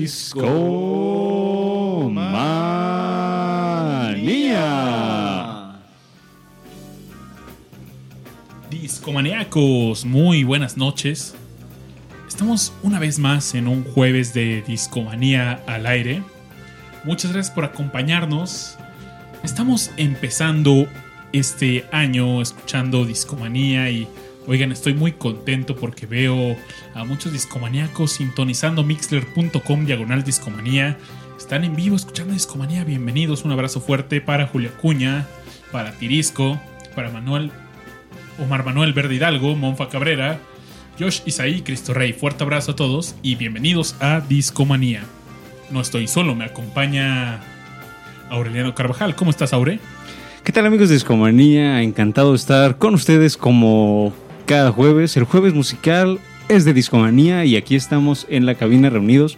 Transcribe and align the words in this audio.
Discomanía. 0.00 0.60
Discomaníacos, 8.70 10.04
muy 10.04 10.44
buenas 10.44 10.76
noches. 10.76 11.34
Estamos 12.28 12.72
una 12.84 13.00
vez 13.00 13.18
más 13.18 13.56
en 13.56 13.66
un 13.66 13.82
jueves 13.82 14.32
de 14.32 14.62
Discomanía 14.62 15.60
al 15.66 15.86
aire. 15.86 16.22
Muchas 17.02 17.32
gracias 17.32 17.52
por 17.52 17.64
acompañarnos. 17.64 18.76
Estamos 19.42 19.90
empezando 19.96 20.86
este 21.32 21.84
año 21.90 22.40
escuchando 22.40 23.04
Discomanía 23.04 23.90
y 23.90 24.06
oigan, 24.48 24.72
estoy 24.72 24.94
muy 24.94 25.12
contento 25.12 25.76
porque 25.76 26.06
veo 26.06 26.56
a 26.94 27.04
muchos 27.04 27.32
discomaníacos 27.32 28.12
sintonizando 28.12 28.82
mixler.com 28.82 29.84
diagonal 29.84 30.24
discomanía. 30.24 30.96
Están 31.36 31.64
en 31.64 31.76
vivo 31.76 31.94
escuchando 31.94 32.32
Discomanía. 32.32 32.82
Bienvenidos. 32.82 33.44
Un 33.44 33.52
abrazo 33.52 33.80
fuerte 33.80 34.20
para 34.22 34.46
Julia 34.46 34.70
Cuña, 34.80 35.26
para 35.70 35.92
Tirisco, 35.92 36.58
para 36.96 37.10
Manuel 37.10 37.52
Omar 38.42 38.64
Manuel 38.64 38.94
Verde 38.94 39.16
Hidalgo, 39.16 39.54
Monfa 39.54 39.88
Cabrera, 39.88 40.40
Josh 40.98 41.20
Isaí, 41.26 41.60
Cristo 41.60 41.92
Rey. 41.92 42.14
Fuerte 42.14 42.42
abrazo 42.42 42.72
a 42.72 42.76
todos 42.76 43.16
y 43.22 43.34
bienvenidos 43.34 43.96
a 44.00 44.20
Discomanía. 44.20 45.02
No 45.70 45.82
estoy 45.82 46.08
solo, 46.08 46.34
me 46.34 46.46
acompaña 46.46 47.40
Aureliano 48.30 48.74
Carvajal. 48.74 49.14
¿Cómo 49.14 49.30
estás, 49.30 49.52
Aure? 49.52 49.78
¿Qué 50.42 50.52
tal 50.52 50.64
amigos 50.64 50.88
de 50.88 50.94
Discomanía? 50.94 51.82
Encantado 51.82 52.30
de 52.30 52.36
estar 52.36 52.78
con 52.78 52.94
ustedes 52.94 53.36
como 53.36 54.14
cada 54.48 54.72
jueves. 54.72 55.16
El 55.16 55.24
jueves 55.24 55.54
musical 55.54 56.18
es 56.48 56.64
de 56.64 56.72
Discomanía 56.72 57.44
y 57.44 57.56
aquí 57.56 57.76
estamos 57.76 58.26
en 58.30 58.46
la 58.46 58.54
cabina 58.54 58.90
reunidos 58.90 59.36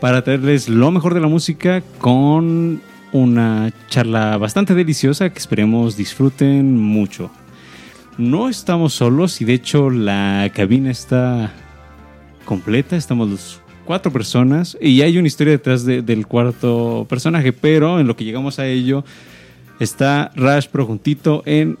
para 0.00 0.22
traerles 0.22 0.68
lo 0.68 0.90
mejor 0.90 1.14
de 1.14 1.20
la 1.20 1.26
música 1.28 1.82
con 1.98 2.80
una 3.12 3.72
charla 3.88 4.36
bastante 4.38 4.74
deliciosa 4.74 5.30
que 5.30 5.38
esperemos 5.38 5.96
disfruten 5.96 6.78
mucho. 6.80 7.30
No 8.16 8.48
estamos 8.48 8.94
solos 8.94 9.40
y 9.40 9.44
de 9.44 9.54
hecho 9.54 9.90
la 9.90 10.48
cabina 10.54 10.90
está 10.90 11.52
completa, 12.44 12.96
estamos 12.96 13.28
los 13.28 13.60
cuatro 13.84 14.12
personas 14.12 14.78
y 14.80 15.02
hay 15.02 15.18
una 15.18 15.26
historia 15.26 15.52
detrás 15.54 15.84
de- 15.84 16.00
del 16.02 16.26
cuarto 16.26 17.06
personaje, 17.08 17.52
pero 17.52 17.98
en 17.98 18.06
lo 18.06 18.14
que 18.16 18.24
llegamos 18.24 18.60
a 18.60 18.66
ello 18.68 19.04
está 19.80 20.30
Rash 20.36 20.68
Projuntito 20.68 21.42
en 21.44 21.76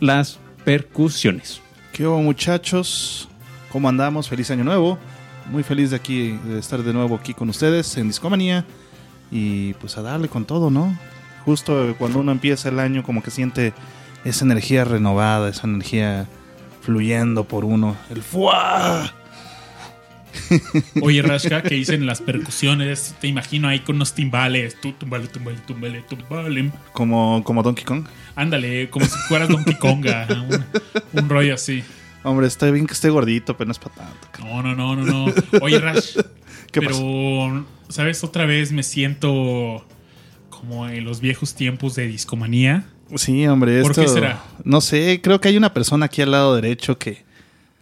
las 0.00 0.40
percusiones. 0.64 1.60
¿Qué 1.92 2.06
hubo 2.06 2.22
muchachos? 2.22 3.28
¿Cómo 3.70 3.88
andamos? 3.88 4.28
Feliz 4.28 4.50
año 4.50 4.64
nuevo. 4.64 4.98
Muy 5.50 5.62
feliz 5.62 5.90
de 5.90 5.96
aquí 5.96 6.38
de 6.44 6.58
estar 6.58 6.82
de 6.82 6.92
nuevo 6.92 7.16
aquí 7.16 7.34
con 7.34 7.48
ustedes 7.48 7.96
en 7.96 8.08
Discomanía. 8.08 8.64
Y 9.30 9.74
pues 9.74 9.98
a 9.98 10.02
darle 10.02 10.28
con 10.28 10.44
todo, 10.44 10.70
¿no? 10.70 10.96
Justo 11.44 11.94
cuando 11.98 12.20
uno 12.20 12.32
empieza 12.32 12.68
el 12.68 12.78
año 12.78 13.02
como 13.02 13.22
que 13.22 13.30
siente 13.30 13.72
esa 14.24 14.44
energía 14.44 14.84
renovada, 14.84 15.48
esa 15.48 15.66
energía 15.66 16.26
fluyendo 16.80 17.44
por 17.44 17.64
uno. 17.64 17.96
El 18.10 18.22
¡fuá! 18.22 19.12
Oye, 21.02 21.22
Rashka, 21.22 21.62
que 21.62 21.74
dicen 21.74 22.06
las 22.06 22.20
percusiones? 22.20 23.14
Te 23.20 23.26
imagino 23.26 23.68
ahí 23.68 23.80
con 23.80 23.96
unos 23.96 24.14
timbales. 24.14 24.80
Tú, 24.80 24.92
tumbale, 24.92 25.28
tumbale, 25.28 25.58
tumbale, 25.66 26.02
tumbale. 26.02 26.72
Como, 26.92 27.42
como 27.44 27.62
Donkey 27.62 27.84
Kong. 27.84 28.04
Ándale, 28.36 28.90
como 28.90 29.06
si 29.06 29.18
fueras 29.28 29.48
Donkey 29.48 29.74
Konga. 29.74 30.26
Un, 30.30 30.64
un 31.22 31.28
rollo 31.28 31.54
así. 31.54 31.82
Hombre, 32.22 32.46
está 32.46 32.70
bien 32.70 32.86
que 32.86 32.92
esté 32.92 33.08
gordito, 33.08 33.56
pero 33.56 33.68
no 33.68 33.72
es 33.72 33.78
para 33.78 33.94
tanto. 33.94 34.44
No, 34.44 34.62
no, 34.62 34.74
no, 34.74 34.96
no, 34.96 35.04
no. 35.26 35.34
Oye, 35.62 35.78
Rash. 35.78 36.16
¿Qué 36.72 36.80
pero, 36.80 36.90
pasó? 36.90 37.66
¿sabes? 37.88 38.22
Otra 38.22 38.46
vez 38.46 38.72
me 38.72 38.82
siento 38.82 39.84
como 40.48 40.88
en 40.88 41.04
los 41.04 41.20
viejos 41.20 41.54
tiempos 41.54 41.94
de 41.94 42.06
discomanía. 42.06 42.84
Sí, 43.16 43.46
hombre, 43.46 43.82
¿Por 43.82 43.90
esto... 43.90 44.02
qué 44.02 44.08
será? 44.08 44.44
No 44.64 44.80
sé, 44.80 45.20
creo 45.22 45.40
que 45.40 45.48
hay 45.48 45.56
una 45.56 45.74
persona 45.74 46.06
aquí 46.06 46.22
al 46.22 46.30
lado 46.30 46.54
derecho 46.54 46.98
que, 46.98 47.24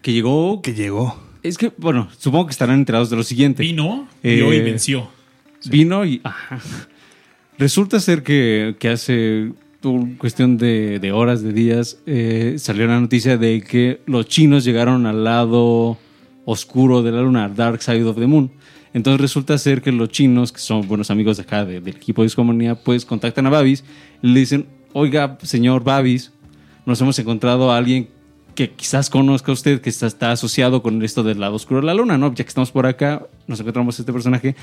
Que 0.01 0.13
llegó... 0.13 0.63
que 0.63 0.75
llegó. 0.75 1.21
Es 1.43 1.57
que, 1.59 1.73
bueno, 1.79 2.09
supongo 2.19 2.47
que 2.47 2.53
estarán 2.53 2.79
enterados 2.79 3.11
de 3.11 3.17
lo 3.17 3.23
siguiente. 3.23 3.63
Vino 3.63 4.09
y 4.23 4.29
Eh, 4.31 4.43
hoy 4.43 4.61
venció. 4.61 5.09
Vino 5.71 6.05
y... 6.05 6.21
ajá. 6.25 6.61
Resulta 7.59 7.99
ser 8.01 8.23
que, 8.23 8.77
que 8.79 8.89
hace 8.89 9.53
cuestión 10.19 10.57
de, 10.59 10.99
de 11.01 11.13
horas, 11.13 11.43
de 11.43 11.53
días, 11.53 11.99
eh, 12.07 12.55
salió 12.59 12.87
la 12.87 13.01
noticia 13.01 13.37
de 13.37 13.63
que 13.63 14.01
los 14.07 14.27
chinos 14.27 14.65
llegaron 14.65 15.07
al 15.07 15.25
lado 15.25 15.99
oscuro 16.45 17.03
de 17.03 17.13
la 17.13 17.23
luna, 17.23 17.49
Dark 17.49 17.83
Side 17.83 18.05
of 18.05 18.17
the 18.19 18.27
Moon. 18.27 18.51
Entonces 18.95 19.21
resulta 19.21 19.57
ser 19.59 19.83
que 19.83 19.93
los 19.93 20.09
chinos, 20.11 20.51
que 20.53 20.61
son 20.61 20.87
buenos 20.89 21.11
amigos 21.11 21.37
de 21.37 21.43
acá, 21.45 21.65
de- 21.65 21.81
del 21.81 21.97
equipo 21.97 22.23
de 22.23 22.27
Discomanía, 22.27 22.75
pues 22.77 23.05
contactan 23.05 23.47
a 23.47 23.51
Babis 23.51 23.85
y 24.23 24.29
le 24.29 24.41
dicen, 24.41 24.67
oiga, 24.93 25.37
señor 25.43 25.85
Babis, 25.85 26.33
nos 26.87 27.01
hemos 27.01 27.19
encontrado 27.19 27.71
a 27.71 27.77
alguien 27.77 28.09
que 28.59 28.71
quizás 28.71 29.09
conozca 29.09 29.53
usted, 29.53 29.81
que 29.81 29.89
está, 29.89 30.33
asociado 30.33 30.83
con 30.83 31.01
esto 31.05 31.23
del 31.23 31.39
lado 31.39 31.55
oscuro 31.55 31.81
de 31.81 31.87
la 31.87 31.95
luna, 31.95 32.19
¿no? 32.19 32.35
Ya 32.35 32.43
que 32.43 32.49
estamos 32.49 32.73
por 32.73 32.87
acá, 32.87 33.25
nos 33.47 33.61
encontramos 33.61 34.01
este 34.01 34.13
personaje. 34.13 34.57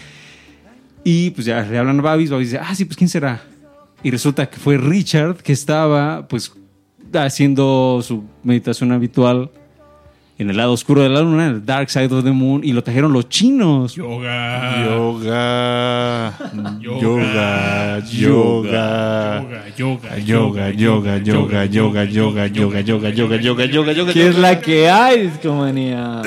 Y 1.06 1.30
pues 1.30 1.46
ya 1.46 1.62
le 1.62 1.78
hablan 1.78 2.00
a 2.00 2.02
Babis, 2.02 2.30
Babis 2.30 2.52
dice, 2.52 2.62
ah, 2.62 2.76
sí, 2.76 2.84
pues 2.84 2.98
¿quién 2.98 3.08
será? 3.08 3.42
Y 4.04 4.12
resulta 4.12 4.50
que 4.50 4.58
fue 4.58 4.78
Richard 4.78 5.38
que 5.38 5.54
estaba 5.54 6.28
pues 6.28 6.52
haciendo 7.14 8.02
su 8.04 8.26
meditación 8.44 8.92
habitual 8.92 9.50
en 10.38 10.50
el 10.50 10.58
lado 10.58 10.74
oscuro 10.74 11.02
de 11.02 11.10
la 11.10 11.22
luna, 11.22 11.48
en 11.48 11.54
el 11.54 11.66
Dark 11.66 11.90
Side 11.90 12.14
of 12.14 12.24
the 12.24 12.32
Moon, 12.32 12.64
y 12.64 12.74
lo 12.74 12.84
trajeron 12.84 13.14
los 13.14 13.30
chinos. 13.30 13.96
Yoga. 13.96 14.84
Yoga. 14.86 16.34
Yoga. 16.82 18.00
Yoga. 18.00 19.44
Yoga. 19.78 20.10
Yoga, 20.16 20.70
yoga, 20.70 21.18
Yoga, 21.18 21.66
yoga, 21.66 21.66
yoga, 21.66 22.06
yoga, 22.06 22.46
yoga, 22.46 22.82
yoga, 22.82 22.82
yoga, 22.82 23.10
yoga, 23.12 23.42
yoga, 23.42 23.66
yoga, 23.66 23.92
yoga. 23.94 24.14
¿Qué 24.14 24.28
es 24.28 24.38
la 24.38 24.60
que 24.60 24.90
hay, 24.90 25.28
discomanía? 25.28 26.22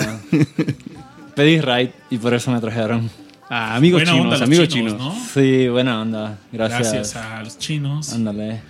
Pedí 1.34 1.60
ride 1.60 1.92
y 2.10 2.18
por 2.18 2.32
eso 2.34 2.50
me 2.50 2.60
trajeron. 2.60 3.10
Ah, 3.50 3.76
amigos 3.76 4.02
Buena 4.02 4.12
chinos, 4.12 4.24
onda 4.24 4.36
los 4.36 4.42
amigos 4.42 4.68
chinos, 4.68 4.92
chinos. 4.92 5.14
¿no? 5.14 5.24
Sí, 5.32 5.68
buena 5.68 6.00
onda. 6.00 6.38
Gracias. 6.52 6.92
Gracias 6.92 7.16
a 7.16 7.42
los 7.42 7.58
chinos. 7.58 8.12
Ándale. 8.12 8.60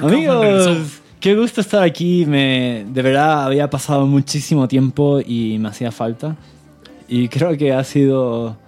Amigos, 0.00 1.02
qué 1.24 1.34
gusto 1.34 1.62
estar 1.62 1.82
aquí. 1.82 2.26
Me, 2.26 2.84
de 2.86 3.00
verdad 3.00 3.44
había 3.46 3.70
pasado 3.70 4.04
muchísimo 4.06 4.68
tiempo 4.68 5.20
y 5.20 5.56
me 5.58 5.68
hacía 5.70 5.90
falta. 5.90 6.36
Y 7.08 7.28
creo 7.28 7.56
que 7.56 7.72
ha 7.72 7.82
sido 7.82 8.58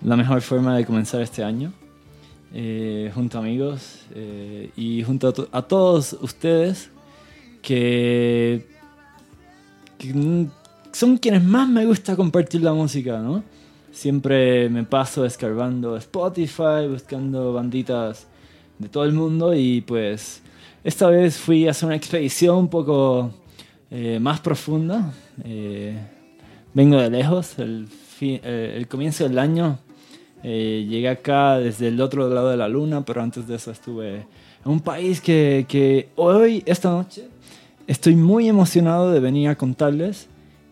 la 0.00 0.16
mejor 0.16 0.40
forma 0.40 0.74
de 0.78 0.86
comenzar 0.86 1.20
este 1.20 1.44
año. 1.44 1.72
eh, 2.54 3.10
junto 3.14 3.36
a 3.36 3.40
amigos 3.42 4.06
eh, 4.14 4.70
y 4.76 5.02
junto 5.02 5.28
a, 5.28 5.32
to- 5.34 5.48
a 5.52 5.60
todos 5.60 6.16
ustedes 6.22 6.88
que, 7.60 8.66
que, 9.98 10.46
son 10.92 11.18
quienes 11.18 11.44
más 11.44 11.68
me 11.68 11.84
gusta 11.84 12.16
compartir 12.16 12.62
la 12.62 12.72
música, 12.72 13.18
¿no? 13.18 13.42
Siempre 13.92 14.70
me 14.70 14.84
paso 14.84 15.26
escarbando 15.26 15.98
Spotify, 15.98 16.86
buscando 16.88 17.52
banditas 17.52 18.26
de 18.78 18.88
todo 18.88 19.04
el 19.04 19.12
mundo 19.12 19.54
y 19.54 19.82
pues 19.82 20.40
esta 20.86 21.08
vez 21.08 21.36
fui 21.36 21.66
a 21.66 21.72
hacer 21.72 21.88
una 21.88 21.96
expedición 21.96 22.56
un 22.56 22.68
poco 22.68 23.32
eh, 23.90 24.18
más 24.20 24.38
profunda. 24.38 25.12
Eh, 25.44 25.98
vengo 26.72 26.96
de 26.96 27.10
lejos, 27.10 27.58
el, 27.58 27.88
eh, 28.20 28.86
comienzo 28.88 29.24
del 29.24 29.38
año 29.40 29.80
eh, 30.44 30.86
llegué 30.88 31.08
acá 31.08 31.58
desde 31.58 31.88
el 31.88 32.00
otro 32.00 32.28
lado 32.28 32.50
de 32.50 32.56
la 32.56 32.68
luna, 32.68 33.04
pero 33.04 33.20
antes 33.20 33.48
de 33.48 33.56
eso 33.56 33.72
estuve 33.72 34.26
en 34.64 34.70
un 34.70 34.78
país 34.78 35.20
que, 35.20 35.66
que 35.68 36.10
hoy, 36.14 36.62
esta 36.66 36.88
noche, 36.88 37.26
estoy 37.88 38.14
muy 38.14 38.48
emocionado 38.48 39.10
de 39.10 39.18
venir 39.18 39.48
a 39.48 39.56
contarles 39.56 40.28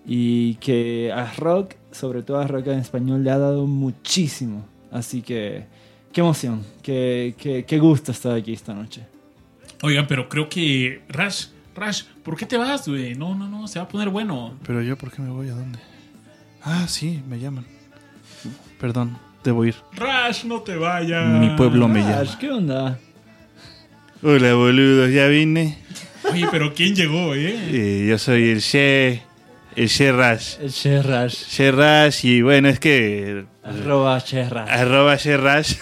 y 0.07 0.55
que 0.57 1.11
a 1.13 1.33
rock, 1.35 1.75
sobre 1.91 2.23
todo 2.23 2.39
a 2.39 2.47
rock 2.47 2.69
en 2.69 2.79
español, 2.79 3.25
le 3.25 3.33
ha 3.33 3.39
dado 3.39 3.67
muchísimo. 3.67 4.65
Así 4.93 5.23
que, 5.23 5.65
qué 6.13 6.21
emoción, 6.21 6.63
qué, 6.83 7.35
qué, 7.37 7.65
qué 7.65 7.79
gusto 7.81 8.13
estar 8.13 8.37
aquí 8.37 8.53
esta 8.53 8.75
noche. 8.75 9.14
Oigan, 9.85 10.07
pero 10.07 10.31
creo 10.31 10.49
que. 10.49 11.03
Rash, 11.11 11.49
Rash, 11.77 12.05
¿por 12.23 12.39
qué 12.39 12.47
te 12.47 12.57
vas, 12.57 12.89
güey? 12.89 13.15
No, 13.15 13.35
no, 13.35 13.47
no, 13.47 13.69
se 13.69 13.79
va 13.79 13.85
a 13.85 13.89
poner 13.89 14.09
bueno. 14.09 14.59
Pero 14.67 14.81
yo, 14.81 14.97
¿por 14.97 15.13
qué 15.13 15.21
me 15.21 15.29
voy 15.29 15.51
a 15.51 15.53
dónde? 15.53 15.79
Ah, 16.63 16.87
sí, 16.89 17.23
me 17.29 17.39
llaman. 17.39 17.67
Perdón, 18.81 19.19
debo 19.45 19.63
ir. 19.67 19.75
Rash, 19.93 20.45
no 20.45 20.63
te 20.63 20.75
vayas. 20.77 21.27
Mi 21.39 21.51
pueblo 21.51 21.87
me 21.87 22.01
llama. 22.01 22.39
¿Qué 22.41 22.51
onda? 22.51 22.99
Hola, 24.23 24.55
boludos, 24.55 25.13
ya 25.13 25.27
vine. 25.27 25.77
Oye, 26.33 26.47
pero 26.51 26.73
¿quién 26.73 26.95
llegó, 26.95 27.35
eh? 27.35 27.55
Eh, 27.71 28.07
yo 28.09 28.17
soy 28.17 28.49
el 28.49 28.61
She. 28.61 29.23
El 29.77 29.89
She 29.89 30.13
Rash. 30.13 30.61
El 30.63 30.71
Sherrash. 30.71 31.45
She 31.47 31.71
Rash, 31.71 32.25
y 32.25 32.41
bueno, 32.41 32.71
es 32.71 32.81
que. 32.81 33.45
Arroba 33.63 34.19
Sherrash. 34.19 34.71
Arroba 34.71 35.17
She 35.17 35.37
Rash. 35.37 35.75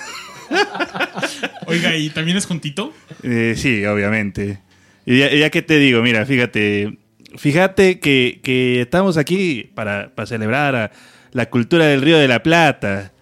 Oiga, 1.66 1.96
¿y 1.96 2.10
también 2.10 2.36
es 2.36 2.46
con 2.46 2.60
Tito? 2.60 2.92
Eh, 3.22 3.54
sí, 3.56 3.84
obviamente. 3.86 4.58
Y 5.06 5.18
ya, 5.18 5.32
ya 5.34 5.50
que 5.50 5.62
te 5.62 5.78
digo, 5.78 6.02
mira, 6.02 6.24
fíjate, 6.26 6.98
fíjate 7.36 7.98
que, 8.00 8.40
que 8.42 8.80
estamos 8.82 9.16
aquí 9.16 9.70
para, 9.74 10.14
para 10.14 10.26
celebrar 10.26 10.74
a 10.76 10.90
la 11.32 11.46
cultura 11.50 11.86
del 11.86 12.02
Río 12.02 12.18
de 12.18 12.28
la 12.28 12.42
Plata. 12.42 13.12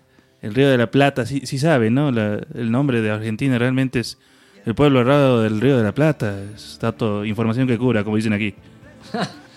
El 0.43 0.55
Río 0.55 0.71
de 0.71 0.79
la 0.79 0.91
Plata, 0.91 1.27
sí, 1.27 1.43
sí 1.45 1.59
sabe, 1.59 1.91
¿no? 1.91 2.11
La- 2.11 2.41
el 2.55 2.71
nombre 2.71 3.01
de 3.03 3.11
Argentina 3.11 3.59
realmente 3.59 4.01
es 4.01 4.19
el 4.67 4.75
pueblo 4.75 5.01
errado 5.01 5.43
del 5.43 5.61
Río 5.61 5.77
de 5.79 5.85
la 5.85 5.93
Plata. 5.93 6.35
Es 6.55 6.79
dato, 6.81 7.25
información 7.25 7.67
que 7.69 7.79
cura, 7.79 8.05
como 8.05 8.17
dicen 8.17 8.33
aquí. 8.33 8.55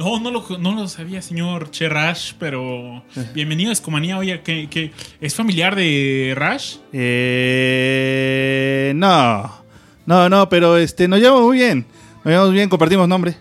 No, 0.00 0.18
no 0.18 0.30
lo, 0.30 0.42
no 0.58 0.74
lo 0.74 0.88
sabía, 0.88 1.20
señor 1.20 1.70
Che 1.70 1.86
Rash, 1.86 2.32
pero 2.38 3.02
bienvenido 3.34 3.68
a 3.68 3.74
Escomanía. 3.74 4.16
Oye, 4.16 4.40
que, 4.40 4.70
que 4.70 4.92
¿es 5.20 5.34
familiar 5.34 5.76
de 5.76 6.32
Rash? 6.34 6.76
Eh, 6.90 8.94
no, 8.96 9.62
no, 10.06 10.30
no, 10.30 10.48
pero 10.48 10.78
este, 10.78 11.06
nos 11.06 11.20
llevamos 11.20 11.42
muy 11.42 11.58
bien. 11.58 11.84
Nos 12.24 12.32
llevamos 12.32 12.54
bien, 12.54 12.70
compartimos 12.70 13.06
nombre. 13.06 13.36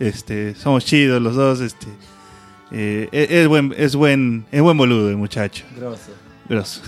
Este, 0.00 0.56
somos 0.56 0.84
chidos 0.84 1.22
los 1.22 1.36
dos. 1.36 1.60
Este, 1.60 1.86
eh, 2.72 3.08
es, 3.12 3.30
es 3.30 3.46
buen, 3.46 3.72
es 3.78 3.94
buen, 3.94 4.46
es 4.50 4.62
buen 4.62 4.76
boludo 4.76 5.10
el 5.10 5.16
muchacho. 5.16 5.64
Grosso. 5.76 6.10
Grosso. 6.48 6.80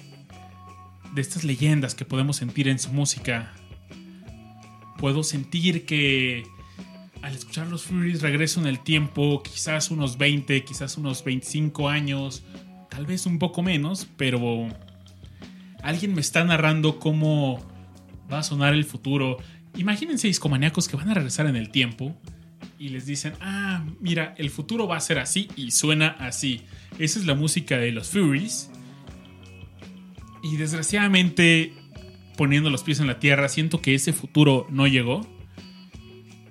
de 1.15 1.21
estas 1.21 1.45
leyendas 1.45 1.95
que 1.95 2.05
podemos 2.05 2.37
sentir 2.37 2.69
en 2.69 2.79
su 2.79 2.93
música. 2.93 3.53
Puedo 4.99 5.23
sentir 5.23 5.87
que 5.87 6.45
al 7.23 7.35
escuchar 7.35 7.67
los 7.67 7.83
Furies 7.83 8.23
regreso 8.23 8.61
en 8.61 8.67
el 8.67 8.81
tiempo, 8.81 9.43
quizás 9.43 9.91
unos 9.91 10.19
20, 10.19 10.65
quizás 10.65 10.97
unos 10.97 11.25
25 11.25 11.89
años, 11.89 12.45
tal 12.89 13.07
vez 13.07 13.27
un 13.27 13.39
poco 13.39 13.63
menos, 13.63 14.07
pero 14.17 14.69
alguien 15.83 16.15
me 16.15 16.21
está 16.21 16.45
narrando 16.45 16.99
cómo 16.99 17.65
va 18.33 18.39
a 18.39 18.43
sonar 18.43 18.75
el 18.75 18.85
futuro. 18.85 19.39
Imagínense 19.77 20.29
discomaníacos 20.29 20.89
que 20.89 20.97
van 20.97 21.11
a 21.11 21.15
regresar 21.15 21.47
en 21.47 21.57
el 21.57 21.71
tiempo 21.71 22.17
y 22.79 22.91
les 22.91 23.07
dicen, 23.07 23.35
ah, 23.41 23.85
mira, 24.01 24.35
el 24.39 24.51
futuro 24.51 24.87
va 24.87 24.97
a 24.97 25.01
ser 25.01 25.19
así 25.19 25.49
y 25.57 25.71
suena 25.71 26.09
así. 26.19 26.63
Esa 26.99 27.19
es 27.19 27.27
la 27.27 27.35
música 27.35 27.77
de 27.77 27.93
los 27.93 28.11
Furies. 28.11 28.71
Y 30.43 30.57
desgraciadamente, 30.57 31.73
poniendo 32.37 32.71
los 32.71 32.83
pies 32.83 33.01
en 33.01 33.07
la 33.07 33.19
tierra, 33.19 33.49
siento 33.49 33.81
que 33.81 33.95
ese 33.95 34.13
futuro 34.13 34.67
no 34.71 34.87
llegó. 34.87 35.27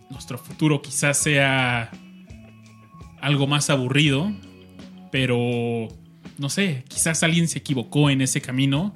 Nuestro 0.09 0.37
futuro 0.37 0.81
quizás 0.81 1.17
sea 1.17 1.91
algo 3.21 3.47
más 3.47 3.69
aburrido, 3.69 4.31
pero 5.11 5.87
no 6.37 6.49
sé, 6.49 6.83
quizás 6.87 7.23
alguien 7.23 7.47
se 7.47 7.59
equivocó 7.59 8.09
en 8.09 8.21
ese 8.21 8.41
camino. 8.41 8.95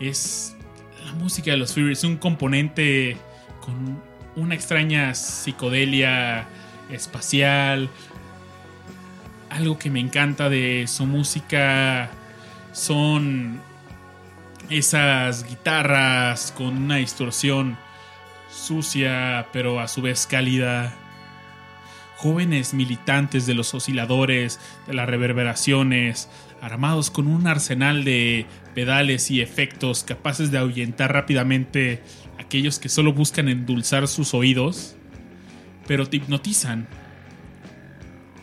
Es 0.00 0.56
la 1.04 1.12
música 1.14 1.50
de 1.50 1.56
los 1.56 1.74
Furies, 1.74 2.04
un 2.04 2.16
componente 2.16 3.16
con 3.60 4.00
una 4.36 4.54
extraña 4.54 5.14
psicodelia 5.14 6.46
espacial. 6.90 7.88
Algo 9.50 9.78
que 9.78 9.90
me 9.90 10.00
encanta 10.00 10.48
de 10.48 10.84
su 10.88 11.06
música 11.06 12.10
son 12.74 13.60
esas 14.68 15.48
guitarras 15.48 16.52
con 16.56 16.76
una 16.76 16.96
distorsión 16.96 17.78
sucia, 18.50 19.46
pero 19.52 19.80
a 19.80 19.88
su 19.88 20.02
vez 20.02 20.26
cálida. 20.26 20.92
Jóvenes 22.16 22.74
militantes 22.74 23.46
de 23.46 23.54
los 23.54 23.74
osciladores, 23.74 24.58
de 24.86 24.94
las 24.94 25.08
reverberaciones, 25.08 26.28
armados 26.60 27.10
con 27.10 27.26
un 27.26 27.46
arsenal 27.46 28.04
de 28.04 28.46
pedales 28.74 29.30
y 29.30 29.40
efectos 29.40 30.04
capaces 30.04 30.50
de 30.50 30.58
ahuyentar 30.58 31.12
rápidamente 31.12 32.02
a 32.38 32.42
aquellos 32.42 32.78
que 32.78 32.88
solo 32.88 33.12
buscan 33.12 33.48
endulzar 33.48 34.08
sus 34.08 34.34
oídos, 34.34 34.96
pero 35.86 36.08
te 36.08 36.16
hipnotizan 36.16 36.88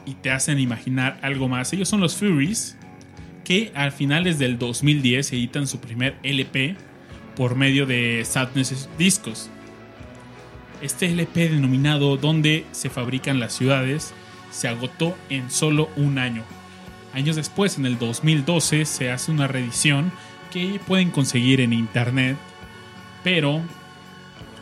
y 0.06 0.14
te 0.16 0.32
hacen 0.32 0.60
imaginar 0.60 1.20
algo 1.22 1.48
más. 1.48 1.74
Ellos 1.74 1.90
son 1.90 2.02
los 2.02 2.16
Furies, 2.16 2.78
que 3.44 3.72
a 3.76 3.92
finales 3.92 4.40
del 4.40 4.58
2010 4.58 5.34
editan 5.34 5.68
su 5.68 5.80
primer 5.80 6.18
LP 6.24 6.76
por 7.36 7.56
medio 7.56 7.86
de 7.86 8.24
Sadness 8.26 8.90
Discos. 8.98 9.50
Este 10.82 11.08
LP 11.08 11.50
denominado 11.50 12.18
Donde 12.18 12.66
se 12.72 12.90
fabrican 12.90 13.40
las 13.40 13.54
ciudades 13.54 14.14
se 14.52 14.68
agotó 14.68 15.18
en 15.30 15.50
solo 15.50 15.90
un 15.96 16.18
año. 16.18 16.44
Años 17.14 17.36
después, 17.36 17.78
en 17.78 17.86
el 17.86 17.98
2012, 17.98 18.86
se 18.86 19.12
hace 19.12 19.32
una 19.32 19.48
reedición 19.48 20.12
que 20.52 20.80
pueden 20.86 21.12
conseguir 21.12 21.62
en 21.62 21.74
internet, 21.74 22.38
pero 23.24 23.62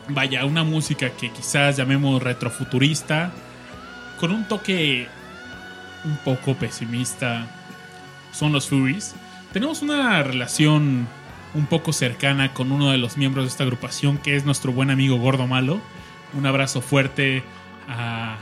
vaya, 0.09 0.45
una 0.45 0.63
música 0.63 1.09
que 1.11 1.31
quizás 1.31 1.77
llamemos 1.77 2.21
retrofuturista, 2.21 3.31
con 4.19 4.31
un 4.31 4.47
toque 4.47 5.07
un 6.05 6.17
poco 6.17 6.55
pesimista, 6.55 7.47
son 8.39 8.53
los 8.53 8.69
Furies. 8.69 9.15
Tenemos 9.51 9.81
una 9.81 10.23
relación 10.23 11.07
un 11.53 11.65
poco 11.65 11.91
cercana 11.91 12.53
con 12.53 12.71
uno 12.71 12.89
de 12.89 12.97
los 12.97 13.17
miembros 13.17 13.43
de 13.43 13.49
esta 13.49 13.63
agrupación, 13.65 14.17
que 14.17 14.37
es 14.37 14.45
nuestro 14.45 14.71
buen 14.71 14.89
amigo 14.89 15.17
Gordo 15.17 15.45
Malo. 15.45 15.81
Un 16.33 16.45
abrazo 16.45 16.79
fuerte 16.79 17.43
a 17.89 18.37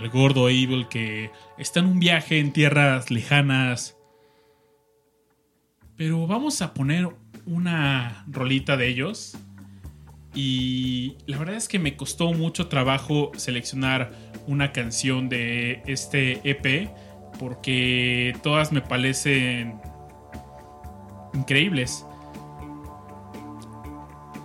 el 0.00 0.08
gordo 0.08 0.48
Evil 0.48 0.86
que 0.88 1.32
está 1.58 1.80
en 1.80 1.86
un 1.86 1.98
viaje 1.98 2.38
en 2.38 2.52
tierras 2.52 3.10
lejanas. 3.10 3.96
Pero 5.96 6.28
vamos 6.28 6.62
a 6.62 6.72
poner 6.72 7.08
una 7.44 8.24
rolita 8.28 8.76
de 8.76 8.86
ellos. 8.86 9.36
Y 10.32 11.16
la 11.26 11.38
verdad 11.38 11.56
es 11.56 11.66
que 11.66 11.80
me 11.80 11.96
costó 11.96 12.32
mucho 12.32 12.68
trabajo 12.68 13.32
seleccionar 13.36 14.12
una 14.46 14.70
canción 14.70 15.28
de 15.28 15.82
este 15.86 16.40
EP. 16.48 16.88
Porque 17.42 18.36
todas 18.40 18.70
me 18.70 18.80
parecen 18.80 19.80
increíbles. 21.34 22.06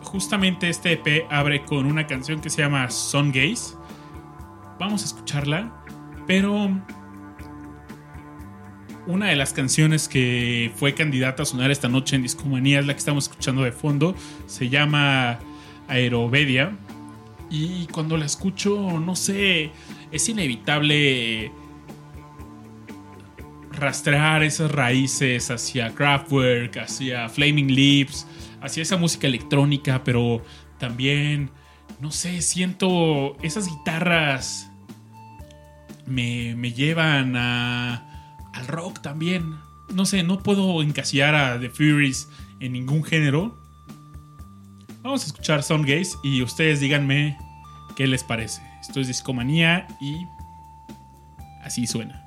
Justamente 0.01 0.67
este 0.67 0.93
EP 0.93 1.27
abre 1.29 1.63
con 1.63 1.85
una 1.85 2.07
canción 2.07 2.41
que 2.41 2.49
se 2.49 2.63
llama 2.63 2.89
Sun 2.89 3.31
Gaze. 3.31 3.75
Vamos 4.79 5.03
a 5.03 5.05
escucharla. 5.05 5.71
Pero 6.25 6.71
una 9.05 9.27
de 9.27 9.35
las 9.35 9.53
canciones 9.53 10.07
que 10.07 10.71
fue 10.75 10.95
candidata 10.95 11.43
a 11.43 11.45
sonar 11.45 11.69
esta 11.69 11.89
noche 11.89 12.15
en 12.15 12.23
Discomanía 12.23 12.79
es 12.79 12.87
la 12.87 12.93
que 12.93 12.99
estamos 12.99 13.25
escuchando 13.25 13.61
de 13.61 13.73
fondo. 13.73 14.15
Se 14.47 14.69
llama 14.69 15.37
Aerovedia. 15.87 16.75
Y 17.51 17.85
cuando 17.91 18.17
la 18.17 18.25
escucho, 18.25 18.99
no 18.99 19.15
sé, 19.15 19.69
es 20.11 20.27
inevitable 20.29 21.51
rastrear 23.77 24.43
esas 24.43 24.71
raíces 24.71 25.49
hacia 25.51 25.93
Kraftwerk, 25.93 26.77
hacia 26.77 27.29
Flaming 27.29 27.73
Lips, 27.73 28.27
hacia 28.61 28.83
esa 28.83 28.97
música 28.97 29.27
electrónica, 29.27 30.03
pero 30.03 30.43
también, 30.77 31.51
no 31.99 32.11
sé, 32.11 32.41
siento 32.41 33.37
esas 33.41 33.67
guitarras 33.67 34.69
me, 36.05 36.55
me 36.55 36.71
llevan 36.71 37.35
a, 37.35 38.49
al 38.53 38.67
rock 38.67 39.01
también. 39.01 39.55
No 39.93 40.05
sé, 40.05 40.23
no 40.23 40.39
puedo 40.39 40.81
encasillar 40.81 41.35
a 41.35 41.59
The 41.59 41.69
Furies 41.69 42.27
en 42.59 42.73
ningún 42.73 43.03
género. 43.03 43.57
Vamos 45.01 45.23
a 45.23 45.27
escuchar 45.27 45.61
Gaze 45.61 46.17
y 46.23 46.41
ustedes 46.41 46.79
díganme 46.79 47.37
qué 47.95 48.07
les 48.07 48.23
parece. 48.23 48.61
Esto 48.81 48.99
es 48.99 49.07
Discomanía 49.07 49.87
y 50.01 50.25
así 51.63 51.87
suena. 51.87 52.26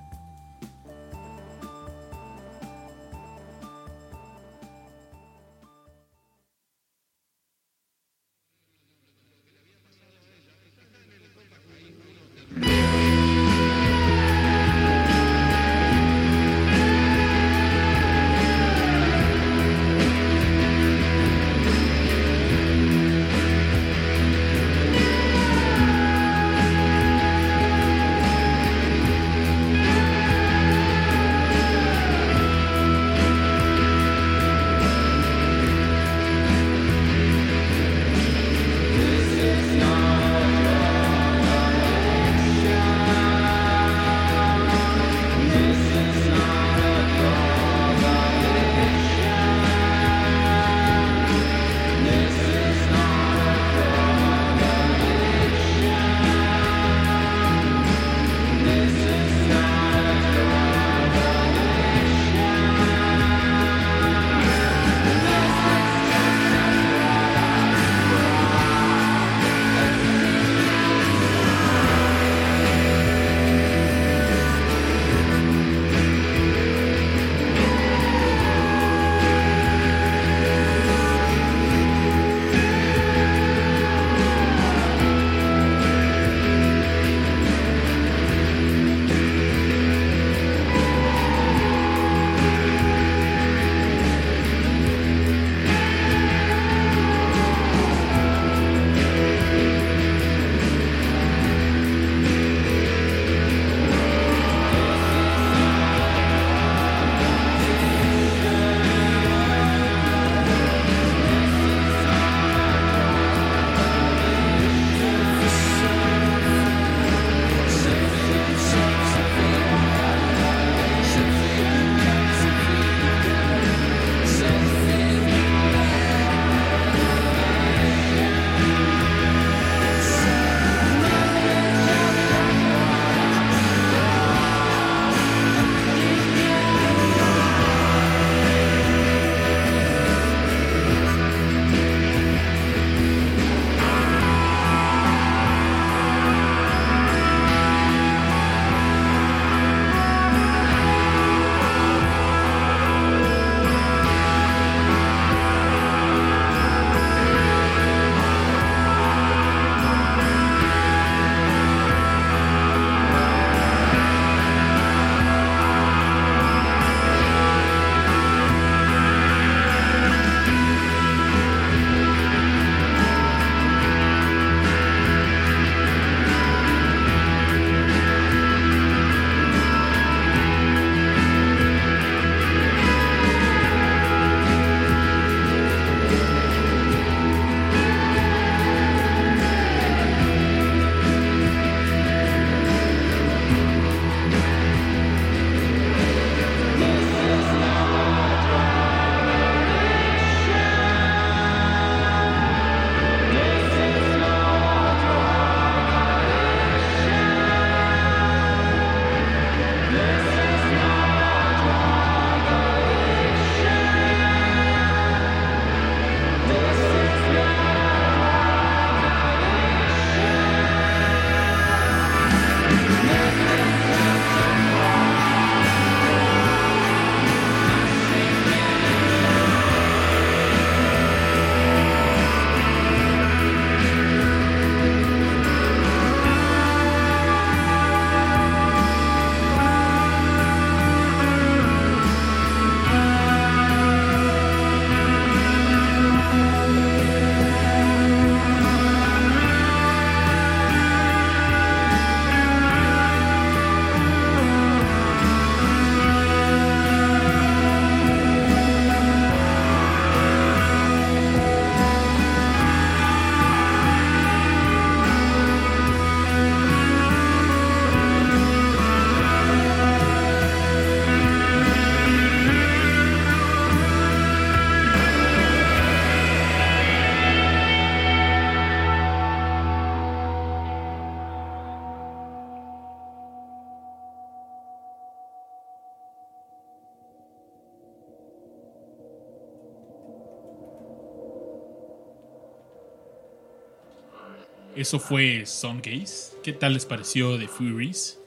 Eso 294.81 294.99
fue 294.99 295.45
Gaze. 295.83 296.39
¿Qué 296.43 296.55
tal 296.55 296.73
les 296.73 296.87
pareció 296.87 297.39
The 297.39 297.49
Furies? 297.49 298.19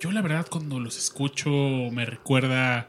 Yo 0.00 0.10
la 0.10 0.22
verdad 0.22 0.46
cuando 0.48 0.80
los 0.80 0.96
escucho 0.96 1.50
me 1.92 2.06
recuerda 2.06 2.88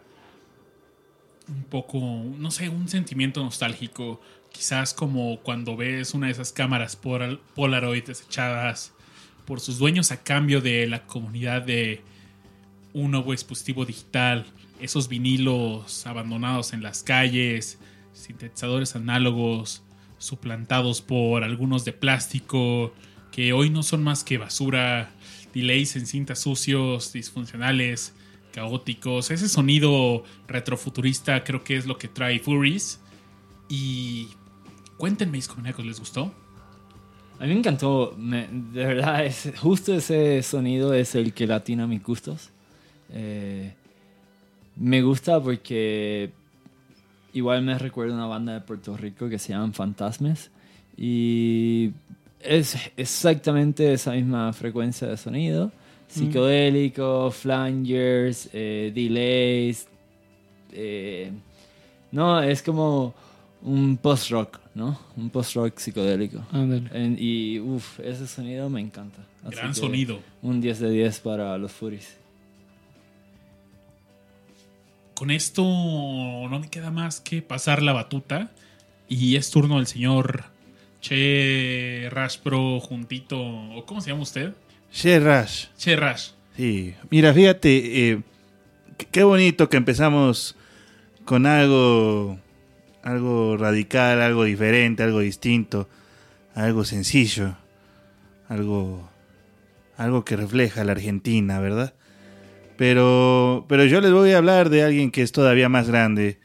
un 1.49 1.65
poco, 1.65 1.99
no 1.99 2.49
sé, 2.49 2.69
un 2.69 2.87
sentimiento 2.87 3.43
nostálgico. 3.43 4.21
Quizás 4.53 4.93
como 4.93 5.41
cuando 5.41 5.75
ves 5.75 6.13
una 6.13 6.27
de 6.27 6.31
esas 6.31 6.53
cámaras 6.53 6.95
Polaroid 6.95 8.05
desechadas 8.05 8.93
por 9.43 9.59
sus 9.59 9.79
dueños 9.79 10.13
a 10.13 10.23
cambio 10.23 10.61
de 10.61 10.87
la 10.87 11.05
comunidad 11.05 11.61
de 11.61 12.01
un 12.93 13.11
nuevo 13.11 13.33
dispositivo 13.33 13.83
digital, 13.83 14.45
esos 14.79 15.09
vinilos 15.09 16.07
abandonados 16.07 16.71
en 16.71 16.81
las 16.81 17.03
calles, 17.03 17.79
sintetizadores 18.13 18.95
análogos 18.95 19.83
suplantados 20.23 21.01
por 21.01 21.43
algunos 21.43 21.83
de 21.85 21.93
plástico 21.93 22.93
que 23.31 23.51
hoy 23.51 23.69
no 23.69 23.83
son 23.83 24.03
más 24.03 24.23
que 24.23 24.37
basura 24.37 25.11
delays 25.53 25.95
en 25.95 26.07
cintas 26.07 26.39
sucios, 26.39 27.11
disfuncionales, 27.11 28.13
caóticos. 28.53 29.31
Ese 29.31 29.49
sonido 29.49 30.23
retrofuturista 30.47 31.43
creo 31.43 31.63
que 31.63 31.75
es 31.75 31.85
lo 31.85 31.97
que 31.97 32.07
trae 32.07 32.39
Furies. 32.39 32.99
Y 33.67 34.29
cuéntenme, 34.97 35.37
Iscomaníacos, 35.37 35.85
¿les 35.85 35.99
gustó? 35.99 36.33
A 37.39 37.43
mí 37.43 37.49
me 37.49 37.59
encantó. 37.59 38.15
de 38.17 38.47
verdad, 38.73 39.25
es, 39.25 39.51
justo 39.57 39.93
ese 39.93 40.41
sonido 40.43 40.93
es 40.93 41.15
el 41.15 41.33
que 41.33 41.47
latina 41.47 41.85
mis 41.87 42.01
gustos. 42.01 42.51
Eh, 43.09 43.73
me 44.75 45.01
gusta 45.01 45.41
porque 45.41 46.31
igual 47.33 47.61
me 47.63 47.77
recuerda 47.77 48.13
una 48.13 48.25
banda 48.25 48.53
de 48.53 48.61
Puerto 48.61 48.95
Rico 48.95 49.29
que 49.29 49.39
se 49.39 49.53
llaman 49.53 49.73
Fantasmes. 49.73 50.51
Y 50.97 51.91
es 52.39 52.77
exactamente 52.97 53.93
esa 53.93 54.11
misma 54.11 54.53
frecuencia 54.53 55.07
de 55.07 55.17
sonido. 55.17 55.71
Psicodélico, 56.07 57.31
flangers, 57.31 58.49
eh, 58.53 58.91
delays. 58.93 59.87
Eh, 60.71 61.31
no, 62.11 62.41
es 62.41 62.61
como 62.61 63.15
un 63.63 63.97
post-rock, 63.97 64.59
¿no? 64.75 64.99
Un 65.17 65.29
post-rock 65.31 65.79
psicodélico. 65.79 66.43
y 67.17 67.59
uff, 67.59 67.99
ese 67.99 68.27
sonido 68.27 68.69
me 68.69 68.81
encanta. 68.81 69.25
Gran 69.49 69.73
sonido. 69.73 70.19
Un 70.41 70.61
10 70.61 70.79
de 70.79 70.89
10 70.91 71.19
para 71.21 71.57
los 71.57 71.71
Furis. 71.71 72.17
Con 75.23 75.31
esto 75.31 75.63
no 75.63 76.59
me 76.59 76.69
queda 76.69 76.91
más 76.91 77.21
que 77.21 77.41
pasar 77.41 77.81
la 77.81 77.93
batuta. 77.93 78.51
Y 79.07 79.37
es 79.37 79.51
turno 79.51 79.77
del 79.77 79.87
señor 79.87 80.43
Che 80.99 82.09
Rash 82.11 82.39
Pro 82.39 82.81
juntito. 82.81 83.39
¿O 83.41 83.85
cómo 83.85 84.01
se 84.01 84.09
llama 84.09 84.23
usted? 84.23 84.53
Che 84.91 85.21
Rash. 85.21 85.67
Che 85.77 85.95
Rash. 85.95 86.31
Sí. 86.57 86.95
Mira, 87.09 87.33
fíjate, 87.33 88.09
eh, 88.09 88.21
qué 89.11 89.23
bonito 89.23 89.69
que 89.69 89.77
empezamos 89.77 90.57
con 91.23 91.45
algo, 91.45 92.37
algo 93.01 93.55
radical, 93.55 94.21
algo 94.21 94.43
diferente, 94.43 95.03
algo 95.03 95.19
distinto, 95.19 95.87
algo 96.53 96.83
sencillo, 96.83 97.55
algo, 98.49 99.09
algo 99.95 100.25
que 100.25 100.35
refleja 100.35 100.83
la 100.83 100.91
Argentina, 100.91 101.61
¿verdad? 101.61 101.93
Pero, 102.77 103.65
pero 103.69 103.85
yo 103.85 104.01
les 104.01 104.11
voy 104.11 104.31
a 104.31 104.37
hablar 104.37 104.69
de 104.69 104.83
alguien 104.83 105.11
que 105.11 105.21
es 105.21 105.31
todavía 105.31 105.69
más 105.69 105.87
grande 105.87 106.39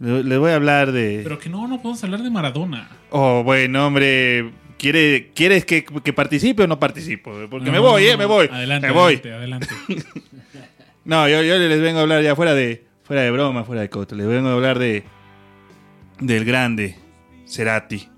le 0.00 0.38
voy 0.38 0.50
a 0.50 0.54
hablar 0.56 0.92
de. 0.92 1.20
Pero 1.22 1.38
que 1.38 1.50
no, 1.50 1.68
no 1.68 1.80
podemos 1.80 2.02
hablar 2.02 2.22
de 2.22 2.30
Maradona. 2.30 2.88
Oh, 3.10 3.42
bueno, 3.44 3.86
hombre. 3.86 4.50
¿Quiere, 4.78 5.30
¿Quieres 5.34 5.66
que, 5.66 5.82
participe 6.14 6.62
o 6.62 6.66
no 6.66 6.80
participo? 6.80 7.32
Porque 7.50 7.70
me 7.70 7.78
voy, 7.78 8.06
¿eh? 8.06 8.16
Me 8.16 8.24
voy. 8.24 8.48
Adelante, 8.50 8.86
me 8.86 8.92
voy. 8.94 9.16
adelante. 9.16 9.68
no, 11.04 11.28
yo, 11.28 11.42
yo, 11.42 11.58
les 11.58 11.80
vengo 11.82 11.98
a 11.98 12.02
hablar 12.02 12.22
ya 12.22 12.34
fuera 12.34 12.54
de, 12.54 12.86
fuera 13.02 13.20
de 13.20 13.30
broma, 13.30 13.64
fuera 13.64 13.82
de 13.82 13.90
coto. 13.90 14.14
Les 14.14 14.26
vengo 14.26 14.48
a 14.48 14.54
hablar 14.54 14.78
de. 14.78 15.04
Del 16.18 16.46
grande 16.46 16.96
Cerati. 17.46 18.08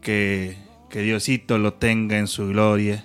Que, 0.00 0.56
que 0.90 1.00
Diosito 1.00 1.58
lo 1.58 1.74
tenga 1.74 2.18
en 2.18 2.26
su 2.26 2.48
gloria. 2.48 3.04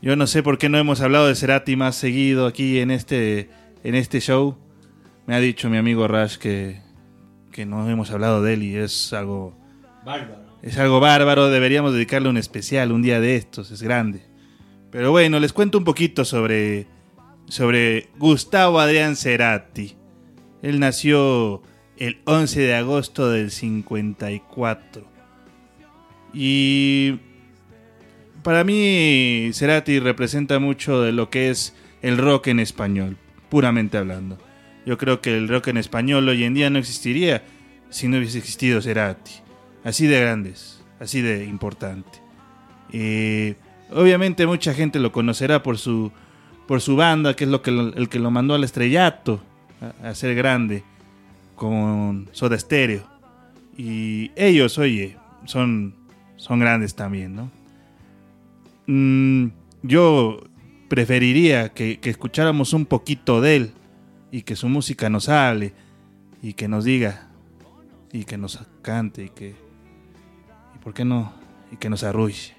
Yo 0.00 0.14
no 0.14 0.26
sé 0.26 0.42
por 0.42 0.58
qué 0.58 0.68
no 0.68 0.78
hemos 0.78 1.00
hablado 1.00 1.26
de 1.26 1.34
Cerati 1.34 1.74
más 1.74 1.96
seguido 1.96 2.46
aquí 2.46 2.78
en 2.78 2.90
este, 2.90 3.50
en 3.82 3.94
este 3.94 4.20
show. 4.20 4.56
Me 5.26 5.34
ha 5.34 5.40
dicho 5.40 5.68
mi 5.68 5.76
amigo 5.76 6.06
Rash 6.06 6.36
que, 6.36 6.80
que 7.50 7.66
no 7.66 7.88
hemos 7.90 8.10
hablado 8.10 8.42
de 8.42 8.54
él 8.54 8.62
y 8.62 8.76
es 8.76 9.12
algo... 9.12 9.58
Bárbaro. 10.04 10.48
Es 10.62 10.78
algo 10.78 11.00
bárbaro, 11.00 11.50
deberíamos 11.50 11.92
dedicarle 11.92 12.28
un 12.28 12.36
especial 12.36 12.92
un 12.92 13.02
día 13.02 13.20
de 13.20 13.36
estos, 13.36 13.70
es 13.70 13.82
grande. 13.82 14.22
Pero 14.90 15.10
bueno, 15.10 15.38
les 15.38 15.52
cuento 15.52 15.78
un 15.78 15.84
poquito 15.84 16.24
sobre, 16.24 16.86
sobre 17.46 18.08
Gustavo 18.18 18.80
Adrián 18.80 19.16
Cerati. 19.16 19.96
Él 20.62 20.80
nació 20.80 21.62
el 21.96 22.20
11 22.24 22.60
de 22.60 22.74
agosto 22.74 23.30
del 23.30 23.50
54. 23.50 25.06
Y 26.32 27.18
para 28.42 28.64
mí 28.64 29.50
Cerati 29.52 30.00
representa 30.00 30.58
mucho 30.58 31.02
de 31.02 31.12
lo 31.12 31.30
que 31.30 31.50
es 31.50 31.74
el 32.02 32.18
rock 32.18 32.48
en 32.48 32.60
español, 32.60 33.16
puramente 33.48 33.98
hablando. 33.98 34.38
Yo 34.86 34.96
creo 34.98 35.20
que 35.20 35.36
el 35.36 35.48
rock 35.48 35.68
en 35.68 35.76
español 35.76 36.28
hoy 36.28 36.44
en 36.44 36.54
día 36.54 36.70
no 36.70 36.78
existiría 36.78 37.42
si 37.90 38.08
no 38.08 38.18
hubiese 38.18 38.38
existido 38.38 38.80
Cerati. 38.80 39.32
Así 39.84 40.06
de 40.06 40.20
grandes, 40.20 40.82
así 41.00 41.20
de 41.20 41.44
importante. 41.44 42.18
obviamente 43.90 44.46
mucha 44.46 44.74
gente 44.74 44.98
lo 44.98 45.12
conocerá 45.12 45.62
por 45.62 45.78
su, 45.78 46.12
por 46.66 46.80
su 46.80 46.96
banda, 46.96 47.34
que 47.34 47.44
es 47.44 47.50
lo 47.50 47.62
que 47.62 47.70
el 47.70 48.08
que 48.08 48.18
lo 48.18 48.30
mandó 48.30 48.54
al 48.54 48.64
estrellato, 48.64 49.40
a, 50.02 50.14
ser 50.14 50.34
grande, 50.34 50.84
con 51.54 52.28
Soda 52.32 52.58
Stereo. 52.58 53.04
Y 53.76 54.32
ellos, 54.36 54.78
oye, 54.78 55.16
son, 55.44 55.94
son 56.36 56.58
grandes 56.58 56.94
también, 56.94 57.36
¿no? 57.36 57.57
Mm, 58.88 59.48
yo 59.82 60.40
preferiría 60.88 61.68
que, 61.74 62.00
que 62.00 62.08
escucháramos 62.08 62.72
un 62.72 62.86
poquito 62.86 63.42
de 63.42 63.56
él 63.56 63.72
y 64.32 64.42
que 64.42 64.56
su 64.56 64.68
música 64.68 65.10
nos 65.10 65.28
hable 65.28 65.74
y 66.42 66.54
que 66.54 66.68
nos 66.68 66.84
diga 66.84 67.28
y 68.12 68.24
que 68.24 68.38
nos 68.38 68.58
cante 68.80 69.24
y 69.24 69.28
que 69.28 69.54
y 70.74 70.78
por 70.78 70.94
qué 70.94 71.04
no 71.04 71.32
y 71.70 71.76
que 71.76 71.90
nos 71.90 72.02
arrulle. 72.02 72.56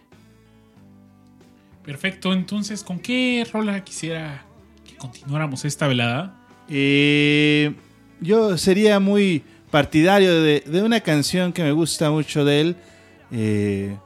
Perfecto, 1.84 2.32
entonces 2.32 2.84
¿con 2.84 3.00
qué 3.00 3.46
rola 3.52 3.84
quisiera 3.84 4.46
que 4.88 4.96
continuáramos 4.96 5.66
esta 5.66 5.88
velada? 5.88 6.40
Eh, 6.70 7.74
yo 8.22 8.56
sería 8.58 9.00
muy 9.00 9.44
partidario 9.72 10.44
de, 10.44 10.64
una 10.84 11.00
canción 11.00 11.52
que 11.52 11.64
me 11.64 11.72
gusta 11.72 12.12
mucho 12.12 12.46
de 12.46 12.62
él. 12.62 12.76
Eh, 13.32 13.98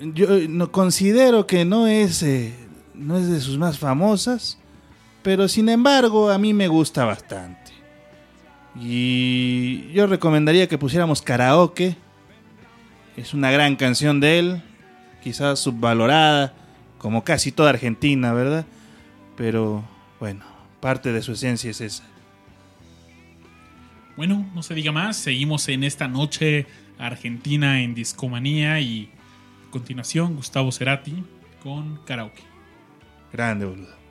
yo 0.00 0.48
no, 0.48 0.72
considero 0.72 1.46
que 1.46 1.64
no 1.64 1.86
es, 1.86 2.22
eh, 2.22 2.54
no 2.94 3.18
es 3.18 3.28
de 3.28 3.40
sus 3.40 3.58
más 3.58 3.78
famosas, 3.78 4.58
pero 5.22 5.48
sin 5.48 5.68
embargo 5.68 6.30
a 6.30 6.38
mí 6.38 6.52
me 6.52 6.68
gusta 6.68 7.04
bastante. 7.04 7.72
Y 8.80 9.92
yo 9.92 10.06
recomendaría 10.06 10.68
que 10.68 10.78
pusiéramos 10.78 11.22
karaoke. 11.22 11.96
Es 13.16 13.32
una 13.32 13.50
gran 13.50 13.76
canción 13.76 14.18
de 14.18 14.38
él, 14.40 14.62
quizás 15.22 15.60
subvalorada, 15.60 16.52
como 16.98 17.22
casi 17.22 17.52
toda 17.52 17.70
Argentina, 17.70 18.32
¿verdad? 18.32 18.66
Pero 19.36 19.84
bueno, 20.18 20.44
parte 20.80 21.12
de 21.12 21.22
su 21.22 21.32
esencia 21.32 21.70
es 21.70 21.80
esa. 21.80 22.04
Bueno, 24.16 24.46
no 24.54 24.62
se 24.62 24.74
diga 24.74 24.92
más, 24.92 25.16
seguimos 25.16 25.68
en 25.68 25.84
esta 25.84 26.08
noche 26.08 26.66
Argentina 26.98 27.82
en 27.82 27.94
Discomanía 27.94 28.80
y 28.80 29.10
continuación 29.74 30.36
Gustavo 30.36 30.70
Cerati 30.70 31.24
con 31.60 31.96
karaoke. 32.06 32.44
Grande, 33.32 33.66
boludo. 33.66 34.03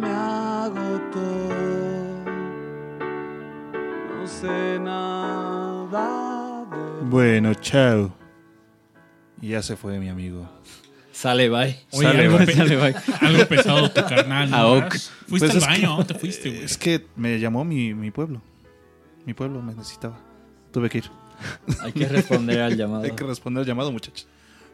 Me 0.00 0.08
agotó. 0.08 1.20
No 4.20 4.26
sé 4.26 4.78
nada 4.80 6.64
de 6.70 7.04
Bueno, 7.08 7.54
chao. 7.54 8.12
Y 9.40 9.48
ya 9.50 9.62
se 9.62 9.76
fue 9.76 9.98
mi 9.98 10.08
amigo. 10.08 10.48
Sale, 11.12 11.48
bye. 11.48 11.76
Oye, 11.92 12.06
Sale, 12.06 12.24
algo, 12.24 12.36
bye. 12.38 12.46
pe- 12.46 12.52
Sale, 12.54 12.76
bye. 12.76 12.94
algo 13.20 13.46
pesado 13.46 13.90
tu 13.90 14.00
carnal. 14.02 14.50
¿no? 14.50 14.80
Fuiste 14.90 15.10
Pues 15.28 15.42
al 15.42 15.50
que- 15.60 15.66
baño, 15.66 15.92
¿a 15.92 15.96
dónde 15.96 16.14
te 16.14 16.20
fuiste, 16.20 16.48
güey? 16.50 16.62
Es 16.64 16.76
que 16.78 17.06
me 17.16 17.38
llamó 17.40 17.64
mi, 17.64 17.92
mi 17.94 18.10
pueblo. 18.10 18.40
Mi 19.26 19.34
pueblo 19.34 19.60
me 19.62 19.74
necesitaba. 19.74 20.18
Tuve 20.72 20.88
que 20.88 20.98
ir. 20.98 21.10
Hay 21.82 21.92
que 21.92 22.06
responder 22.08 22.60
al 22.60 22.76
llamado. 22.76 23.02
Hay 23.04 23.12
que 23.12 23.24
responder 23.24 23.62
al 23.62 23.66
llamado, 23.66 23.90
muchachos. 23.92 24.26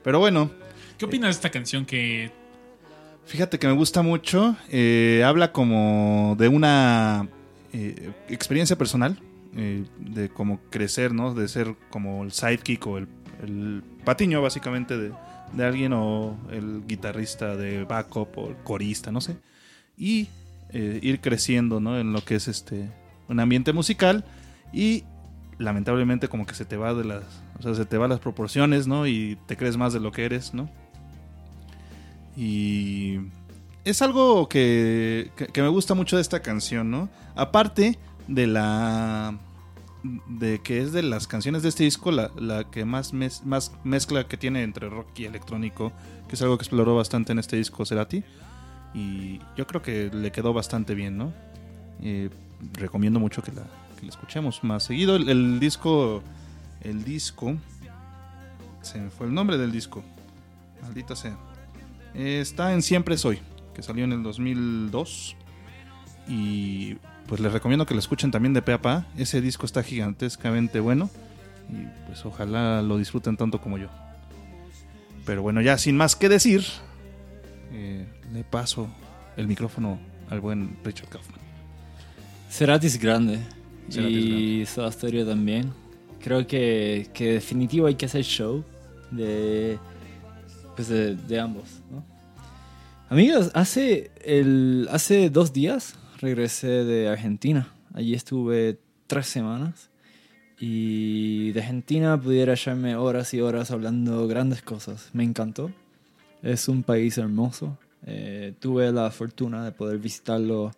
Pero 0.03 0.19
bueno, 0.19 0.51
¿Qué 0.99 1.07
opinas 1.07 1.29
de 1.29 1.33
esta 1.33 1.51
canción 1.51 1.85
que 1.87 2.31
fíjate 3.27 3.59
que 3.59 3.67
me 3.67 3.73
gusta 3.73 4.03
mucho. 4.03 4.57
Eh, 4.71 5.23
habla 5.25 5.53
como 5.53 6.37
de 6.39 6.49
una 6.49 7.29
eh, 7.73 8.13
experiencia 8.29 8.77
personal. 8.77 9.19
eh, 9.57 9.85
de 10.01 10.31
como 10.31 10.59
crecer, 10.71 11.13
¿no? 11.13 11.33
De 11.33 11.47
ser 11.47 11.77
como 11.91 12.25
el 12.25 12.33
sidekick 12.33 12.87
o 12.87 12.99
el, 12.99 13.09
patiño, 14.05 14.43
básicamente, 14.43 14.99
de, 14.99 15.13
de 15.53 15.65
alguien 15.65 15.93
o 15.93 16.37
el 16.51 16.83
guitarrista 16.87 17.57
de 17.57 17.85
backup 17.85 18.37
o 18.37 18.49
el 18.49 18.57
corista, 18.57 19.13
no 19.13 19.21
sé. 19.21 19.37
Y 19.97 20.29
eh, 20.71 20.99
ir 21.03 21.21
creciendo, 21.21 21.79
¿no? 21.79 21.99
En 22.01 22.13
lo 22.13 22.25
que 22.25 22.35
es 22.35 22.49
este 22.49 22.91
un 23.29 23.39
ambiente 23.39 23.73
musical 23.73 24.25
y 24.73 25.05
lamentablemente 25.59 26.27
como 26.29 26.47
que 26.47 26.55
se 26.55 26.65
te 26.65 26.77
va 26.77 26.95
de 26.95 27.05
las, 27.05 27.23
o 27.61 27.63
sea, 27.63 27.75
se 27.75 27.87
te 27.87 27.97
va 27.97 28.09
las 28.09 28.19
proporciones, 28.19 28.89
¿no? 28.89 29.07
Y 29.07 29.39
te 29.47 29.57
crees 29.57 29.77
más 29.77 29.93
de 29.93 30.01
lo 30.01 30.11
que 30.11 30.25
eres, 30.25 30.53
¿no? 30.53 30.69
Y 32.37 33.19
es 33.85 34.03
algo 34.03 34.49
que, 34.49 35.31
que, 35.53 35.63
me 35.63 35.69
gusta 35.69 35.95
mucho 35.95 36.17
de 36.17 36.23
esta 36.23 36.41
canción, 36.41 36.91
¿no? 36.91 37.09
Aparte 37.37 37.99
de 38.27 38.47
la 38.47 39.39
de 40.27 40.61
que 40.61 40.83
es 40.83 40.93
de 40.93 41.03
las 41.03 41.27
canciones 41.27 41.63
de 41.63 41.71
este 41.71 41.85
disco 41.85 42.11
la, 42.11 42.31
la 42.37 42.65
que 42.65 42.85
más, 42.85 43.13
más 43.15 43.73
mezcla 43.85 44.27
que 44.27 44.37
tiene 44.37 44.63
entre 44.63 44.91
rock 44.91 45.19
y 45.19 45.25
electrónico, 45.25 45.93
que 46.29 46.35
es 46.35 46.43
algo 46.43 46.59
que 46.59 46.63
exploró 46.63 46.95
bastante 46.95 47.33
en 47.33 47.39
este 47.39 47.57
disco 47.57 47.85
Cerati. 47.87 48.23
Y 48.95 49.41
yo 49.57 49.67
creo 49.67 49.83
que 49.83 50.11
le 50.13 50.31
quedó 50.31 50.53
bastante 50.53 50.95
bien, 50.95 51.17
¿no? 51.19 51.33
Eh, 52.01 52.31
recomiendo 52.75 53.19
mucho 53.19 53.43
que 53.43 53.53
la, 53.53 53.65
que 53.99 54.07
la 54.07 54.11
escuchemos 54.11 54.63
más 54.63 54.85
seguido. 54.85 55.17
El, 55.17 55.29
el 55.29 55.61
disco, 55.61 56.23
el 56.81 57.05
disco, 57.05 57.57
se 58.83 59.01
me 59.01 59.11
fue 59.11 59.27
el 59.27 59.35
nombre 59.35 59.59
del 59.59 59.73
disco, 59.73 60.03
maldita 60.83 61.17
sea. 61.17 61.37
Eh, 62.15 62.41
está 62.41 62.73
en 62.73 62.83
Siempre 62.83 63.17
Soy, 63.17 63.41
que 63.75 63.83
salió 63.83 64.05
en 64.05 64.13
el 64.13 64.23
2002. 64.23 65.37
Y 66.29 66.95
pues 67.27 67.41
les 67.41 67.53
recomiendo 67.53 67.87
que 67.87 67.95
lo 67.95 68.01
escuchen 68.01 68.31
también 68.31 68.55
de 68.55 68.63
pe 68.63 68.73
a 68.73 68.81
pa. 68.81 69.07
Ese 69.17 69.41
disco 69.41 69.67
está 69.67 69.83
gigantescamente 69.83 70.81
bueno. 70.81 71.11
Y 71.69 71.87
pues 72.07 72.25
ojalá 72.25 72.83
lo 72.83 72.99
disfruten 72.99 73.37
tanto 73.37 73.61
como 73.61 73.79
yo. 73.79 73.89
Pero 75.25 75.43
bueno, 75.43 75.61
ya 75.61 75.79
sin 75.79 75.97
más 75.97 76.17
que 76.17 76.29
decir, 76.29 76.63
eh, 77.73 78.07
le 78.33 78.45
paso 78.45 78.89
el 79.37 79.47
micrófono 79.47 79.99
al 80.31 80.41
buen 80.41 80.77
Richard 80.85 81.09
Kaufman. 81.09 81.41
Cerati 82.51 82.87
es 82.87 82.99
grande. 83.01 83.41
Y 83.89 84.65
Soda 84.67 84.93
Stereo 84.93 85.27
también. 85.27 85.73
Creo 86.23 86.47
que, 86.47 87.11
que 87.13 87.35
definitivo 87.35 87.87
hay 87.87 87.97
que 87.97 88.07
hacer 88.07 88.23
show 88.23 88.65
de, 89.11 89.79
pues 90.75 90.89
de, 90.89 91.41
ambos. 91.41 91.65
Amigos, 93.09 93.51
hace, 93.55 94.11
el, 94.25 94.89
hace 94.91 95.31
dos 95.31 95.53
días 95.53 95.97
regresé 96.21 96.85
de 96.85 97.09
Argentina. 97.09 97.69
Allí 97.93 98.15
estuve 98.15 98.79
tres 99.07 99.27
semanas. 99.27 99.91
Y 100.59 101.53
de 101.53 101.61
Argentina 101.61 102.21
pudiera 102.21 102.55
echarme 102.55 102.97
horas 102.97 103.35
y 103.35 103.41
horas 103.41 103.71
hablando 103.71 104.27
grandes 104.27 104.63
cosas. 104.63 105.11
Me 105.13 105.25
encantó. 105.25 105.71
Es 106.43 106.69
un 106.69 106.83
país 106.83 107.19
hermoso. 107.19 107.79
Eh, 108.07 108.55
tuve 108.59 108.93
la 108.93 109.11
fortuna 109.11 109.65
de 109.65 109.73
poder 109.73 109.99
visitarlo 109.99 110.73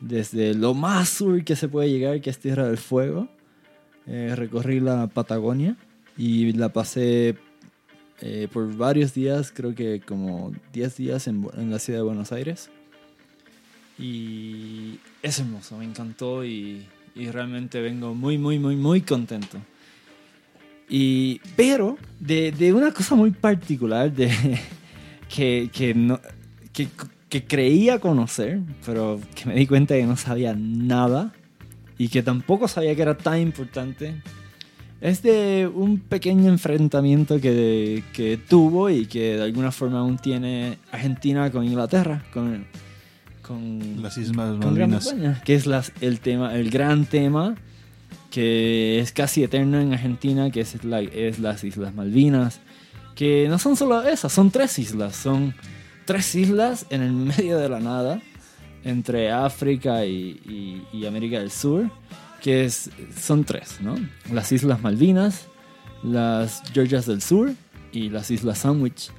desde 0.00 0.54
lo 0.54 0.74
más 0.74 1.08
sur 1.08 1.44
que 1.44 1.56
se 1.56 1.68
puede 1.68 1.90
llegar, 1.90 2.20
que 2.20 2.30
es 2.30 2.38
Tierra 2.38 2.66
del 2.66 2.78
Fuego. 2.78 3.28
Eh, 4.06 4.34
recorrí 4.34 4.80
la 4.80 5.06
Patagonia 5.06 5.76
y 6.16 6.52
la 6.52 6.70
pasé 6.70 7.36
eh, 8.20 8.48
por 8.52 8.76
varios 8.76 9.14
días, 9.14 9.52
creo 9.54 9.74
que 9.74 10.00
como 10.00 10.52
10 10.72 10.96
días 10.96 11.26
en, 11.26 11.46
en 11.56 11.70
la 11.70 11.78
ciudad 11.78 12.00
de 12.00 12.04
Buenos 12.04 12.32
Aires. 12.32 12.70
Y 13.98 14.98
es 15.22 15.38
hermoso, 15.38 15.76
me 15.76 15.84
encantó 15.84 16.44
y, 16.44 16.86
y 17.14 17.30
realmente 17.30 17.80
vengo 17.80 18.14
muy, 18.14 18.38
muy, 18.38 18.58
muy, 18.58 18.76
muy 18.76 19.00
contento. 19.02 19.58
Y, 20.88 21.40
pero 21.56 21.96
de, 22.18 22.50
de 22.50 22.72
una 22.72 22.92
cosa 22.92 23.14
muy 23.14 23.30
particular 23.30 24.12
de, 24.12 24.30
que, 25.34 25.70
que, 25.72 25.94
no, 25.94 26.20
que, 26.72 26.88
que 27.28 27.44
creía 27.44 28.00
conocer, 28.00 28.60
pero 28.84 29.20
que 29.34 29.46
me 29.46 29.54
di 29.54 29.66
cuenta 29.66 29.94
que 29.94 30.04
no 30.04 30.16
sabía 30.16 30.54
nada 30.54 31.32
y 31.96 32.08
que 32.08 32.22
tampoco 32.22 32.66
sabía 32.66 32.94
que 32.96 33.02
era 33.02 33.16
tan 33.16 33.38
importante, 33.38 34.20
es 35.00 35.22
de 35.22 35.70
un 35.72 35.98
pequeño 35.98 36.48
enfrentamiento 36.50 37.40
que, 37.40 38.02
que 38.12 38.36
tuvo 38.36 38.90
y 38.90 39.06
que 39.06 39.36
de 39.36 39.42
alguna 39.42 39.70
forma 39.72 40.00
aún 40.00 40.18
tiene 40.18 40.78
Argentina 40.92 41.50
con 41.50 41.64
Inglaterra, 41.64 42.22
con, 42.32 42.66
con 43.42 44.02
Las 44.02 44.18
Islas 44.18 44.36
Malvinas. 44.58 45.04
Que 45.44 45.54
es 45.54 45.66
las- 45.66 45.92
el 46.00 46.20
tema, 46.20 46.54
el 46.54 46.70
gran 46.70 47.06
tema 47.06 47.56
que 48.30 49.00
es 49.00 49.10
casi 49.12 49.42
eterno 49.42 49.80
en 49.80 49.92
Argentina, 49.92 50.50
que 50.50 50.60
es, 50.60 50.84
la- 50.84 51.00
es 51.00 51.38
las 51.38 51.64
Islas 51.64 51.94
Malvinas, 51.94 52.60
que 53.16 53.46
no 53.48 53.58
son 53.58 53.76
solo 53.76 54.02
esas, 54.02 54.32
son 54.32 54.50
tres 54.50 54.78
islas, 54.78 55.16
son 55.16 55.54
tres 56.04 56.34
islas 56.34 56.86
en 56.90 57.02
el 57.02 57.12
medio 57.12 57.58
de 57.58 57.68
la 57.68 57.80
nada, 57.80 58.20
entre 58.84 59.30
África 59.32 60.06
y, 60.06 60.40
y- 60.46 60.82
y 60.96 61.06
América 61.06 61.38
del 61.40 61.50
Sur, 61.50 61.90
que 62.40 62.64
es, 62.64 62.90
son 63.18 63.44
tres, 63.44 63.78
¿no? 63.80 63.96
Las 64.32 64.52
Islas 64.52 64.80
Malvinas, 64.82 65.46
las 66.02 66.62
Georgias 66.72 67.06
del 67.06 67.22
Sur 67.22 67.52
y 67.92 68.10
las 68.10 68.30
Islas 68.30 68.58
Sandwich. 68.58 69.10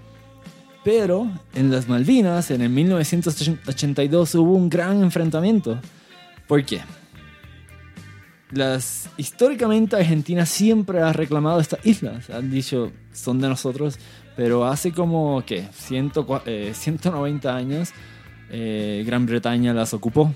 Pero 0.84 1.30
en 1.54 1.72
las 1.72 1.88
Malvinas, 1.88 2.50
en 2.52 2.62
el 2.62 2.70
1982, 2.70 4.36
hubo 4.36 4.54
un 4.54 4.70
gran 4.70 5.04
enfrentamiento. 5.04 5.80
¿Por 6.48 6.66
qué? 6.66 6.82
Las, 8.52 9.10
históricamente 9.16 9.96
Argentina 9.96 10.46
siempre 10.46 11.02
ha 11.02 11.14
reclamado 11.14 11.60
estas 11.60 11.86
islas. 11.86 12.30
Han 12.32 12.50
dicho, 12.50 12.92
son 13.14 13.40
de 13.40 13.48
nosotros. 13.48 14.00
Pero 14.36 14.66
hace 14.66 14.92
como, 14.92 15.44
¿qué? 15.46 15.68
100, 15.72 16.12
eh, 16.46 16.72
190 16.74 17.56
años, 17.56 17.90
eh, 18.50 19.04
Gran 19.06 19.26
Bretaña 19.26 19.74
las 19.74 19.94
ocupó. 19.94 20.34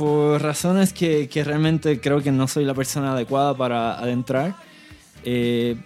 Por 0.00 0.40
razones 0.40 0.94
que, 0.94 1.28
que 1.28 1.44
realmente 1.44 2.00
creo 2.00 2.22
que 2.22 2.32
no 2.32 2.48
soy 2.48 2.64
la 2.64 2.72
persona 2.72 3.12
adecuada 3.12 3.54
para 3.54 3.98
adentrar. 3.98 4.56
Eh, 5.26 5.76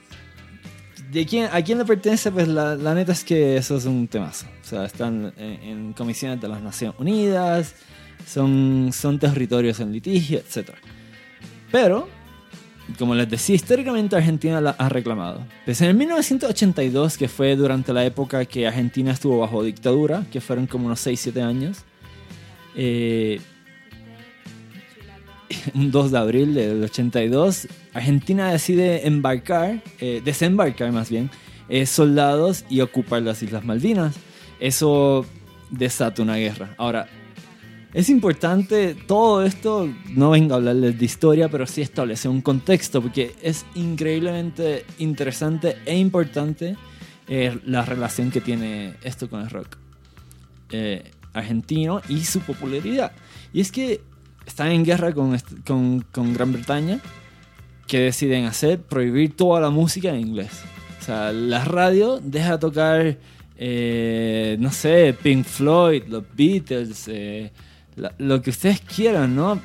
¿De 1.10 1.26
quién, 1.26 1.48
¿A 1.52 1.60
quién 1.62 1.78
le 1.78 1.84
pertenece? 1.84 2.30
Pues 2.30 2.46
la, 2.46 2.76
la 2.76 2.94
neta 2.94 3.10
es 3.10 3.24
que 3.24 3.56
eso 3.56 3.76
es 3.76 3.86
un 3.86 4.06
temazo. 4.06 4.46
O 4.62 4.64
sea, 4.64 4.84
están 4.84 5.32
en, 5.36 5.62
en 5.64 5.92
comisiones 5.94 6.40
de 6.40 6.46
las 6.46 6.62
Naciones 6.62 6.96
Unidas, 7.00 7.74
son, 8.24 8.90
son 8.92 9.18
territorios 9.18 9.80
en 9.80 9.90
litigio, 9.90 10.38
etc. 10.38 10.70
Pero, 11.72 12.08
como 13.00 13.16
les 13.16 13.28
decía, 13.28 13.56
históricamente 13.56 14.14
Argentina 14.14 14.60
la 14.60 14.70
ha 14.78 14.88
reclamado. 14.88 15.44
Pues 15.64 15.80
en 15.80 15.88
el 15.88 15.96
1982, 15.96 17.18
que 17.18 17.26
fue 17.26 17.56
durante 17.56 17.92
la 17.92 18.04
época 18.04 18.44
que 18.44 18.68
Argentina 18.68 19.10
estuvo 19.10 19.40
bajo 19.40 19.64
dictadura, 19.64 20.24
que 20.30 20.40
fueron 20.40 20.68
como 20.68 20.86
unos 20.86 21.04
6-7 21.04 21.42
años, 21.42 21.78
eh, 22.76 23.40
un 25.74 25.90
2 25.90 26.10
de 26.10 26.18
abril 26.18 26.54
del 26.54 26.82
82, 26.84 27.68
Argentina 27.92 28.50
decide 28.50 29.06
embarcar, 29.06 29.82
eh, 30.00 30.20
desembarcar 30.24 30.92
más 30.92 31.10
bien, 31.10 31.30
eh, 31.68 31.86
soldados 31.86 32.64
y 32.68 32.80
ocupar 32.80 33.22
las 33.22 33.42
Islas 33.42 33.64
Malvinas. 33.64 34.16
Eso 34.60 35.26
desata 35.70 36.22
una 36.22 36.36
guerra. 36.36 36.74
Ahora, 36.78 37.08
es 37.92 38.08
importante 38.08 38.94
todo 38.94 39.44
esto, 39.44 39.88
no 40.10 40.30
vengo 40.30 40.54
a 40.54 40.56
hablarles 40.56 40.98
de 40.98 41.04
historia, 41.04 41.48
pero 41.48 41.66
sí 41.66 41.80
establece 41.80 42.28
un 42.28 42.40
contexto, 42.40 43.00
porque 43.00 43.34
es 43.40 43.64
increíblemente 43.74 44.84
interesante 44.98 45.76
e 45.86 45.96
importante 45.96 46.76
eh, 47.28 47.58
la 47.66 47.84
relación 47.84 48.30
que 48.30 48.40
tiene 48.40 48.94
esto 49.02 49.28
con 49.28 49.40
el 49.40 49.50
rock 49.50 49.78
argentino 51.34 52.00
y 52.08 52.24
su 52.24 52.40
popularidad. 52.40 53.12
Y 53.52 53.60
es 53.60 53.70
que 53.70 54.00
están 54.46 54.70
en 54.72 54.84
guerra 54.84 55.12
con, 55.12 55.36
con, 55.66 56.04
con 56.12 56.32
Gran 56.34 56.52
Bretaña, 56.52 57.00
que 57.86 57.98
deciden 58.00 58.44
hacer 58.46 58.80
prohibir 58.80 59.36
toda 59.36 59.60
la 59.60 59.70
música 59.70 60.10
en 60.10 60.20
inglés. 60.20 60.50
O 61.00 61.04
sea, 61.04 61.32
la 61.32 61.64
radio 61.64 62.20
deja 62.22 62.58
tocar 62.58 63.18
eh, 63.56 64.56
no 64.58 64.72
sé, 64.72 65.14
Pink 65.22 65.44
Floyd, 65.44 66.02
los 66.08 66.24
Beatles, 66.36 67.04
eh, 67.06 67.52
la- 67.96 68.12
lo 68.18 68.42
que 68.42 68.50
ustedes 68.50 68.80
quieran, 68.80 69.36
¿no? 69.36 69.60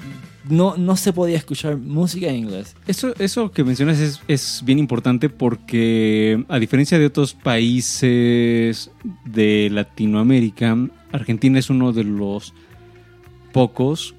No, 0.48 0.78
no 0.78 0.96
se 0.96 1.12
podía 1.12 1.38
escuchar 1.38 1.76
música 1.78 2.28
en 2.28 2.36
inglés. 2.36 2.76
Eso, 2.88 3.14
eso 3.20 3.52
que 3.52 3.64
mencionas 3.64 4.00
es, 4.00 4.22
es 4.28 4.62
bien 4.64 4.78
importante 4.80 5.28
porque 5.30 6.44
a 6.50 6.60
diferencia 6.60 7.00
de 7.00 7.06
otros 7.08 7.34
países 7.34 8.92
de 9.26 9.70
Latinoamérica, 9.72 10.78
Argentina 11.12 11.58
es 11.60 11.70
uno 11.70 11.92
de 11.92 12.04
los 12.04 12.54
pocos, 13.52 14.14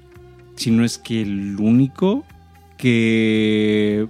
si 0.61 0.69
no 0.71 0.83
es 0.85 0.97
que 0.97 1.21
el 1.21 1.57
único, 1.59 2.23
que 2.77 4.07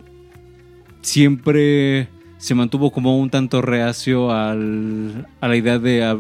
siempre 1.02 2.08
se 2.38 2.56
mantuvo 2.56 2.92
como 2.92 3.18
un 3.20 3.30
tanto 3.30 3.62
reacio 3.62 4.32
al- 4.32 5.28
a 5.40 5.48
la 5.48 5.56
idea 5.56 5.80
de, 5.80 6.20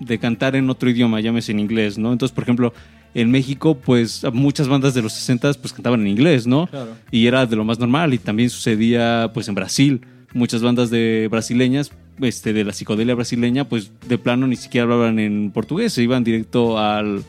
de 0.00 0.18
cantar 0.18 0.56
en 0.56 0.68
otro 0.70 0.90
idioma, 0.90 1.20
llámese 1.20 1.52
en 1.52 1.60
inglés, 1.60 1.98
¿no? 1.98 2.12
Entonces, 2.12 2.34
por 2.34 2.42
ejemplo, 2.44 2.72
en 3.14 3.30
México, 3.30 3.74
pues 3.76 4.22
muchas 4.32 4.68
bandas 4.68 4.94
de 4.94 5.02
los 5.02 5.12
60 5.12 5.52
pues 5.54 5.72
cantaban 5.72 6.00
en 6.02 6.08
inglés, 6.08 6.46
¿no? 6.46 6.66
Claro. 6.68 6.92
y 7.10 7.26
era 7.26 7.46
de 7.46 7.56
lo 7.56 7.64
más 7.64 7.78
normal 7.78 8.14
y 8.14 8.18
también 8.18 8.50
sucedía 8.50 9.30
pues 9.34 9.48
en 9.48 9.54
Brasil 9.54 10.00
muchas 10.32 10.62
bandas 10.62 10.90
de 10.90 11.26
brasileñas 11.30 11.90
este 12.20 12.52
de 12.52 12.62
la 12.64 12.72
psicodelia 12.72 13.14
brasileña 13.16 13.64
pues 13.68 13.90
de 14.06 14.16
plano 14.18 14.46
ni 14.46 14.54
siquiera 14.54 14.84
hablaban 14.84 15.18
en 15.18 15.50
portugués 15.50 15.92
se 15.94 16.02
iban 16.04 16.22
directo 16.22 16.78
al, 16.78 17.24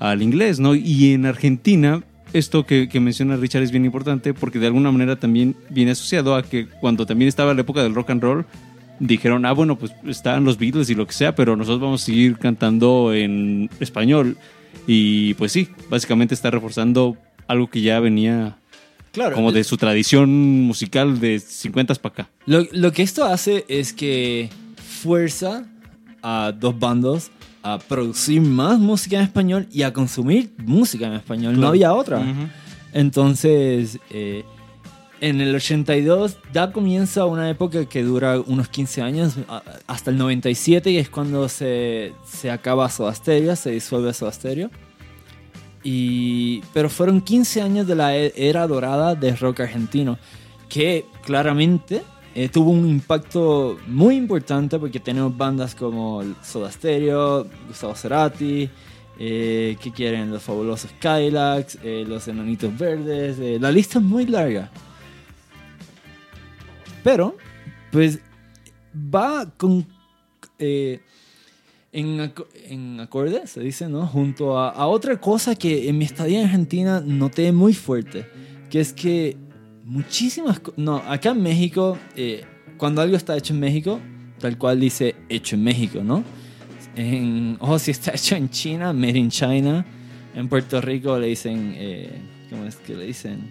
al 0.00 0.22
inglés 0.22 0.58
no 0.58 0.74
y 0.74 1.12
en 1.12 1.26
Argentina 1.26 2.02
esto 2.32 2.64
que, 2.66 2.88
que 2.88 3.00
menciona 3.00 3.36
Richard 3.36 3.62
es 3.62 3.70
bien 3.70 3.84
importante 3.84 4.34
porque 4.34 4.58
de 4.58 4.66
alguna 4.66 4.90
manera 4.90 5.16
también 5.16 5.54
viene 5.68 5.92
asociado 5.92 6.34
a 6.34 6.42
que 6.42 6.66
cuando 6.66 7.06
también 7.06 7.28
estaba 7.28 7.54
la 7.54 7.60
época 7.60 7.82
del 7.82 7.94
rock 7.94 8.10
and 8.10 8.22
roll 8.22 8.44
dijeron 8.98 9.46
ah 9.46 9.52
bueno 9.52 9.76
pues 9.78 9.92
están 10.06 10.44
los 10.44 10.58
Beatles 10.58 10.90
y 10.90 10.94
lo 10.94 11.06
que 11.06 11.12
sea 11.12 11.34
pero 11.34 11.56
nosotros 11.56 11.80
vamos 11.80 12.02
a 12.02 12.06
seguir 12.06 12.38
cantando 12.38 13.14
en 13.14 13.70
español 13.78 14.36
y 14.86 15.34
pues 15.34 15.52
sí 15.52 15.68
básicamente 15.88 16.34
está 16.34 16.50
reforzando 16.50 17.16
algo 17.46 17.68
que 17.68 17.80
ya 17.80 18.00
venía 18.00 18.56
Claro. 19.12 19.34
como 19.34 19.50
de 19.50 19.64
su 19.64 19.76
tradición 19.76 20.30
musical 20.62 21.18
de 21.18 21.40
50 21.40 21.94
para 21.96 22.12
acá. 22.12 22.30
Lo, 22.46 22.64
lo 22.70 22.92
que 22.92 23.02
esto 23.02 23.24
hace 23.24 23.64
es 23.66 23.92
que 23.92 24.48
fuerza 24.76 25.64
a 26.22 26.52
dos 26.56 26.78
bandos 26.78 27.32
a 27.62 27.78
producir 27.78 28.40
más 28.40 28.78
música 28.78 29.16
en 29.16 29.22
español 29.22 29.66
y 29.72 29.82
a 29.82 29.92
consumir 29.92 30.50
música 30.58 31.06
en 31.06 31.14
español. 31.14 31.60
No 31.60 31.68
había 31.68 31.92
otra. 31.92 32.22
Entonces, 32.92 33.98
eh, 34.10 34.44
en 35.20 35.40
el 35.40 35.54
82 35.54 36.38
ya 36.52 36.72
comienza 36.72 37.24
una 37.26 37.48
época 37.50 37.84
que 37.86 38.02
dura 38.02 38.40
unos 38.40 38.68
15 38.68 39.02
años, 39.02 39.34
hasta 39.86 40.10
el 40.10 40.16
97, 40.18 40.90
y 40.90 40.96
es 40.96 41.10
cuando 41.10 41.48
se, 41.48 42.12
se 42.26 42.50
acaba 42.50 42.88
Soda 42.88 43.14
Stereo, 43.14 43.54
se 43.56 43.70
disuelve 43.70 44.12
Soda 44.14 44.32
Stereo. 44.32 44.70
Y, 45.82 46.60
pero 46.74 46.90
fueron 46.90 47.20
15 47.20 47.62
años 47.62 47.86
de 47.86 47.94
la 47.94 48.16
e- 48.16 48.32
era 48.36 48.66
dorada 48.66 49.14
de 49.14 49.34
rock 49.36 49.60
argentino, 49.60 50.18
que 50.68 51.06
claramente 51.24 52.02
eh, 52.34 52.48
tuvo 52.48 52.70
un 52.70 52.88
impacto 52.88 53.78
muy 53.86 54.16
importante 54.16 54.78
porque 54.78 55.00
tenemos 55.00 55.36
bandas 55.36 55.74
como 55.74 56.22
Soda 56.42 56.70
Stereo, 56.70 57.46
Gustavo 57.68 57.94
Cerati, 57.94 58.68
eh, 59.18 59.76
que 59.82 59.92
quieren 59.92 60.30
los 60.30 60.42
fabulosos 60.42 60.92
Kylax, 61.00 61.78
eh, 61.82 62.04
los 62.06 62.26
Enanitos 62.28 62.76
Verdes, 62.78 63.38
eh, 63.38 63.58
la 63.60 63.70
lista 63.70 63.98
es 63.98 64.04
muy 64.04 64.26
larga. 64.26 64.70
Pero, 67.02 67.36
pues, 67.90 68.20
va 68.94 69.50
con... 69.56 69.86
eh, 70.58 71.00
en 71.92 73.00
acorde, 73.00 73.48
se 73.48 73.60
dice, 73.60 73.88
¿no? 73.88 74.06
Junto 74.06 74.56
a, 74.56 74.70
a 74.70 74.86
otra 74.86 75.20
cosa 75.20 75.56
que 75.56 75.88
en 75.88 75.98
mi 75.98 76.04
estadía 76.04 76.38
en 76.38 76.44
Argentina 76.44 77.02
noté 77.04 77.50
muy 77.50 77.74
fuerte, 77.74 78.26
que 78.70 78.78
es 78.78 78.92
que 78.92 79.36
muchísimas... 79.90 80.60
No, 80.76 80.96
acá 80.98 81.30
en 81.30 81.42
México, 81.42 81.98
eh, 82.16 82.44
cuando 82.76 83.02
algo 83.02 83.16
está 83.16 83.36
hecho 83.36 83.52
en 83.52 83.60
México, 83.60 83.98
tal 84.38 84.56
cual 84.56 84.78
dice 84.78 85.16
hecho 85.28 85.56
en 85.56 85.64
México, 85.64 86.02
¿no? 86.02 86.22
En, 86.94 87.56
o 87.60 87.78
si 87.78 87.90
está 87.90 88.12
hecho 88.12 88.36
en 88.36 88.48
China, 88.50 88.92
made 88.92 89.18
in 89.18 89.30
China. 89.30 89.84
En 90.34 90.48
Puerto 90.48 90.80
Rico 90.80 91.18
le 91.18 91.26
dicen... 91.26 91.74
eh, 91.76 92.22
¿Cómo 92.48 92.64
es 92.64 92.76
que 92.76 92.94
le 92.94 93.06
dicen? 93.06 93.48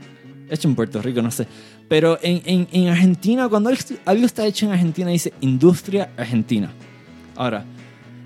Hecho 0.49 0.67
en 0.67 0.75
Puerto 0.75 1.01
Rico, 1.01 1.21
no 1.21 1.31
sé. 1.31 1.45
Pero 1.87 2.17
en, 2.21 2.41
en, 2.45 2.67
en 2.71 2.87
Argentina, 2.89 3.47
cuando 3.49 3.69
algo 4.05 4.25
está 4.25 4.45
hecho 4.45 4.65
en 4.65 4.71
Argentina, 4.71 5.09
dice 5.09 5.33
industria 5.41 6.11
argentina. 6.17 6.71
Ahora, 7.35 7.65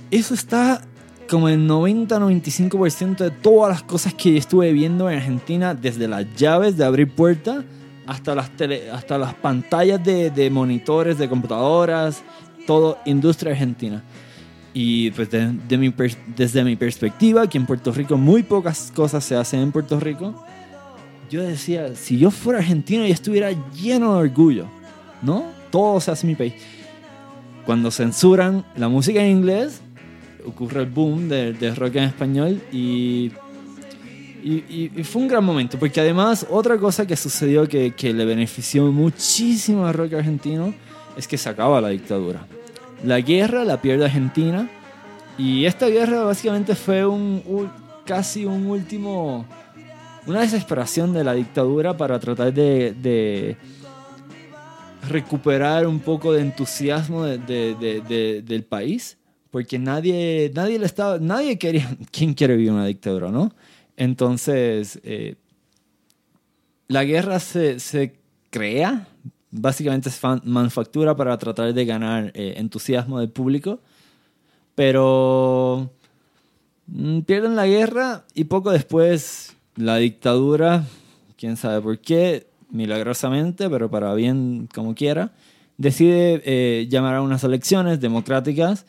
eso 0.10 0.34
está 0.34 0.82
como 1.30 1.50
el 1.50 1.68
90-95% 1.68 3.18
de 3.18 3.32
todas 3.32 3.72
las 3.72 3.84
cosas 3.84 4.14
que 4.14 4.38
estuve 4.38 4.72
viendo 4.72 5.10
en 5.10 5.18
Argentina, 5.18 5.74
desde 5.74 6.08
las 6.08 6.26
llaves 6.36 6.78
de 6.78 6.86
abrir 6.86 7.10
puertas 7.10 7.64
hasta 8.06 8.36
las, 8.36 8.50
tele- 8.52 8.90
hasta 8.92 9.18
las 9.18 9.34
pantallas 9.34 10.04
de, 10.04 10.30
de 10.30 10.50
monitores, 10.50 11.18
de 11.18 11.28
computadoras, 11.30 12.24
todo 12.68 12.98
industria 13.06 13.52
argentina. 13.54 14.04
Y 14.74 15.12
pues 15.12 15.30
de- 15.30 15.52
de 15.68 15.78
mi 15.78 15.90
pers- 15.90 16.18
desde 16.36 16.64
mi 16.64 16.76
perspectiva, 16.76 17.48
que 17.48 17.58
en 17.58 17.66
Puerto 17.66 17.92
Rico 17.92 18.18
muy 18.18 18.44
pocas 18.44 18.92
cosas 18.96 19.24
se 19.24 19.36
hacen 19.36 19.60
en 19.62 19.72
Puerto 19.72 20.00
Rico, 20.00 20.44
yo 21.30 21.42
decía, 21.44 21.96
si 21.96 22.18
yo 22.18 22.30
fuera 22.32 22.60
argentino, 22.60 23.06
yo 23.06 23.14
estuviera 23.14 23.50
lleno 23.74 24.14
de 24.14 24.20
orgullo, 24.30 24.66
¿no? 25.22 25.46
Todo 25.72 26.00
se 26.00 26.12
hace 26.12 26.26
en 26.28 26.32
mi 26.32 26.36
país. 26.36 26.54
Cuando 27.66 27.90
censuran 27.92 28.66
la 28.76 28.90
música 28.90 29.24
en 29.24 29.38
inglés, 29.38 29.82
ocurre 30.46 30.82
el 30.82 30.90
boom 30.90 31.30
del 31.30 31.58
de 31.58 31.74
rock 31.74 31.96
en 31.96 32.04
español 32.04 32.62
y, 32.72 33.32
y, 34.44 35.04
fue 35.04 35.22
un 35.22 35.28
gran 35.28 35.44
momento, 35.44 35.80
porque 35.80 36.02
además 36.02 36.46
otra 36.50 36.78
cosa 36.78 37.06
que 37.06 37.16
sucedió 37.16 37.68
que, 37.68 37.92
que 37.92 38.14
le 38.14 38.26
benefició 38.26 38.92
muchísimo 38.92 39.86
al 39.86 39.94
rock 39.94 40.14
argentino 40.14 40.74
es 41.16 41.28
que 41.28 41.38
se 41.38 41.50
acaba 41.50 41.80
la 41.80 41.90
dictadura. 41.90 42.46
La 43.04 43.22
guerra 43.22 43.64
la 43.64 43.82
pierde 43.82 44.06
Argentina 44.06 44.70
y 45.38 45.66
esta 45.66 45.88
guerra 45.88 46.24
básicamente 46.24 46.76
fue 46.76 47.06
un, 47.06 47.70
casi 48.06 48.46
un 48.46 48.68
último, 48.68 49.46
una 50.28 50.42
desesperación 50.42 51.14
de 51.14 51.24
la 51.24 51.34
dictadura 51.34 51.96
para 51.96 52.20
tratar 52.20 52.54
de, 52.54 53.58
recuperar 55.10 55.86
un 55.88 56.00
poco 56.00 56.32
de 56.34 56.42
entusiasmo 56.42 57.24
de- 57.26 58.44
del 58.46 58.64
país, 58.64 59.18
porque 59.52 59.78
nadie, 59.78 60.52
nadie 60.56 60.80
le 60.80 60.86
estaba, 60.86 61.20
nadie 61.20 61.58
quería, 61.58 61.88
¿quién 62.12 62.34
quiere 62.34 62.56
vivir 62.56 62.72
una 62.72 62.86
dictadura, 62.86 63.30
no? 63.30 63.54
Entonces, 63.98 65.00
eh, 65.04 65.36
la 66.88 67.04
guerra 67.04 67.40
se, 67.40 67.80
se 67.80 68.16
crea, 68.50 69.08
básicamente 69.52 70.10
es 70.10 70.20
manufactura 70.44 71.16
para 71.16 71.38
tratar 71.38 71.74
de 71.74 71.86
ganar 71.86 72.32
eh, 72.34 72.56
entusiasmo 72.58 73.20
del 73.20 73.30
público, 73.30 73.80
pero 74.76 75.92
mm, 76.88 77.22
pierden 77.22 77.56
la 77.56 77.68
guerra 77.68 78.26
y 78.34 78.46
poco 78.46 78.72
después 78.72 79.56
la 79.76 79.98
dictadura, 79.98 80.86
quién 81.38 81.58
sabe 81.58 81.82
por 81.82 82.00
qué, 82.00 82.48
milagrosamente, 82.70 83.70
pero 83.70 83.90
para 83.90 84.14
bien 84.16 84.68
como 84.74 84.96
quiera, 84.96 85.32
decide 85.78 86.42
eh, 86.46 86.88
llamar 86.90 87.16
a 87.16 87.22
unas 87.22 87.44
elecciones 87.44 88.00
democráticas 88.00 88.86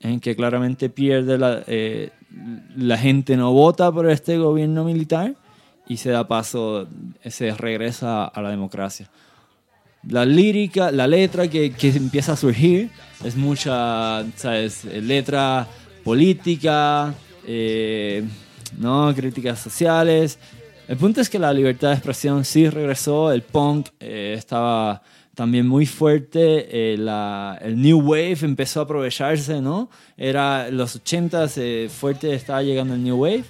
en 0.00 0.20
que 0.20 0.36
claramente 0.36 0.90
pierde 0.90 1.38
la, 1.38 1.62
eh, 1.66 2.10
la 2.76 2.98
gente 2.98 3.36
no 3.36 3.52
vota 3.52 3.90
por 3.90 4.08
este 4.10 4.38
gobierno 4.38 4.84
militar 4.84 5.34
y 5.88 5.96
se 5.96 6.10
da 6.10 6.28
paso, 6.28 6.86
se 7.24 7.54
regresa 7.54 8.24
a 8.24 8.42
la 8.42 8.50
democracia. 8.50 9.10
La 10.08 10.24
lírica, 10.24 10.90
la 10.92 11.06
letra 11.06 11.48
que, 11.48 11.72
que 11.72 11.88
empieza 11.88 12.32
a 12.32 12.36
surgir 12.36 12.90
es 13.24 13.36
mucha, 13.36 14.24
¿sabes? 14.36 14.84
Letra 14.84 15.66
política, 16.04 17.14
eh, 17.46 18.24
¿no? 18.78 19.12
Críticas 19.14 19.58
sociales. 19.58 20.38
El 20.86 20.96
punto 20.96 21.20
es 21.20 21.28
que 21.28 21.38
la 21.38 21.52
libertad 21.52 21.88
de 21.88 21.94
expresión 21.94 22.44
sí 22.44 22.68
regresó, 22.70 23.32
el 23.32 23.42
punk 23.42 23.88
eh, 24.00 24.34
estaba 24.36 25.02
también 25.38 25.68
muy 25.68 25.86
fuerte, 25.86 26.66
eh, 26.94 26.96
la- 26.98 27.56
el 27.62 27.80
New 27.80 28.00
Wave 28.00 28.38
empezó 28.42 28.80
a 28.80 28.82
aprovecharse, 28.82 29.60
¿no? 29.60 29.88
Era 30.16 30.68
los 30.68 30.96
80s 30.96 31.52
eh, 31.58 31.88
fuerte 31.88 32.34
estaba 32.34 32.60
llegando 32.60 32.94
el 32.94 33.04
New 33.04 33.16
Wave. 33.22 33.44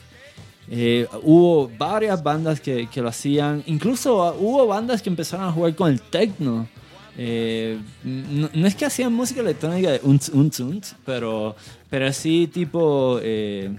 Eh, 0.71 1.07
hubo 1.23 1.71
varias 1.79 2.23
bandas 2.23 2.61
que, 2.61 2.89
que 2.93 3.01
lo 3.01 3.09
hacían, 3.09 3.63
incluso 3.65 4.23
ah, 4.23 4.35
hubo 4.39 4.67
bandas 4.67 5.01
que 5.01 5.09
empezaron 5.09 5.47
a 5.49 5.53
jugar 5.53 5.75
con 5.75 5.91
el 5.91 6.03
techno. 6.03 6.69
Eh, 7.17 7.79
no, 8.05 8.51
no 8.53 8.67
es 8.67 8.75
que 8.75 8.85
hacían 8.85 9.15
música 9.15 9.41
electrónica 9.41 9.91
de 9.91 10.01
unz, 10.03 10.95
pero, 11.07 11.57
pero 11.89 12.13
sí 12.13 12.49
tipo 12.53 13.19
eh, 13.23 13.71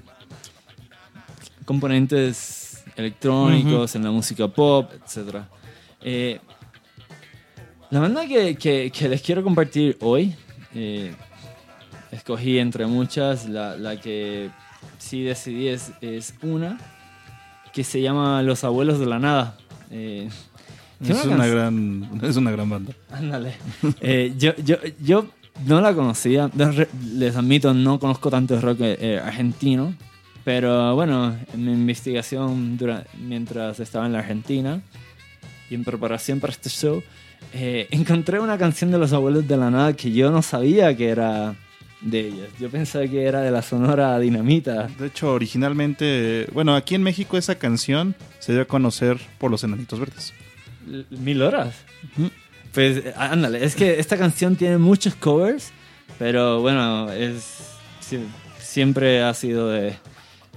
componentes 1.63 2.83
electrónicos 2.95 3.93
en 3.93 4.03
la 4.03 4.09
música 4.09 4.47
pop, 4.47 4.89
etc. 4.95 5.43
La 7.91 7.99
banda 7.99 8.27
que, 8.27 8.55
que- 8.55 8.91
que 8.91 9.09
les 9.09 9.21
quiero 9.21 9.43
compartir 9.43 9.97
hoy, 10.01 10.35
eh, 10.75 11.13
escogí 12.11 12.59
entre 12.59 12.85
muchas. 12.85 13.47
La, 13.49 13.75
la 13.77 13.99
que 13.99 14.49
sí 14.99 15.23
decidí 15.23 15.67
es, 15.69 15.91
es 16.01 16.35
una 16.43 16.77
que 17.73 17.83
se 17.83 18.01
llama 18.01 18.41
Los 18.43 18.63
Abuelos 18.63 18.99
de 18.99 19.05
la 19.07 19.19
Nada. 19.19 19.57
Eh, 19.91 20.29
Es 21.01 21.25
una, 21.25 21.47
gran, 21.47 22.09
es 22.21 22.35
una 22.35 22.51
gran 22.51 22.69
banda. 22.69 22.93
Ándale. 23.11 23.53
Eh, 24.01 24.33
yo, 24.37 24.53
yo, 24.57 24.75
yo 25.01 25.25
no 25.65 25.81
la 25.81 25.93
conocía. 25.95 26.49
Les 27.15 27.35
admito, 27.35 27.73
no 27.73 27.99
conozco 27.99 28.29
tanto 28.29 28.59
rock 28.61 28.77
eh, 28.81 29.19
argentino. 29.23 29.95
Pero 30.43 30.95
bueno, 30.95 31.35
en 31.53 31.65
mi 31.65 31.71
investigación 31.71 32.77
dura- 32.77 33.05
mientras 33.19 33.79
estaba 33.79 34.05
en 34.05 34.13
la 34.13 34.19
Argentina 34.19 34.81
y 35.69 35.75
en 35.75 35.83
preparación 35.83 36.39
para 36.39 36.51
este 36.53 36.69
show, 36.69 37.03
eh, 37.53 37.87
encontré 37.91 38.39
una 38.39 38.57
canción 38.57 38.91
de 38.91 38.97
los 38.97 39.13
abuelos 39.13 39.47
de 39.47 39.57
la 39.57 39.69
nada 39.71 39.93
que 39.93 40.11
yo 40.11 40.31
no 40.31 40.41
sabía 40.41 40.95
que 40.95 41.09
era 41.09 41.55
de 42.01 42.27
ellos. 42.27 42.47
Yo 42.59 42.69
pensaba 42.69 43.05
que 43.07 43.23
era 43.23 43.41
de 43.41 43.51
la 43.51 43.61
Sonora 43.61 44.17
Dinamita. 44.19 44.87
De 44.99 45.07
hecho, 45.07 45.33
originalmente, 45.33 46.47
bueno, 46.53 46.75
aquí 46.75 46.95
en 46.95 47.03
México 47.03 47.37
esa 47.37 47.55
canción 47.55 48.15
se 48.39 48.53
dio 48.53 48.61
a 48.61 48.65
conocer 48.65 49.17
por 49.37 49.51
los 49.51 49.63
Enanitos 49.63 49.99
Verdes. 49.99 50.33
L- 50.87 51.05
Mil 51.09 51.41
horas. 51.41 51.73
Pues 52.73 52.97
eh, 52.97 53.13
ándale, 53.17 53.63
es 53.65 53.75
que 53.75 53.99
esta 53.99 54.17
canción 54.17 54.55
tiene 54.55 54.77
muchos 54.77 55.15
covers, 55.15 55.71
pero 56.17 56.61
bueno, 56.61 57.11
es 57.11 57.43
sie- 58.01 58.25
siempre 58.59 59.23
ha 59.23 59.33
sido 59.33 59.69
de, 59.69 59.95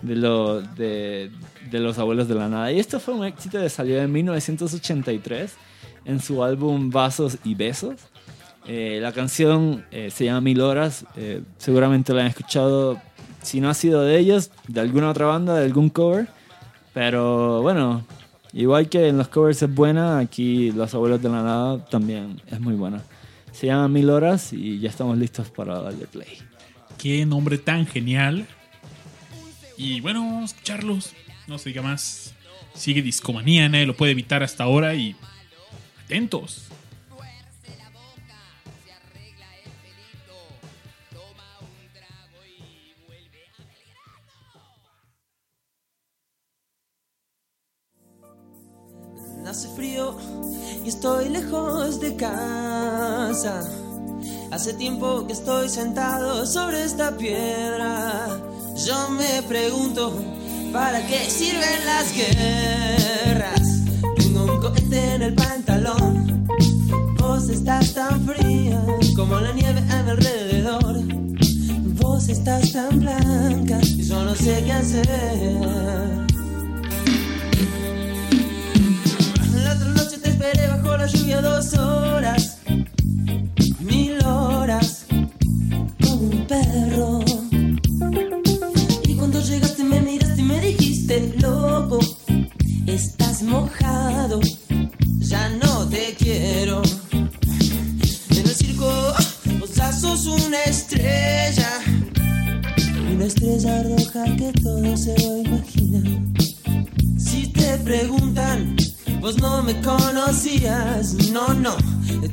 de, 0.02 0.14
lo- 0.16 0.60
de, 0.60 1.30
de 1.70 1.78
los 1.80 1.98
abuelos 1.98 2.28
de 2.28 2.34
la 2.34 2.48
nada. 2.48 2.70
Y 2.70 2.78
esto 2.78 3.00
fue 3.00 3.14
un 3.14 3.24
éxito 3.24 3.58
que 3.60 3.68
salió 3.70 4.00
en 4.00 4.12
1983 4.12 5.52
en 6.04 6.20
su 6.20 6.42
álbum 6.42 6.90
Vasos 6.90 7.38
y 7.44 7.54
Besos. 7.54 8.00
Eh, 8.66 8.98
la 9.02 9.12
canción 9.12 9.84
eh, 9.90 10.10
se 10.10 10.24
llama 10.24 10.40
Mil 10.40 10.60
Horas, 10.60 11.04
eh, 11.16 11.42
seguramente 11.58 12.14
la 12.14 12.22
han 12.22 12.28
escuchado, 12.28 13.00
si 13.42 13.60
no 13.60 13.68
ha 13.68 13.74
sido 13.74 14.02
de 14.02 14.18
ellos, 14.18 14.52
de 14.68 14.80
alguna 14.80 15.10
otra 15.10 15.26
banda, 15.26 15.56
de 15.56 15.64
algún 15.64 15.90
cover. 15.90 16.28
Pero 16.94 17.62
bueno, 17.62 18.04
igual 18.52 18.88
que 18.88 19.08
en 19.08 19.18
los 19.18 19.28
covers 19.28 19.62
es 19.62 19.74
buena, 19.74 20.18
aquí 20.18 20.70
Los 20.72 20.94
Abuelos 20.94 21.22
de 21.22 21.28
la 21.28 21.42
Nada 21.42 21.84
también 21.86 22.40
es 22.50 22.60
muy 22.60 22.74
buena. 22.74 23.02
Se 23.50 23.66
llama 23.66 23.88
Mil 23.88 24.10
Horas 24.10 24.52
y 24.52 24.78
ya 24.78 24.88
estamos 24.88 25.18
listos 25.18 25.50
para 25.50 25.80
darle 25.80 26.06
play. 26.06 26.38
Qué 26.98 27.26
nombre 27.26 27.58
tan 27.58 27.86
genial. 27.86 28.46
Y 29.76 30.00
bueno, 30.00 30.20
vamos 30.20 30.42
a 30.42 30.54
escucharlos. 30.54 31.14
No 31.48 31.58
se 31.58 31.70
diga 31.70 31.82
más. 31.82 32.34
Sigue 32.74 33.02
Discomanía, 33.02 33.68
nadie 33.68 33.86
lo 33.86 33.96
puede 33.96 34.12
evitar 34.12 34.42
hasta 34.42 34.64
ahora 34.64 34.94
y 34.94 35.16
atentos. 36.12 36.68
Hace 49.46 49.68
frío 49.74 50.16
y 50.84 50.88
estoy 50.88 51.28
lejos 51.30 52.00
de 52.00 52.16
casa. 52.16 53.64
Hace 54.50 54.74
tiempo 54.74 55.26
que 55.26 55.32
estoy 55.32 55.68
sentado 55.68 56.46
sobre 56.46 56.84
esta 56.84 57.16
piedra. 57.16 58.28
Yo 58.86 59.08
me 59.10 59.42
pregunto, 59.48 60.14
¿para 60.72 61.06
qué 61.06 61.28
sirven 61.28 61.84
las 61.86 62.14
guerras? 62.14 63.91
En 64.64 65.22
el 65.22 65.34
pantalón. 65.34 66.46
Vos 67.18 67.48
estás 67.48 67.94
tan 67.94 68.24
fría 68.24 68.80
como 69.16 69.40
la 69.40 69.52
nieve 69.52 69.80
a 69.90 70.02
mi 70.04 70.10
alrededor. 70.10 71.02
Vos 72.00 72.28
estás 72.28 72.72
tan 72.72 73.00
blanca 73.00 73.80
y 73.82 74.04
yo 74.04 74.22
no 74.22 74.36
sé 74.36 74.62
qué 74.64 74.72
hacer. 74.72 75.08
La 79.64 79.72
otra 79.72 79.88
noche 79.88 80.18
te 80.18 80.28
esperé 80.28 80.68
bajo 80.68 80.96
la 80.96 81.06
lluvia 81.06 81.40
dos 81.40 81.74
horas, 81.74 82.58
mojado, 93.42 94.40
ya 95.18 95.48
no 95.48 95.88
te 95.88 96.14
quiero. 96.18 96.82
En 97.12 98.38
el 98.38 98.54
circo, 98.54 98.90
vos 99.58 99.70
sos 100.00 100.26
una 100.26 100.62
estrella, 100.64 101.70
una 103.12 103.24
estrella 103.24 103.82
roja 103.82 104.24
que 104.36 104.52
todo 104.60 104.96
se 104.96 105.18
lo 105.20 105.38
imagina. 105.38 106.02
Si 107.18 107.48
te 107.48 107.78
preguntan, 107.78 108.76
vos 109.20 109.38
no 109.38 109.62
me 109.62 109.80
conocías, 109.80 111.14
no, 111.32 111.48
no, 111.54 111.76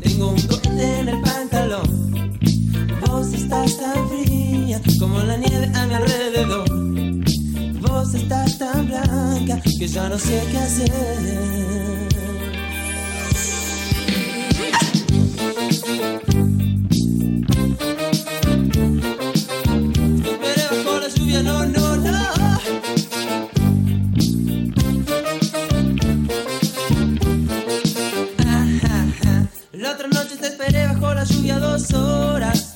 tengo 0.01 0.31
un 0.31 0.41
cohete 0.43 0.99
en 0.99 1.09
el 1.09 1.21
pantalón. 1.21 2.39
Vos 3.07 3.33
estás 3.33 3.77
tan 3.77 4.09
fría 4.09 4.81
como 4.99 5.19
la 5.19 5.37
nieve 5.37 5.71
a 5.75 5.85
mi 5.85 5.93
alrededor. 5.93 7.28
Vos 7.81 8.13
estás 8.13 8.57
tan 8.57 8.87
blanca 8.87 9.61
que 9.61 9.87
ya 9.87 10.09
no 10.09 10.17
sé 10.17 10.43
qué 10.51 10.57
hacer. 10.57 10.89
Esperé 20.25 20.63
bajo 20.71 20.99
la 20.99 21.07
lluvia, 21.09 21.43
no, 21.43 21.65
no, 21.65 21.95
no. 21.95 22.09
La 29.73 29.91
otra 29.93 30.07
noche 30.09 30.35
te 30.35 30.47
esperé 30.47 30.85
bajo 30.87 31.13
la 31.13 31.23
lluvia 31.23 31.57
dos 31.59 31.93
horas, 31.93 32.75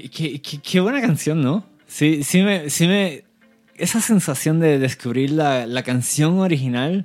Qué, 0.00 0.08
qué- 0.08 0.40
qué- 0.40 0.58
qué 0.58 0.80
buena 0.80 1.02
canción, 1.02 1.42
¿no? 1.42 1.66
Sí, 1.86 2.22
sí 2.24 2.40
me, 2.42 2.70
sí 2.70 2.86
me... 2.86 3.24
Esa 3.74 4.00
sensación 4.00 4.58
de 4.58 4.78
descubrir 4.78 5.32
la, 5.32 5.66
la 5.66 5.82
canción 5.82 6.38
original 6.38 7.04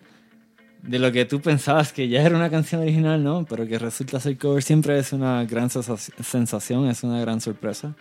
de 0.84 1.00
lo 1.00 1.12
que 1.12 1.26
tú 1.26 1.42
pensabas 1.42 1.92
que 1.92 2.08
ya 2.08 2.22
era 2.22 2.38
una 2.38 2.50
canción 2.50 2.80
original, 2.82 3.22
¿no? 3.22 3.46
Pero 3.50 3.68
que 3.68 3.78
resulta 3.78 4.22
ser 4.22 4.38
cover 4.38 4.64
siempre 4.64 4.98
es 5.00 5.12
una 5.12 5.44
gran 5.44 5.70
sensa- 5.70 5.98
sensación, 6.24 6.88
es 6.88 7.04
una 7.04 7.20
gran 7.20 7.42
sorpresa. 7.42 7.94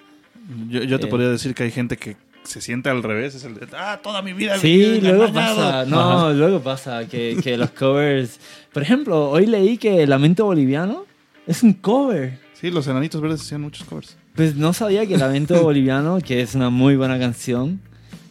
Yo, 0.68 0.84
yo 0.84 1.00
te 1.00 1.06
Eh. 1.06 1.10
podría 1.10 1.30
decir 1.30 1.52
que 1.52 1.64
hay 1.64 1.72
gente 1.72 1.96
que 1.96 2.16
se 2.44 2.60
siente 2.60 2.88
al 2.88 3.02
revés. 3.02 3.34
Es 3.34 3.42
el 3.42 3.54
de, 3.54 3.66
ah, 3.76 3.98
toda 4.00 4.22
mi 4.22 4.34
vida. 4.34 4.56
Sí, 4.58 5.00
luego 5.00 5.24
engañado". 5.26 5.56
pasa, 5.56 5.84
no, 5.86 6.32
luego 6.32 6.60
pasa 6.60 7.08
que, 7.08 7.36
que 7.42 7.56
los 7.56 7.70
covers... 7.72 8.38
Por 8.72 8.84
ejemplo, 8.84 9.30
hoy 9.30 9.46
leí 9.46 9.78
que 9.78 10.06
Lamento 10.06 10.44
Boliviano 10.44 11.06
es 11.44 11.64
un 11.64 11.72
cover. 11.72 12.38
Sí, 12.54 12.70
los 12.70 12.86
enanitos 12.86 13.20
verdes 13.20 13.40
hacían 13.40 13.62
muchos 13.62 13.84
covers. 13.84 14.16
Pues 14.36 14.54
no 14.56 14.72
sabía 14.72 15.06
que 15.06 15.16
Lamento 15.16 15.62
Boliviano, 15.62 16.18
que 16.20 16.42
es 16.42 16.54
una 16.54 16.70
muy 16.70 16.96
buena 16.96 17.18
canción, 17.18 17.80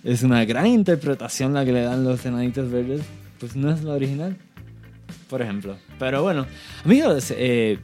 es 0.04 0.22
una 0.24 0.46
gran 0.46 0.68
interpretación 0.68 1.54
la 1.54 1.66
que 1.66 1.72
le 1.72 1.82
dan 1.82 2.04
los 2.04 2.26
enanitos 2.26 2.70
verdes, 2.72 3.02
pues 3.40 3.56
no 3.56 3.72
es 3.72 3.84
la 3.84 3.94
original, 3.94 4.38
por 5.30 5.42
ejemplo. 5.42 5.78
Pero 5.98 6.22
bueno, 6.22 6.46
amigos, 6.84 7.34
eh, 7.36 7.80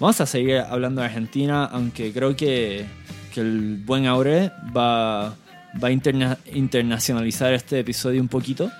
vamos 0.00 0.20
a 0.20 0.26
seguir 0.26 0.58
hablando 0.58 1.00
de 1.02 1.08
Argentina, 1.08 1.64
aunque 1.66 2.12
creo 2.12 2.34
que, 2.34 2.86
que 3.34 3.40
el 3.42 3.82
buen 3.84 4.06
Aure 4.06 4.50
va, 4.74 5.34
va 5.82 5.88
a 5.88 5.90
interna- 5.92 6.38
internacionalizar 6.54 7.52
este 7.52 7.80
episodio 7.80 8.22
un 8.22 8.28
poquito. 8.28 8.70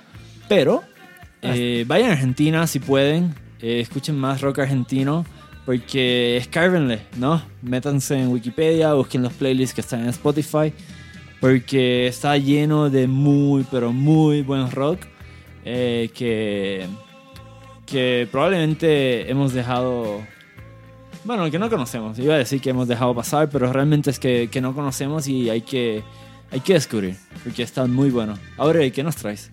Pero 0.48 0.82
eh, 1.42 1.84
vayan 1.86 2.08
a 2.08 2.12
Argentina 2.14 2.66
si 2.66 2.78
pueden, 2.78 3.34
eh, 3.60 3.80
escuchen 3.80 4.16
más 4.16 4.40
rock 4.40 4.60
argentino. 4.60 5.26
Porque 5.68 6.38
escárbenle, 6.38 7.02
¿no? 7.18 7.42
Métanse 7.60 8.18
en 8.18 8.28
Wikipedia, 8.28 8.94
busquen 8.94 9.22
los 9.22 9.34
playlists 9.34 9.74
que 9.74 9.82
están 9.82 10.00
en 10.00 10.08
Spotify. 10.08 10.72
Porque 11.42 12.06
está 12.06 12.38
lleno 12.38 12.88
de 12.88 13.06
muy, 13.06 13.66
pero 13.70 13.92
muy 13.92 14.40
buen 14.40 14.70
rock. 14.70 15.00
eh, 15.66 16.08
que, 16.14 16.86
que 17.84 18.26
probablemente 18.32 19.30
hemos 19.30 19.52
dejado... 19.52 20.22
Bueno, 21.24 21.50
que 21.50 21.58
no 21.58 21.68
conocemos. 21.68 22.18
Iba 22.18 22.36
a 22.36 22.38
decir 22.38 22.62
que 22.62 22.70
hemos 22.70 22.88
dejado 22.88 23.14
pasar, 23.14 23.50
pero 23.50 23.70
realmente 23.70 24.08
es 24.08 24.18
que, 24.18 24.48
que 24.50 24.62
no 24.62 24.74
conocemos 24.74 25.28
y 25.28 25.50
hay 25.50 25.60
que, 25.60 26.02
hay 26.50 26.60
que 26.60 26.72
descubrir. 26.72 27.14
Porque 27.44 27.62
está 27.62 27.84
muy 27.84 28.08
bueno. 28.08 28.38
Ahora, 28.56 28.88
¿qué 28.88 29.02
nos 29.02 29.16
traes? 29.16 29.50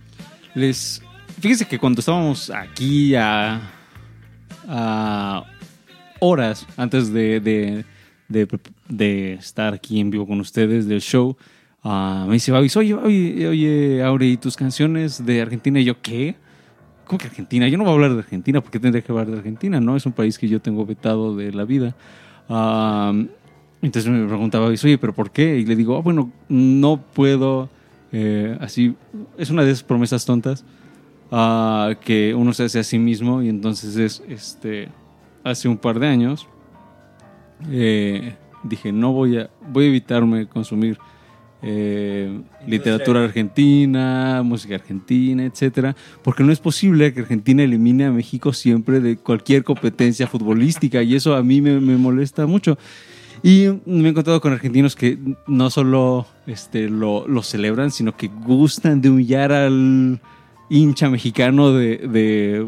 Les. 0.53 1.01
Fíjense 1.41 1.67
que 1.67 1.77
cuando 1.77 1.99
estábamos 1.99 2.49
aquí 2.51 3.15
a. 3.15 3.59
a 4.69 5.43
horas 6.25 6.65
antes 6.77 7.11
de, 7.13 7.39
de, 7.39 7.85
de- 8.89 9.33
estar 9.33 9.73
aquí 9.73 9.99
en 9.99 10.09
vivo 10.09 10.25
con 10.25 10.39
ustedes 10.39 10.87
del 10.87 11.01
show, 11.01 11.35
ah, 11.83 12.25
me 12.27 12.33
dice 12.33 12.51
Babis, 12.51 12.75
oye, 12.77 12.93
oye, 12.95 13.47
oye, 13.47 14.03
Aure, 14.03 14.25
¿y 14.27 14.37
tus 14.37 14.55
canciones 14.55 15.25
de 15.25 15.41
Argentina? 15.41 15.79
Y 15.79 15.85
yo, 15.85 16.01
¿qué? 16.01 16.35
¿Cómo 17.05 17.19
que 17.19 17.27
Argentina? 17.27 17.67
Yo 17.67 17.77
no 17.77 17.83
voy 17.83 17.91
a 17.91 17.95
hablar 17.95 18.13
de 18.13 18.19
Argentina, 18.19 18.61
porque 18.61 18.79
tendría 18.79 19.03
que 19.03 19.11
hablar 19.11 19.27
de 19.27 19.37
Argentina? 19.37 19.79
No, 19.79 19.95
es 19.95 20.05
un 20.07 20.13
país 20.13 20.39
que 20.39 20.47
yo 20.47 20.59
tengo 20.59 20.85
vetado 20.85 21.35
de 21.35 21.51
la 21.53 21.63
vida. 21.63 21.95
Ah, 22.49 23.13
entonces 23.81 24.11
me 24.11 24.25
preguntaba, 24.27 24.65
oye, 24.65 24.97
¿pero 24.97 25.13
por 25.13 25.29
qué? 25.29 25.59
Y 25.59 25.65
le 25.65 25.75
digo, 25.75 25.95
"Ah, 25.97 26.01
bueno, 26.01 26.31
no 26.49 26.97
puedo, 27.13 27.69
eh, 28.11 28.57
así, 28.59 28.95
es 29.37 29.51
una 29.51 29.63
de 29.63 29.71
esas 29.71 29.83
promesas 29.83 30.25
tontas 30.25 30.65
ah, 31.31 31.93
que 32.03 32.33
uno 32.33 32.53
se 32.53 32.63
hace 32.63 32.79
a 32.79 32.83
sí 32.83 32.97
mismo 32.97 33.43
y 33.43 33.49
entonces 33.49 33.95
es, 33.97 34.23
este, 34.27 34.89
hace 35.45 35.69
un 35.69 35.77
par 35.77 35.99
de 35.99 36.07
años, 36.07 36.47
eh, 37.71 38.35
dije, 38.63 38.91
no 38.91 39.13
voy 39.13 39.37
a, 39.37 39.49
voy 39.69 39.85
a 39.85 39.87
evitarme 39.87 40.47
consumir 40.47 40.97
eh, 41.61 42.41
literatura 42.67 43.23
argentina, 43.23 44.41
música 44.43 44.75
argentina, 44.75 45.45
etcétera, 45.45 45.95
porque 46.23 46.43
no 46.43 46.51
es 46.51 46.59
posible 46.59 47.13
que 47.13 47.21
Argentina 47.21 47.63
elimine 47.63 48.05
a 48.05 48.11
México 48.11 48.53
siempre 48.53 48.99
de 48.99 49.17
cualquier 49.17 49.63
competencia 49.63 50.27
futbolística 50.27 51.01
y 51.01 51.15
eso 51.15 51.35
a 51.35 51.43
mí 51.43 51.61
me, 51.61 51.79
me 51.79 51.95
molesta 51.95 52.45
mucho. 52.45 52.77
Y 53.43 53.67
me 53.85 54.07
he 54.07 54.09
encontrado 54.09 54.41
con 54.41 54.53
argentinos 54.53 54.95
que 54.95 55.19
no 55.45 55.69
solo 55.69 56.25
este, 56.47 56.89
lo, 56.89 57.27
lo 57.27 57.43
celebran, 57.43 57.91
sino 57.91 58.17
que 58.17 58.27
gustan 58.27 59.01
de 59.01 59.11
humillar 59.11 59.51
al 59.51 60.19
hincha 60.69 61.09
mexicano 61.09 61.71
de, 61.71 61.97
de 61.97 62.67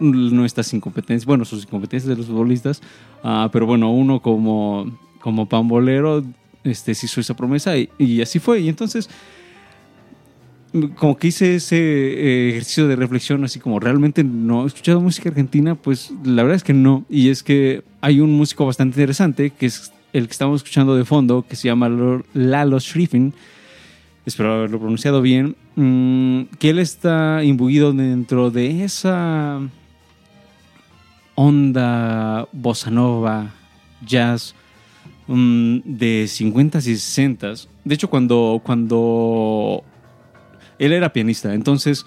nuestras 0.00 0.72
incompetencias, 0.74 1.26
bueno, 1.26 1.44
sus 1.44 1.64
incompetencias 1.64 2.08
de 2.08 2.16
los 2.16 2.26
futbolistas, 2.26 2.82
Ah, 3.22 3.48
pero 3.52 3.66
bueno, 3.66 3.90
uno 3.90 4.20
como, 4.20 4.96
como 5.20 5.46
pambolero 5.48 6.22
este, 6.62 6.94
se 6.94 7.06
hizo 7.06 7.20
esa 7.20 7.34
promesa 7.34 7.74
y, 7.76 8.20
así 8.20 8.38
fue. 8.38 8.60
Y 8.60 8.68
entonces, 8.68 9.08
como 10.96 11.16
que 11.16 11.28
hice 11.28 11.56
ese 11.56 11.76
eh, 11.76 12.48
ejercicio 12.50 12.86
de 12.86 12.96
reflexión, 12.96 13.42
así 13.44 13.58
como 13.58 13.80
realmente 13.80 14.22
no 14.22 14.64
he 14.64 14.66
escuchado 14.66 15.00
música 15.00 15.28
argentina, 15.30 15.74
pues 15.74 16.12
la 16.24 16.42
verdad 16.42 16.56
es 16.56 16.64
que 16.64 16.74
no. 16.74 17.04
Y 17.08 17.30
es 17.30 17.42
que 17.42 17.82
hay 18.00 18.20
un 18.20 18.32
músico 18.32 18.66
bastante 18.66 19.00
interesante, 19.00 19.50
que 19.50 19.66
es 19.66 19.92
el 20.12 20.26
que 20.26 20.32
estamos 20.32 20.60
escuchando 20.60 20.94
de 20.96 21.04
fondo, 21.04 21.44
que 21.48 21.56
se 21.56 21.68
llama 21.68 21.88
Lalo- 21.88 22.80
Schifrin. 22.80 23.32
Espero 24.26 24.52
haberlo 24.54 24.78
pronunciado 24.78 25.22
bien. 25.22 25.56
mm, 25.76 26.56
que 26.58 26.70
él 26.70 26.78
está 26.78 27.42
imbuido 27.44 27.92
dentro 27.92 28.50
de 28.50 28.82
esa 28.84 29.60
onda 31.36 32.48
bossa 32.50 32.90
nova, 32.90 33.54
jazz 34.04 34.54
mm, 35.28 35.78
de 35.84 36.24
50s 36.24 36.86
y 36.88 36.94
60s. 36.94 37.68
De 37.84 37.94
hecho, 37.94 38.10
cuando, 38.10 38.60
cuando 38.64 39.84
él 40.78 40.92
era 40.92 41.12
pianista, 41.12 41.54
entonces, 41.54 42.04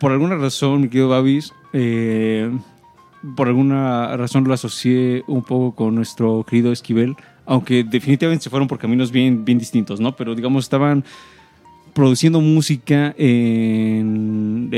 por 0.00 0.12
alguna 0.12 0.36
razón, 0.36 0.80
mi 0.80 0.88
querido 0.88 1.10
Babis, 1.10 1.52
eh, 1.74 2.50
por 3.36 3.48
alguna 3.48 4.16
razón 4.16 4.44
lo 4.44 4.54
asocié 4.54 5.24
un 5.26 5.42
poco 5.42 5.74
con 5.74 5.94
nuestro 5.94 6.46
querido 6.48 6.72
Esquivel, 6.72 7.16
aunque 7.44 7.84
definitivamente 7.84 8.44
se 8.44 8.50
fueron 8.50 8.68
por 8.68 8.78
caminos 8.78 9.10
bien, 9.10 9.44
bien 9.44 9.58
distintos, 9.58 10.00
¿no? 10.00 10.14
Pero 10.14 10.34
digamos, 10.34 10.64
estaban 10.64 11.04
produciendo 11.92 12.40
música 12.40 13.14
en 13.18 14.68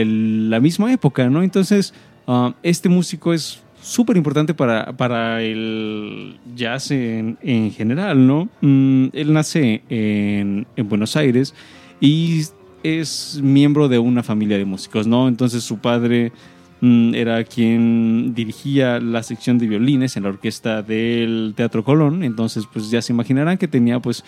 la 0.48 0.60
misma 0.60 0.92
época, 0.92 1.28
¿no? 1.28 1.42
Entonces, 1.42 1.92
ah, 2.30 2.54
este 2.62 2.88
músico 2.88 3.32
es 3.32 3.62
súper 3.82 4.16
importante 4.16 4.54
para, 4.54 4.96
para 4.96 5.42
el 5.42 6.38
jazz 6.54 6.90
en, 6.90 7.38
en 7.42 7.72
general, 7.72 8.26
¿no? 8.26 8.48
Mm, 8.60 9.08
él 9.12 9.32
nace 9.32 9.82
en, 9.88 10.66
en 10.76 10.88
Buenos 10.88 11.16
Aires 11.16 11.54
y 12.00 12.42
es 12.82 13.40
miembro 13.42 13.88
de 13.88 13.98
una 13.98 14.22
familia 14.22 14.58
de 14.58 14.64
músicos, 14.64 15.06
¿no? 15.06 15.28
Entonces 15.28 15.64
su 15.64 15.78
padre 15.78 16.32
mm, 16.80 17.14
era 17.14 17.42
quien 17.44 18.34
dirigía 18.34 19.00
la 19.00 19.22
sección 19.22 19.58
de 19.58 19.66
violines 19.66 20.16
en 20.16 20.24
la 20.24 20.30
orquesta 20.30 20.82
del 20.82 21.54
Teatro 21.56 21.84
Colón, 21.84 22.22
entonces 22.22 22.64
pues 22.72 22.90
ya 22.90 23.02
se 23.02 23.12
imaginarán 23.12 23.58
que 23.58 23.68
tenía 23.68 24.00
pues 24.00 24.24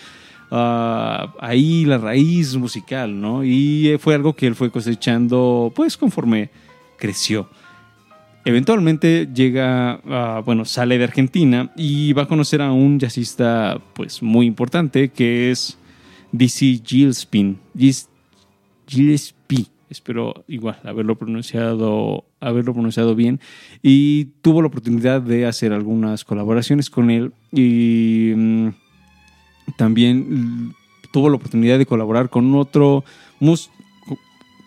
ah, 0.51 1.33
ahí 1.39 1.85
la 1.85 1.97
raíz 1.97 2.55
musical, 2.55 3.19
¿no? 3.19 3.43
Y 3.43 3.97
fue 3.99 4.15
algo 4.15 4.35
que 4.35 4.47
él 4.47 4.55
fue 4.55 4.71
cosechando 4.71 5.71
pues 5.75 5.97
conforme 5.97 6.49
creció. 6.97 7.49
Eventualmente 8.45 9.29
llega, 9.33 10.01
a- 10.05 10.41
bueno, 10.45 10.65
sale 10.65 10.97
de 10.97 11.05
Argentina 11.05 11.71
y 11.77 12.11
va 12.13 12.23
a 12.23 12.27
conocer 12.27 12.61
a 12.61 12.71
un 12.73 12.99
jazzista 12.99 13.79
pues 13.93 14.21
muy 14.21 14.45
importante 14.45 15.09
que 15.09 15.49
es 15.51 15.77
DC 16.33 16.81
Gillespie. 16.85 17.55
Gillespie, 18.87 19.67
espero 19.89 20.43
igual 20.47 20.77
haberlo 20.83 21.17
pronunciado, 21.17 22.25
haberlo 22.41 22.73
pronunciado 22.73 23.15
bien. 23.15 23.39
Y 23.81 24.25
tuvo 24.41 24.61
la 24.61 24.67
oportunidad 24.67 25.21
de 25.21 25.45
hacer 25.45 25.71
algunas 25.71 26.25
colaboraciones 26.25 26.89
con 26.89 27.11
él 27.11 27.31
y 27.51 28.33
mm, 28.35 28.67
también 29.77 30.73
tuvo 31.13 31.29
la 31.29 31.35
oportunidad 31.37 31.77
de 31.77 31.85
colaborar 31.85 32.29
con 32.29 32.53
otro, 32.55 33.05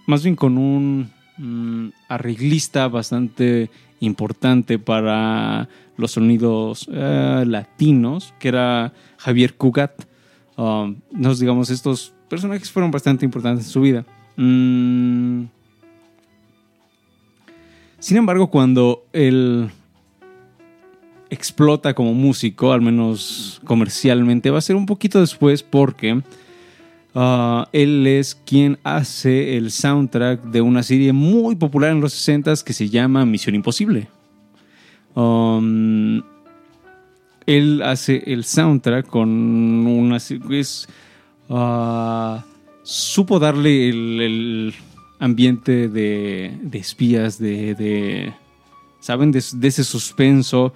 más 0.06 0.22
bien 0.22 0.36
con 0.36 0.56
un 0.56 1.10
mm, 1.38 1.88
arreglista 2.08 2.88
bastante 2.88 3.70
importante 4.00 4.78
para 4.78 5.68
los 5.96 6.12
sonidos 6.12 6.88
eh, 6.92 7.44
latinos, 7.46 8.34
que 8.38 8.48
era 8.48 8.92
Javier 9.18 9.54
Cugat. 9.54 10.06
Um, 10.56 10.96
nos 11.10 11.38
digamos, 11.38 11.70
estos 11.70 12.12
personajes 12.28 12.70
fueron 12.70 12.90
bastante 12.90 13.24
importantes 13.24 13.66
en 13.66 13.70
su 13.70 13.80
vida. 13.80 14.04
Mm. 14.36 15.44
Sin 17.98 18.16
embargo, 18.18 18.48
cuando 18.48 19.04
él 19.12 19.70
explota 21.30 21.94
como 21.94 22.14
músico, 22.14 22.72
al 22.72 22.80
menos 22.80 23.60
comercialmente, 23.64 24.50
va 24.50 24.58
a 24.58 24.62
ser 24.62 24.76
un 24.76 24.86
poquito 24.86 25.20
después 25.20 25.62
porque 25.62 26.22
ah, 27.16 27.68
él 27.72 28.06
es 28.06 28.34
quien 28.34 28.78
hace 28.84 29.56
el 29.56 29.72
soundtrack 29.72 30.44
de 30.44 30.60
una 30.60 30.84
serie 30.84 31.12
muy 31.12 31.56
popular 31.56 31.90
en 31.90 32.00
los 32.00 32.12
60 32.12 32.54
que 32.64 32.72
se 32.72 32.88
llama 32.88 33.24
Misión 33.24 33.56
Imposible. 33.56 34.08
Um, 35.14 36.22
él 37.46 37.82
hace 37.82 38.22
el 38.26 38.44
soundtrack 38.44 39.06
con 39.06 39.28
una... 39.28 40.18
Es, 40.18 40.88
ah, 41.50 42.44
supo 42.82 43.38
darle 43.40 43.88
el, 43.88 44.74
ambiente 45.18 45.88
de, 45.88 46.54
espías, 46.72 47.38
de, 47.38 47.74
de, 47.74 48.34
¿saben? 49.00 49.32
De 49.32 49.38
ese 49.38 49.84
suspenso, 49.84 50.74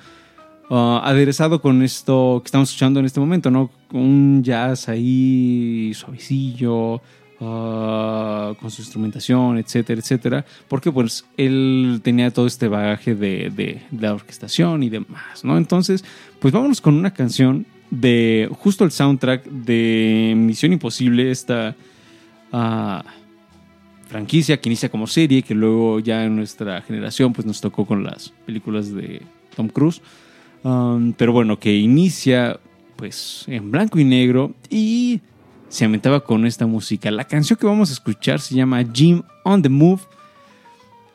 ah, 0.71 1.01
aderezado 1.05 1.61
con 1.61 1.83
esto 1.83 2.41
que 2.43 2.47
estamos 2.47 2.71
escuchando 2.71 3.01
en 3.01 3.07
este 3.07 3.21
momento, 3.21 3.51
¿no? 3.51 3.71
Un 3.93 4.43
jazz 4.43 4.89
ahí 4.89 5.93
suavecillo, 5.95 7.03
ah, 7.41 8.55
con 8.61 8.71
su 8.71 8.83
instrumentación, 8.83 9.59
etcétera, 9.59 10.01
etcétera, 10.01 10.45
porque 10.68 10.91
pues 10.93 11.27
él 11.37 12.01
tenía 12.03 12.31
todo 12.31 12.47
este 12.47 12.68
bagaje 12.68 13.14
de, 13.14 13.51
de- 13.51 13.83
de 13.91 14.07
la 14.07 14.14
orquestación 14.14 14.83
y 14.83 14.89
demás, 14.91 15.45
¿no? 15.45 15.57
Entonces, 15.59 16.05
pues 16.39 16.53
vámonos 16.55 16.81
con 16.81 16.95
una 16.95 17.12
canción 17.12 17.66
de 17.91 18.49
justo 18.61 18.85
el 18.85 18.93
soundtrack 18.93 19.45
de 19.47 20.33
Misión 20.37 20.73
Imposible, 20.73 21.31
esta 21.31 21.75
ah, 22.53 23.03
franquicia 24.07 24.61
que 24.61 24.68
inicia 24.68 24.89
como 24.89 25.07
serie, 25.07 25.43
que 25.43 25.55
luego 25.55 25.99
ya 26.01 26.25
en 26.25 26.37
nuestra 26.37 26.83
generación 26.83 27.33
pues 27.33 27.47
nos 27.47 27.61
tocó 27.61 27.87
con 27.87 28.05
las 28.05 28.31
películas 28.47 28.93
de 28.95 29.23
Tom 29.57 29.68
Cruise. 29.68 30.01
Pero 30.63 31.33
bueno, 31.33 31.59
que 31.59 31.75
inicia 31.75 32.59
pues 32.97 33.45
en 33.47 33.71
blanco 33.71 33.99
y 33.99 34.05
negro 34.05 34.53
y 34.69 35.21
se 35.69 35.85
ambientaba 35.85 36.21
con 36.21 36.45
esta 36.47 36.67
música. 36.67 37.11
La 37.11 37.25
canción 37.25 37.59
que 37.59 37.67
vamos 37.67 37.91
a 37.91 37.93
escuchar 37.95 38.41
se 38.41 38.55
llama 38.55 38.85
Jim 38.93 39.23
on 39.45 39.63
the 39.63 39.69
Move. 39.69 40.03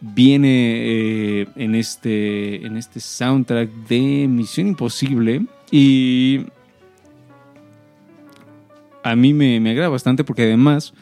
Viene 0.02 1.42
eh, 1.42 1.48
en, 1.56 1.76
este, 1.76 2.66
en 2.66 2.78
este 2.78 3.00
soundtrack 3.00 3.70
de 3.88 4.28
Misión 4.28 4.68
Imposible 4.68 5.46
y 5.72 6.46
a 9.04 9.16
mí 9.16 9.34
me, 9.34 9.60
me 9.60 9.72
agrada 9.72 9.90
bastante 9.90 10.24
porque 10.24 10.44
además 10.44 10.94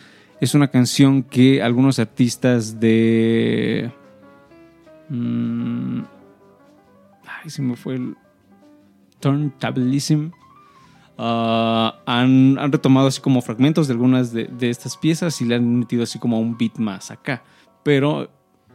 es 0.41 0.53
una 0.53 0.67
canción 0.67 1.23
que 1.23 1.61
algunos 1.61 1.99
artistas 1.99 2.79
de... 2.79 3.91
mm, 5.09 6.01
ay, 7.25 7.49
se 7.49 7.61
me 7.61 7.77
fue 7.77 7.95
el... 7.95 8.15
Turntablism. 9.23 10.31
ah, 11.17 11.95
han, 12.05 12.57
han 12.59 12.71
retomado 12.71 13.07
así 13.07 13.21
como 13.21 13.41
fragmentos 13.41 13.87
de 13.87 13.93
algunas 13.93 14.33
de, 14.33 14.45
de 14.45 14.69
estas 14.69 14.97
piezas 14.97 15.39
y 15.41 15.45
le 15.45 15.55
han 15.55 15.79
metido 15.79 16.03
así 16.03 16.19
como 16.19 16.39
un 16.39 16.57
beat 16.57 16.77
más 16.77 17.09
acá. 17.09 17.43
Pero 17.83 18.29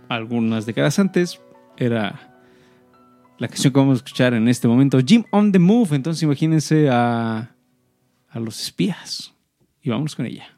algunas 0.09 0.65
décadas 0.65 0.99
antes 0.99 1.41
era 1.77 2.35
la 3.39 3.49
canción 3.49 3.73
que 3.73 3.79
vamos 3.79 3.95
a 3.95 4.03
escuchar 4.05 4.35
en 4.35 4.49
este 4.49 4.67
momento, 4.67 4.99
Jim 5.05 5.25
on 5.31 5.53
the 5.53 5.59
Move. 5.59 5.95
Entonces 5.95 6.23
imagínense 6.23 6.89
a, 6.89 7.55
a 8.31 8.41
los 8.41 8.61
espías. 8.61 9.35
Y 9.83 9.91
vamos 9.91 10.17
con 10.17 10.27
ella. 10.27 10.58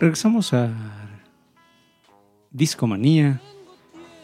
Regresamos 0.00 0.52
a 0.52 0.70
Discomanía. 2.50 3.40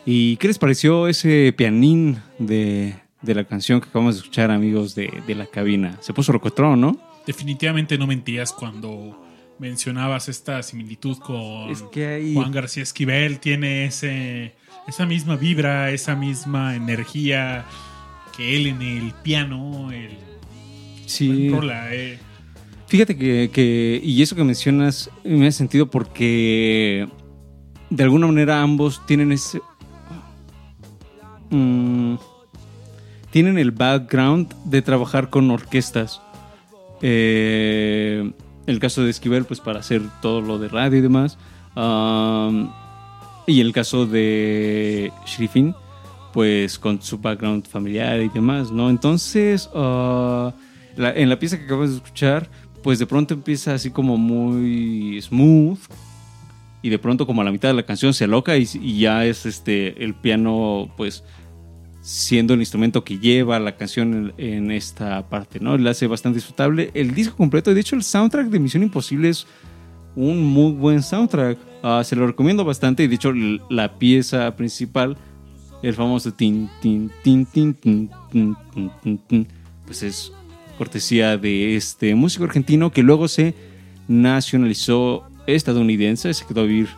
¿Y 0.06 0.36
qué 0.36 0.48
les 0.48 0.58
pareció 0.58 1.08
ese 1.08 1.52
pianín 1.56 2.18
de, 2.38 2.94
de 3.22 3.34
la 3.34 3.44
canción 3.44 3.80
que 3.80 3.88
acabamos 3.88 4.14
de 4.16 4.20
escuchar, 4.20 4.50
amigos 4.50 4.94
de, 4.94 5.22
de 5.26 5.34
la 5.34 5.46
cabina? 5.46 5.96
Se 6.00 6.12
puso 6.12 6.32
rocotrón, 6.32 6.80
¿no? 6.80 6.98
Definitivamente 7.26 7.96
no 7.98 8.06
mentías 8.06 8.52
cuando 8.52 9.20
mencionabas 9.58 10.28
esta 10.28 10.62
similitud 10.62 11.16
con 11.18 11.70
Es 11.70 11.82
que 11.82 12.06
hay- 12.06 12.34
Juan 12.34 12.52
García 12.52 12.82
Esquivel. 12.82 13.40
Tiene 13.40 13.86
ese, 13.86 14.54
esa 14.86 15.06
misma 15.06 15.36
vibra, 15.36 15.90
esa 15.90 16.14
misma 16.14 16.76
energía 16.76 17.64
que 18.36 18.56
él 18.56 18.66
en 18.66 18.82
el 18.82 19.12
piano, 19.22 19.90
el, 19.90 20.18
Sí. 21.06 21.48
Rola, 21.50 21.94
eh. 21.94 22.18
Fíjate 22.86 23.16
que, 23.16 23.50
que- 23.52 24.00
y 24.04 24.22
eso 24.22 24.36
que 24.36 24.44
mencionas 24.44 25.10
me 25.24 25.46
hace 25.46 25.58
sentido 25.58 25.90
porque 25.90 27.08
de 27.90 28.02
alguna 28.02 28.26
manera 28.26 28.62
ambos 28.62 29.00
tienen 29.06 29.32
ese... 29.32 29.60
mm, 31.50 32.14
tienen 33.30 33.58
el 33.58 33.72
background 33.72 34.54
de 34.64 34.82
trabajar 34.82 35.30
con 35.30 35.50
orquestas. 35.50 36.20
Eh, 37.02 38.32
el 38.66 38.78
caso 38.78 39.02
de 39.02 39.10
Esquivel, 39.10 39.44
pues 39.44 39.60
para 39.60 39.80
hacer 39.80 40.02
todo 40.22 40.40
lo 40.40 40.58
de 40.58 40.68
radio 40.68 40.98
y 40.98 41.02
demás. 41.02 41.36
Am, 41.74 42.70
y 43.46 43.60
el 43.60 43.72
caso 43.72 44.06
de 44.06 45.12
Shrifin, 45.26 45.74
pues 46.32 46.78
con 46.78 47.02
su 47.02 47.18
background 47.18 47.66
familiar 47.66 48.20
y 48.20 48.28
demás, 48.28 48.70
¿no? 48.70 48.88
Entonces, 48.88 49.68
ah, 49.74 50.52
en 50.96 51.28
la 51.28 51.38
pieza 51.38 51.58
que 51.58 51.64
acabas 51.64 51.90
de 51.90 51.96
escuchar, 51.96 52.48
pues 52.84 52.98
de 52.98 53.06
pronto 53.06 53.32
empieza 53.32 53.72
así 53.72 53.90
como 53.90 54.18
muy 54.18 55.18
smooth 55.22 55.78
y 56.82 56.90
de 56.90 56.98
pronto 56.98 57.26
como 57.26 57.40
a 57.40 57.44
la 57.44 57.50
mitad 57.50 57.70
de 57.70 57.74
la 57.74 57.86
canción 57.86 58.12
se 58.12 58.24
aloca 58.24 58.58
y, 58.58 58.66
ya 58.98 59.24
es 59.24 59.46
este 59.46 60.04
el 60.04 60.14
piano 60.14 60.92
pues 60.98 61.24
siendo 62.02 62.52
el 62.52 62.60
instrumento 62.60 63.02
que 63.02 63.18
lleva 63.18 63.58
la 63.58 63.78
canción 63.78 64.34
en, 64.36 64.70
esta 64.70 65.30
parte, 65.30 65.60
¿no? 65.60 65.78
La 65.78 65.92
hace 65.92 66.06
bastante 66.06 66.36
disfrutable. 66.36 66.90
El 66.92 67.14
disco 67.14 67.38
completo, 67.38 67.72
de 67.72 67.80
hecho 67.80 67.96
el 67.96 68.02
soundtrack 68.02 68.48
de 68.48 68.60
Misión 68.60 68.82
Imposible 68.82 69.30
es 69.30 69.46
un 70.14 70.44
muy 70.44 70.72
buen 70.72 71.02
soundtrack. 71.02 71.56
Ah, 71.82 72.02
se 72.04 72.14
lo 72.14 72.26
recomiendo 72.26 72.66
bastante 72.66 73.02
y 73.02 73.06
de 73.06 73.14
hecho 73.14 73.32
la 73.70 73.98
pieza 73.98 74.54
principal, 74.56 75.16
el 75.82 75.94
famoso 75.94 76.34
tin 76.34 76.68
tin 76.82 77.10
tin 77.22 77.46
tin 77.46 77.72
tin 77.72 78.10
tin 78.30 78.54
tin 78.70 78.90
tin, 79.02 79.18
tin, 79.26 79.48
pues 79.86 80.02
es 80.02 80.30
cortesía 80.76 81.36
de 81.36 81.76
este 81.76 82.14
músico 82.14 82.44
argentino 82.44 82.90
que 82.90 83.02
luego 83.02 83.28
se 83.28 83.54
nacionalizó 84.08 85.24
estadounidense, 85.46 86.32
se 86.34 86.46
quedó 86.46 86.62
a 86.62 86.64
vivir 86.64 86.88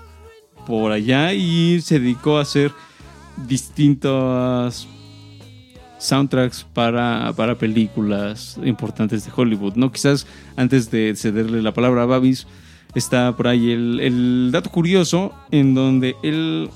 por 0.67 0.93
allá 0.93 1.33
y 1.33 1.81
se 1.81 2.01
dedicó 2.01 2.39
a 2.39 2.43
hacer 2.43 2.73
distintas 3.47 4.89
soundtracks 5.99 6.65
para, 6.73 7.33
para 7.37 7.57
películas 7.57 8.59
importantes 8.65 9.25
de 9.25 9.33
Hollywood, 9.35 9.75
¿no? 9.77 9.93
Quizás 9.93 10.27
antes 10.57 10.91
de 10.91 11.15
cederle 11.17 11.63
la 11.63 11.73
palabra 11.73 12.03
a 12.03 12.07
Babis, 12.07 12.47
está 12.95 13.37
por 13.37 13.49
ahí 13.49 13.73
el, 13.73 14.01
el 14.01 14.51
dato 14.53 14.71
curioso 14.71 15.33
en 15.51 15.75
donde 15.75 16.17
él 16.23 16.71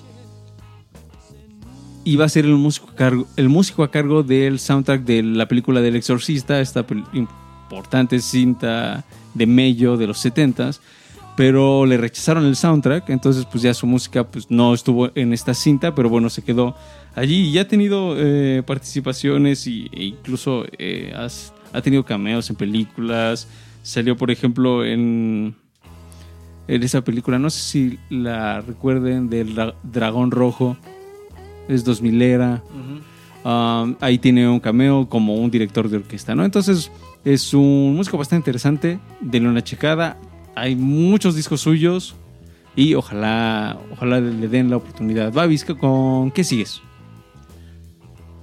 iba 2.04 2.24
a 2.24 2.28
ser 2.28 2.44
el 2.44 2.54
músico, 2.54 2.88
a 2.90 2.94
cargo, 2.96 3.26
el 3.36 3.48
músico 3.48 3.82
a 3.82 3.90
cargo 3.90 4.22
del 4.22 4.58
soundtrack 4.58 5.02
de 5.04 5.22
la 5.22 5.46
película 5.46 5.80
del 5.80 5.96
exorcista, 5.96 6.60
esta 6.60 6.84
importante 7.12 8.20
cinta 8.20 9.04
de 9.34 9.46
Mello 9.46 9.96
de 9.96 10.06
los 10.06 10.24
70s, 10.24 10.80
pero 11.36 11.86
le 11.86 11.96
rechazaron 11.96 12.44
el 12.46 12.56
soundtrack, 12.56 13.08
entonces 13.10 13.46
pues 13.46 13.62
ya 13.62 13.72
su 13.74 13.86
música 13.86 14.24
pues 14.24 14.50
no 14.50 14.74
estuvo 14.74 15.10
en 15.14 15.32
esta 15.32 15.54
cinta, 15.54 15.94
pero 15.94 16.08
bueno, 16.08 16.28
se 16.30 16.42
quedó 16.42 16.74
allí 17.14 17.48
y 17.48 17.58
ha 17.58 17.68
tenido 17.68 18.14
eh, 18.16 18.62
participaciones 18.66 19.66
y, 19.66 19.88
e 19.92 20.04
incluso 20.04 20.64
eh, 20.78 21.12
ha 21.72 21.80
tenido 21.82 22.04
cameos 22.04 22.50
en 22.50 22.56
películas, 22.56 23.46
salió 23.82 24.16
por 24.16 24.30
ejemplo 24.30 24.84
en, 24.84 25.54
en 26.66 26.82
esa 26.82 27.02
película, 27.02 27.38
no 27.38 27.50
sé 27.50 27.60
si 27.60 27.98
la 28.10 28.60
recuerden, 28.60 29.30
del 29.30 29.54
Dra- 29.54 29.74
Dragón 29.82 30.30
Rojo, 30.32 30.76
es 31.70 31.84
2000 31.84 32.22
era. 32.22 32.62
Um, 33.44 33.96
ahí 34.00 34.18
tiene 34.18 34.48
un 34.48 34.60
cameo 34.60 35.08
como 35.08 35.34
un 35.34 35.50
director 35.50 35.88
de 35.88 35.96
orquesta, 35.98 36.34
¿no? 36.34 36.44
Entonces 36.44 36.90
es 37.24 37.54
un 37.54 37.94
músico 37.96 38.18
bastante 38.18 38.40
interesante, 38.40 38.98
denle 39.20 39.48
una 39.48 39.62
checada. 39.62 40.18
Hay 40.54 40.76
muchos 40.76 41.36
discos 41.36 41.62
suyos 41.62 42.14
y 42.76 42.94
ojalá, 42.94 43.78
ojalá 43.92 44.20
le 44.20 44.48
den 44.48 44.68
la 44.70 44.76
oportunidad. 44.76 45.32
Babis, 45.32 45.64
¿con 45.64 46.30
qué 46.32 46.44
sigues? 46.44 46.82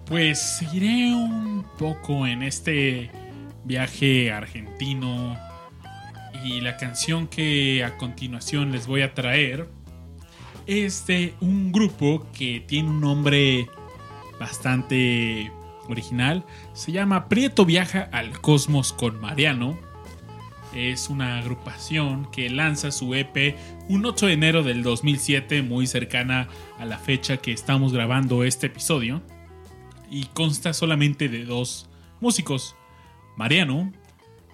Pues 0.05 0.39
seguiré 0.39 1.13
un 1.13 1.65
poco 1.77 2.25
en 2.25 2.41
este 2.41 3.11
viaje 3.65 4.31
argentino 4.31 5.37
y 6.43 6.61
la 6.61 6.77
canción 6.77 7.27
que 7.27 7.83
a 7.83 7.97
continuación 7.97 8.71
les 8.71 8.87
voy 8.87 9.01
a 9.01 9.13
traer 9.13 9.67
es 10.67 11.05
un 11.39 11.71
grupo 11.71 12.27
que 12.33 12.59
tiene 12.59 12.89
un 12.89 12.99
nombre 12.99 13.69
bastante 14.39 15.51
original. 15.87 16.45
Se 16.73 16.91
llama 16.91 17.29
Prieto 17.29 17.65
Viaja 17.65 18.09
al 18.11 18.39
Cosmos 18.41 18.91
con 18.91 19.19
Mariano. 19.19 19.79
Es 20.75 21.09
una 21.09 21.39
agrupación 21.39 22.29
que 22.31 22.49
lanza 22.49 22.91
su 22.91 23.15
EP 23.15 23.55
un 23.87 24.05
8 24.05 24.27
de 24.27 24.33
enero 24.33 24.63
del 24.63 24.83
2007, 24.83 25.61
muy 25.61 25.87
cercana 25.87 26.49
a 26.77 26.85
la 26.85 26.97
fecha 26.97 27.37
que 27.37 27.53
estamos 27.53 27.93
grabando 27.93 28.43
este 28.43 28.67
episodio 28.67 29.23
y 30.11 30.25
consta 30.25 30.73
solamente 30.73 31.29
de 31.29 31.45
dos 31.45 31.89
músicos. 32.19 32.75
Mariano, 33.37 33.93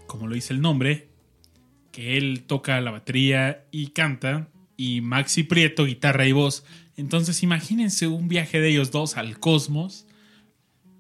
como 0.06 0.28
lo 0.28 0.36
dice 0.36 0.54
el 0.54 0.62
nombre, 0.62 1.10
que 1.92 2.18
él 2.18 2.44
toca 2.46 2.80
la 2.82 2.92
batería 2.92 3.66
y 3.72 3.88
canta, 3.88 4.50
y 4.84 5.00
Maxi 5.00 5.44
Prieto, 5.44 5.86
guitarra 5.86 6.28
y 6.28 6.34
voz. 6.34 6.66
Entonces 6.98 7.42
imagínense 7.42 8.08
un 8.08 8.28
viaje 8.28 8.60
de 8.60 8.68
ellos 8.68 8.92
dos 8.92 9.16
al 9.16 9.40
cosmos, 9.40 10.06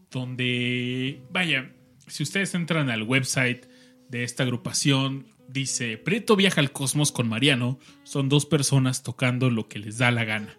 donde, 0.10 1.22
vaya, 1.32 1.74
si 2.08 2.24
ustedes 2.24 2.56
entran 2.56 2.90
al 2.90 3.04
website 3.04 3.66
de 4.08 4.24
esta 4.24 4.44
agrupación, 4.44 5.26
dice, 5.50 5.98
Prieto 5.98 6.38
viaja 6.38 6.62
al 6.62 6.72
cosmos 6.72 7.12
con 7.12 7.28
Mariano, 7.28 7.78
son 8.04 8.30
dos 8.30 8.46
personas 8.46 9.04
tocando 9.04 9.50
lo 9.50 9.68
que 9.68 9.80
les 9.80 9.98
da 9.98 10.12
la 10.12 10.24
gana. 10.24 10.58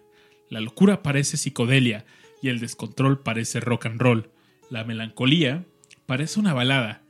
La 0.51 0.61
locura 0.61 1.01
parece 1.01 1.37
psicodelia 1.37 2.05
y 2.43 2.49
el 2.49 2.59
descontrol 2.59 3.23
parece 3.23 3.59
rock 3.59 3.87
and 3.87 3.99
roll. 3.99 4.29
La 4.69 4.83
melancolía 4.83 5.65
parece 6.05 6.39
una 6.39 6.53
balada. 6.53 7.01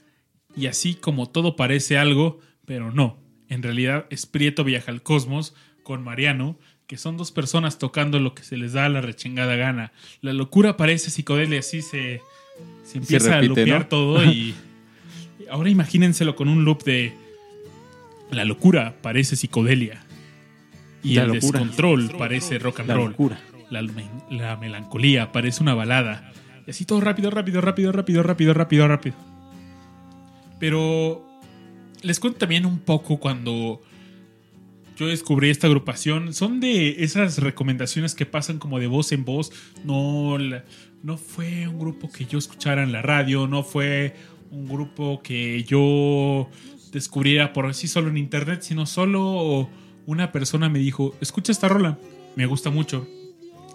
Y 0.56 0.68
así 0.68 0.96
como 0.96 1.30
todo 1.30 1.58
parece 1.58 1.98
algo, 1.98 2.40
pero 2.66 2.94
no. 2.94 3.20
En 3.50 3.64
realidad 3.64 4.08
es 4.10 4.26
Prieto 4.26 4.64
viaja 4.64 4.94
al 4.94 5.04
cosmos 5.04 5.54
con 5.86 6.04
Mariano, 6.04 6.58
que 6.88 6.98
son 6.98 7.16
dos 7.16 7.32
personas 7.32 7.80
tocando 7.80 8.20
lo 8.20 8.36
que 8.36 8.44
se 8.44 8.58
les 8.58 8.74
da 8.74 8.90
la 8.90 9.00
rechengada 9.00 9.56
gana. 9.56 9.94
La 10.22 10.34
locura 10.34 10.76
parece 10.76 11.10
psicodelia, 11.12 11.60
así 11.60 11.82
se, 11.82 12.22
se 12.84 12.98
empieza 12.98 13.36
repite, 13.36 13.46
a 13.46 13.48
lupear 13.62 13.82
¿no? 13.84 13.88
todo 13.88 14.26
y 14.26 14.54
ahora 15.50 15.70
imagínenselo 15.70 16.36
con 16.36 16.50
un 16.50 16.66
loop 16.66 16.84
de 16.84 17.14
la 18.32 18.44
locura 18.44 18.96
parece 19.02 19.36
psicodelia 19.36 20.04
y 21.04 21.14
La 21.16 21.22
el 21.24 21.28
locura. 21.34 21.60
descontrol 21.60 22.12
parece 22.18 22.60
rock 22.60 22.82
and 22.82 22.90
La 22.90 22.96
roll. 22.96 23.12
locura. 23.12 23.40
La, 23.70 23.82
la 24.30 24.58
melancolía 24.58 25.32
parece 25.32 25.62
una 25.64 25.74
balada. 25.76 26.32
Y 26.68 26.72
así 26.72 26.84
todo 26.86 27.00
rápido, 27.02 27.30
rápido, 27.32 27.62
rápido, 27.62 27.92
rápido, 27.92 28.24
rápido, 28.24 28.54
rápido, 28.54 28.88
rápido. 28.88 29.16
Pero 30.60 31.26
les 32.02 32.20
cuento 32.20 32.40
también 32.40 32.66
un 32.66 32.80
poco 32.80 33.18
cuando 33.18 33.82
yo 34.96 35.08
descubrí 35.08 35.50
esta 35.50 35.68
agrupación. 35.68 36.34
Son 36.34 36.60
de 36.60 37.04
esas 37.04 37.38
recomendaciones 37.40 38.16
que 38.16 38.26
pasan 38.26 38.60
como 38.60 38.80
de 38.80 38.88
voz 38.88 39.12
en 39.12 39.26
voz. 39.26 39.52
No, 39.84 40.38
no 41.04 41.18
fue 41.18 41.68
un 41.68 41.80
grupo 41.80 42.10
que 42.12 42.26
yo 42.26 42.38
escuchara 42.38 42.84
en 42.84 42.92
la 42.92 43.02
radio, 43.02 43.48
no 43.48 43.64
fue 43.64 44.16
un 44.52 44.68
grupo 44.68 45.22
que 45.22 45.64
yo 45.64 46.50
descubriera 46.92 47.52
por 47.52 47.74
sí 47.74 47.88
solo 47.88 48.10
en 48.10 48.18
internet, 48.18 48.62
sino 48.62 48.86
solo 48.86 49.70
una 50.06 50.32
persona 50.32 50.70
me 50.70 50.80
dijo, 50.80 51.16
escucha 51.20 51.52
esta 51.52 51.68
rola, 51.68 52.00
me 52.36 52.46
gusta 52.46 52.70
mucho. 52.70 53.08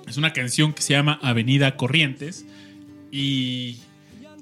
Es 0.09 0.17
una 0.17 0.33
canción 0.33 0.73
que 0.73 0.83
se 0.83 0.95
llama 0.95 1.19
Avenida 1.23 1.77
Corrientes 1.77 2.47
y 3.13 3.79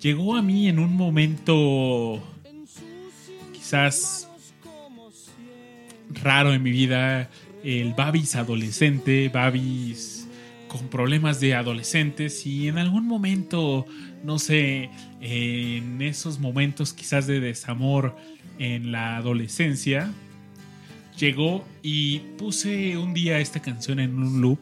llegó 0.01 0.37
a 0.37 0.43
mí 0.43 0.68
en 0.68 0.79
un 0.79 0.95
momento 0.97 2.22
quizás 3.53 4.28
raro 6.11 6.52
en 6.52 6.62
mi 6.62 6.70
vida, 6.70 7.30
el 7.64 7.94
Babis 7.94 8.36
adolescente, 8.36 9.28
Babis 9.28 10.26
con 10.68 10.88
problemas 10.88 11.40
de 11.40 11.54
adolescentes 11.54 12.46
y 12.46 12.68
en 12.68 12.78
algún 12.78 13.06
momento, 13.06 13.86
no 14.22 14.38
sé, 14.38 14.90
en 15.20 16.02
esos 16.02 16.38
momentos 16.38 16.92
quizás 16.92 17.26
de 17.26 17.40
desamor 17.40 18.14
en 18.59 18.92
la 18.92 19.16
adolescencia, 19.16 20.12
llegó 21.18 21.66
y 21.82 22.18
puse 22.36 22.96
un 22.96 23.14
día 23.14 23.40
esta 23.40 23.61
canción 23.61 23.98
en 23.98 24.14
un 24.18 24.40
loop 24.40 24.61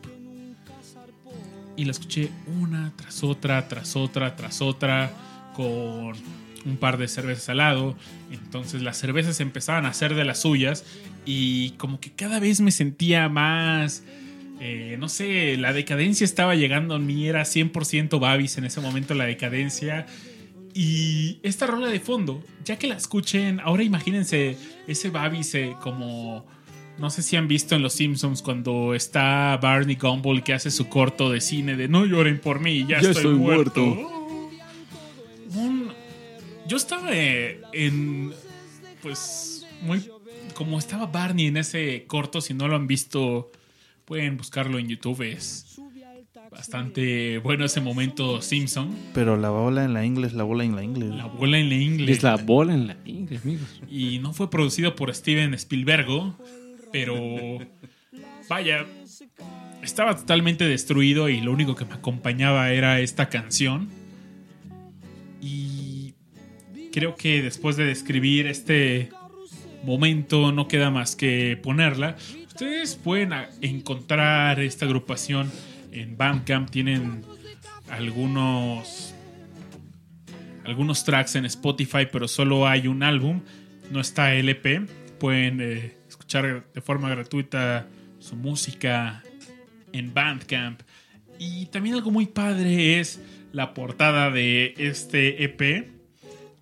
y 1.77 1.85
la 1.85 1.91
escuché 1.91 2.31
una 2.61 2.93
tras 2.97 3.23
otra, 3.23 3.69
tras 3.69 3.97
otra, 3.97 4.35
tras 4.37 4.63
otra, 4.63 5.13
con 5.55 6.15
un 6.65 6.77
par 6.79 6.97
de 6.97 7.07
cervezas 7.09 7.51
al 7.51 7.59
lado. 7.59 7.97
Entonces 8.31 8.83
las 8.83 8.97
cervezas 8.97 9.41
empezaban 9.41 9.85
a 9.85 9.91
hacer 9.91 10.15
de 10.15 10.25
las 10.25 10.41
suyas 10.41 10.85
y 11.27 11.71
como 11.73 12.01
que 12.01 12.11
cada 12.13 12.39
vez 12.41 12.61
me 12.61 12.71
sentía 12.71 13.29
más... 13.29 14.03
eh, 14.61 14.97
no 14.99 15.09
sé, 15.09 15.57
la 15.59 15.73
decadencia 15.75 16.25
estaba 16.25 16.55
llegando 16.55 16.95
a 16.95 16.99
mí, 16.99 17.27
era 17.27 17.43
100% 17.43 18.19
Babis 18.19 18.57
en 18.57 18.65
ese 18.65 18.81
momento 18.81 19.13
la 19.15 19.25
decadencia. 19.27 20.07
Y 20.73 21.39
esta 21.43 21.67
rola 21.67 21.89
de 21.89 22.01
fondo, 22.01 22.43
ya 22.65 22.79
que 22.79 22.87
la 22.87 22.97
escuchen, 22.97 23.61
ahora 23.61 23.83
imagínense 23.83 24.57
ese 24.87 25.11
Babis 25.11 25.55
eh, 25.55 25.75
como... 25.83 26.47
No 26.99 27.11
sé 27.11 27.21
si 27.23 27.37
han 27.37 27.47
visto 27.47 27.75
en 27.75 27.83
Los 27.83 27.93
Simpsons 27.93 28.41
cuando 28.41 28.95
está 28.95 29.59
Barney 29.61 29.97
Gumble 29.97 30.43
que 30.43 30.55
hace 30.55 30.71
su 30.71 30.89
corto 30.89 31.31
de 31.31 31.43
cine 31.43 31.77
de 31.77 31.89
No 31.89 32.07
lloren 32.07 32.41
por 32.41 32.59
mí, 32.61 32.87
ya, 32.89 33.01
Ya 33.03 33.11
estoy, 33.11 33.11
estoy 33.17 33.35
muerto. 33.35 33.85
muerto. 33.85 34.51
Un- 35.57 35.93
yo 36.67 36.77
estaba 36.79 37.09
eh, 37.13 37.61
en... 37.75 38.33
Pues 39.03 39.67
muy... 39.83 40.09
Como 40.57 40.79
estaba 40.79 41.05
Barney 41.05 41.49
en 41.49 41.59
ese 41.59 42.07
corto, 42.07 42.41
si 42.41 42.55
no 42.55 42.67
lo 42.67 42.77
han 42.77 42.87
visto, 42.87 43.53
pueden 44.07 44.39
buscarlo 44.39 44.79
en 44.79 44.89
YouTube. 44.89 45.21
Es 45.21 45.79
bastante 46.51 47.37
bueno 47.39 47.67
ese 47.67 47.83
momento 47.83 48.41
Simpson. 48.41 48.97
Pero 49.13 49.37
la 49.37 49.51
bola 49.51 49.85
en 49.85 49.93
la 49.93 50.07
inglés, 50.07 50.33
la 50.33 50.45
bola 50.45 50.65
en 50.65 50.75
la 50.75 50.83
inglés. 50.83 51.11
La 51.11 51.27
bola 51.27 51.59
en 51.59 51.69
la 51.69 51.75
inglés. 51.75 52.17
Es 52.17 52.23
la 52.23 52.37
bola 52.37 52.73
en 52.73 52.87
la 52.87 52.97
inglés, 53.05 53.43
amigos. 53.45 53.83
Y 53.91 54.19
no 54.21 54.33
fue 54.33 54.49
producido 54.49 54.97
por 54.97 55.15
Steven 55.15 55.53
Spielberg, 55.53 56.07
pero 56.91 57.59
vaya, 58.49 58.87
estaba 59.83 60.17
totalmente 60.17 60.65
destruido 60.65 61.29
y 61.29 61.43
lo 61.43 61.53
único 61.53 61.75
que 61.75 61.85
me 61.85 61.93
acompañaba 61.93 62.73
era 62.73 63.01
esta 63.01 63.29
canción. 63.29 63.91
Y 65.43 66.15
creo 66.93 67.15
que 67.15 67.43
después 67.43 67.77
de 67.77 67.85
describir 67.85 68.47
este 68.47 69.11
momento 69.87 70.53
no 70.53 70.69
queda 70.69 70.91
más 70.91 71.17
que 71.17 71.59
ponerla. 71.63 72.17
Ustedes 72.47 72.97
pueden 72.97 73.33
encontrar 73.63 74.61
esta 74.61 74.85
agrupación 74.85 75.51
en 75.93 76.17
Bandcamp, 76.17 76.69
tienen 76.71 77.25
algunos 77.89 79.15
algunos 80.65 81.05
tracks 81.05 81.37
en 81.37 81.45
Spotify, 81.45 82.09
pero 82.11 82.27
solo 82.27 82.67
hay 82.67 82.89
un 82.89 83.03
álbum, 83.03 83.41
no 83.91 84.01
está 84.01 84.35
LP. 84.35 84.87
Pueden 85.19 85.61
eh, 85.61 85.97
escuchar 86.09 86.67
de 86.75 86.81
forma 86.81 87.09
gratuita 87.09 87.87
su 88.19 88.37
música 88.37 89.23
en 89.93 90.13
Bandcamp. 90.13 90.83
Y 91.39 91.67
también 91.67 91.95
algo 91.95 92.11
muy 92.11 92.27
padre 92.27 92.99
es 92.99 93.21
la 93.53 93.75
portada 93.75 94.31
de 94.31 94.75
este 94.77 95.45
EP. 95.45 95.96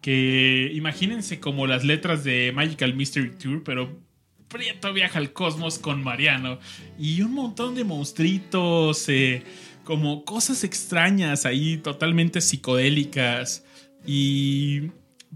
Que 0.05 0.71
imagínense 0.75 1.41
como 1.41 1.67
las 1.67 1.83
letras 1.83 2.25
de 2.25 2.53
Magical 2.55 2.93
Mystery 2.93 3.31
Tour, 3.39 3.65
pero 3.65 4.03
Prieto 4.49 4.93
viaja 4.93 5.19
al 5.19 5.33
cosmos 5.33 5.79
con 5.79 6.05
Mariano. 6.05 6.59
Y 6.99 7.23
un 7.23 7.33
montón 7.33 7.75
de 7.75 7.85
monstruitos, 7.85 9.09
eh, 9.09 9.45
como 9.83 10.27
cosas 10.27 10.63
extrañas 10.63 11.47
ahí, 11.47 11.79
totalmente 11.79 12.43
psicodélicas. 12.43 13.65
Y 14.07 14.91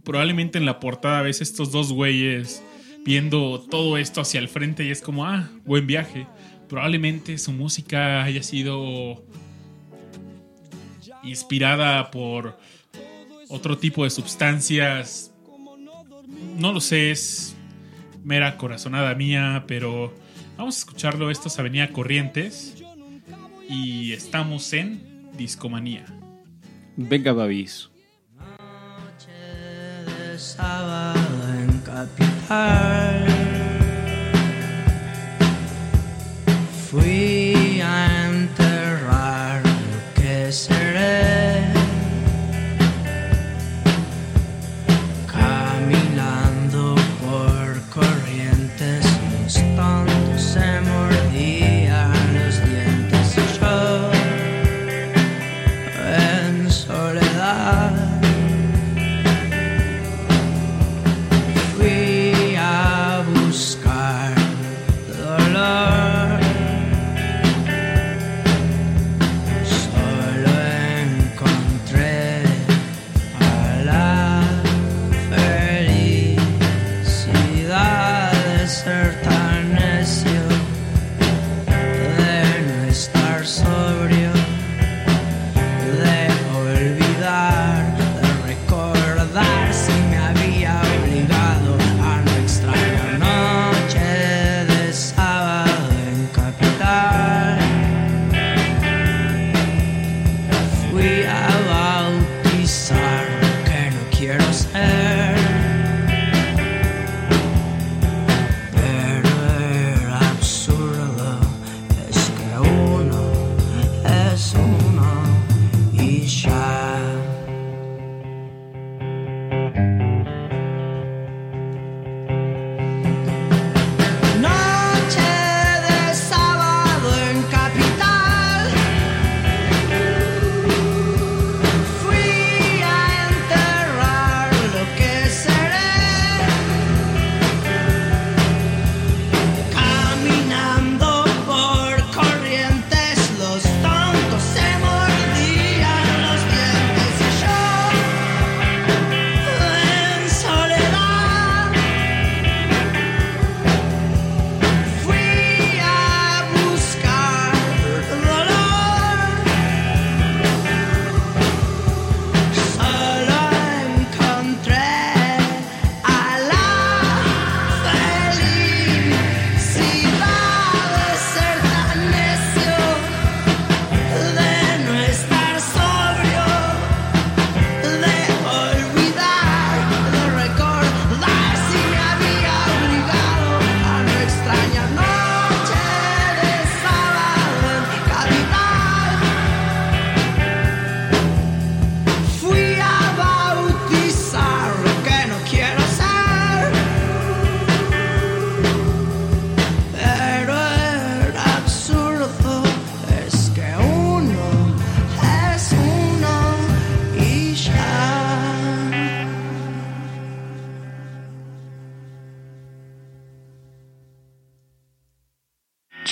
probablemente 0.05 0.59
en 0.59 0.67
la 0.67 0.81
portada 0.81 1.23
ves 1.23 1.41
estos 1.41 1.73
dos 1.73 1.91
güeyes 1.91 2.63
viendo 3.07 3.65
todo 3.71 3.97
esto 3.97 4.21
hacia 4.21 4.39
el 4.39 4.49
frente 4.49 4.85
y 4.85 4.91
es 4.91 5.01
como, 5.01 5.25
ah, 5.25 5.49
buen 5.65 5.87
viaje. 5.87 6.27
Probablemente 6.69 7.39
su 7.39 7.53
música 7.53 8.23
haya 8.23 8.43
sido 8.43 9.25
inspirada 11.23 12.11
por 12.11 12.59
otro 13.49 13.79
tipo 13.79 14.05
de 14.05 14.11
sustancias. 14.11 15.33
No 16.57 16.73
lo 16.73 16.81
sé, 16.81 17.11
es 17.11 17.57
mera 18.23 18.57
corazonada 18.57 19.15
mía, 19.15 19.65
pero 19.67 20.15
vamos 20.57 20.77
a 20.77 20.79
escucharlo. 20.81 21.31
Esto 21.31 21.49
es 21.49 21.59
Avenida 21.59 21.89
Corrientes 21.89 22.75
y 23.69 24.13
estamos 24.13 24.73
en 24.73 25.31
Discomanía. 25.37 26.05
Venga, 26.97 27.33
Babis. 27.33 27.91
noche 28.37 29.31
de 30.31 30.39
sábado 30.39 31.19
en 31.55 31.79
Capital. 31.79 33.27
Fui 36.91 37.48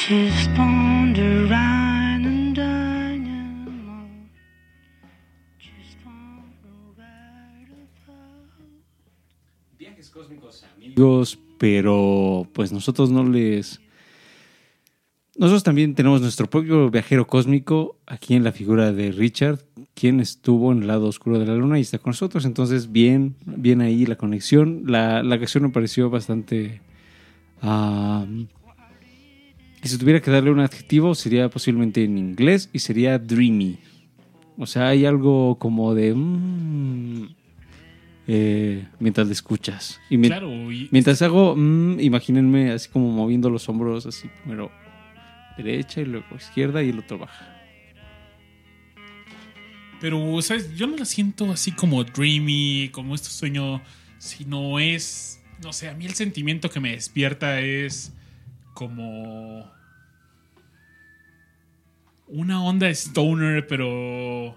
just 0.09 0.49
wander 0.57 1.49
round 1.49 2.27
and 2.27 2.59
about. 2.59 3.17
Viajes 9.77 10.11
cósmicos, 10.11 10.65
amigos, 10.77 11.39
pero 11.59 12.49
pues 12.53 12.71
nosotros 12.71 13.11
no 13.11 13.25
les... 13.25 13.81
Nosotros 15.37 15.65
también 15.65 15.97
tenemos 15.97 16.21
nuestro 16.21 16.49
propio 16.49 16.89
viajero 16.89 17.27
cósmico 17.27 17.97
aquí 18.07 18.35
en 18.35 18.45
la 18.45 18.53
figura 18.53 18.93
de 18.93 19.11
Richard, 19.11 19.59
quien 19.95 20.21
estuvo 20.21 20.71
en 20.71 20.83
el 20.83 20.87
lado 20.87 21.09
oscuro 21.09 21.41
de 21.41 21.47
la 21.47 21.57
luna 21.57 21.79
y 21.79 21.83
está 21.83 21.99
con 21.99 22.11
nosotros. 22.11 22.45
Entonces, 22.45 22.93
bien, 22.93 23.35
bien 23.45 23.81
ahí 23.81 24.07
la 24.07 24.15
conexión. 24.15 24.85
La, 24.87 25.25
la 25.25 25.37
canción 25.37 25.65
me 25.65 25.71
pareció 25.71 26.11
bastante... 26.11 26.81
ah, 27.61 28.25
y 29.87 29.89
si 29.89 29.99
tuviera 29.99 30.21
que 30.21 30.33
darle 30.33 30.51
un 30.51 30.59
adjetivo, 30.59 31.15
sería 31.15 31.49
posiblemente 31.49 32.03
en 32.03 32.19
inglés 32.19 32.69
y 32.73 32.81
sería 32.81 33.21
dreamy. 33.21 33.79
O 34.59 34.67
sea, 34.67 34.89
hay 34.89 35.07
algo 35.07 35.61
como 35.61 35.95
de... 35.95 36.13
mm, 36.13 37.29
eh, 38.27 38.85
mientras 38.99 39.29
le 39.29 39.33
escuchas. 39.33 40.01
Y 40.11 40.19
Claro, 40.19 40.51
y 40.73 40.89
Mientras 40.91 41.23
hago, 41.23 41.55
mm, 41.57 42.01
imagínense 42.01 42.73
así 42.73 42.89
como 42.89 43.13
moviendo 43.13 43.49
los 43.49 43.69
hombros, 43.69 44.07
así 44.07 44.29
primero 44.43 44.73
derecha 45.57 46.01
y 46.01 46.07
luego 46.07 46.27
izquierda 46.35 46.83
y 46.83 46.89
el 46.89 46.99
otro 46.99 47.19
baja. 47.19 47.47
Pero, 50.01 50.43
¿sabes? 50.43 50.75
Yo 50.75 50.89
no 50.89 50.97
la 50.97 51.05
siento 51.05 51.53
así 51.53 51.71
como 51.71 52.03
dreamy, 52.03 52.91
como 52.93 53.15
este 53.15 53.29
sueño, 53.29 53.81
sino 54.19 54.81
es, 54.81 55.41
no 55.63 55.73
sé, 55.73 55.89
a 55.89 55.95
mí 55.95 56.07
el 56.07 56.15
sentimiento 56.15 56.71
que 56.71 56.81
me 56.81 56.91
despierta 56.91 57.61
es 57.61 58.13
como 58.75 59.76
una 62.29 62.63
onda 62.63 62.89
stoner, 62.91 63.67
pero 63.67 64.57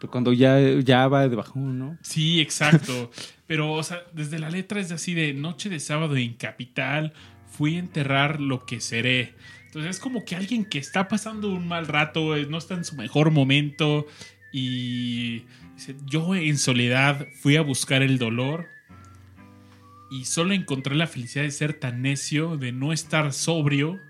Pero 0.00 0.10
cuando 0.10 0.32
ya, 0.32 0.58
ya 0.80 1.08
va 1.08 1.28
de 1.28 1.36
bajón, 1.36 1.78
¿no? 1.78 1.98
sí, 2.02 2.40
exacto. 2.40 3.10
pero, 3.46 3.72
o 3.72 3.82
sea, 3.82 4.02
desde 4.12 4.38
la 4.38 4.50
letra 4.50 4.80
es 4.80 4.92
así 4.92 5.14
de 5.14 5.32
noche 5.34 5.68
de 5.68 5.80
sábado 5.80 6.16
en 6.16 6.34
capital, 6.34 7.12
fui 7.46 7.76
a 7.76 7.80
enterrar 7.80 8.40
lo 8.40 8.64
que 8.64 8.80
seré. 8.80 9.34
Entonces 9.66 9.96
es 9.96 10.00
como 10.00 10.24
que 10.24 10.34
alguien 10.34 10.64
que 10.64 10.78
está 10.78 11.06
pasando 11.08 11.48
un 11.48 11.68
mal 11.68 11.86
rato, 11.86 12.36
eh, 12.36 12.46
no 12.48 12.58
está 12.58 12.74
en 12.74 12.84
su 12.84 12.96
mejor 12.96 13.30
momento 13.30 14.06
y 14.52 15.44
dice, 15.76 15.94
yo 16.06 16.34
en 16.34 16.58
soledad 16.58 17.28
fui 17.40 17.56
a 17.56 17.62
buscar 17.62 18.02
el 18.02 18.18
dolor 18.18 18.66
y 20.10 20.24
solo 20.24 20.54
encontré 20.54 20.96
la 20.96 21.06
felicidad 21.06 21.44
de 21.44 21.52
ser 21.52 21.74
tan 21.74 22.02
necio, 22.02 22.56
de 22.56 22.72
no 22.72 22.92
estar 22.92 23.32
sobrio. 23.32 24.00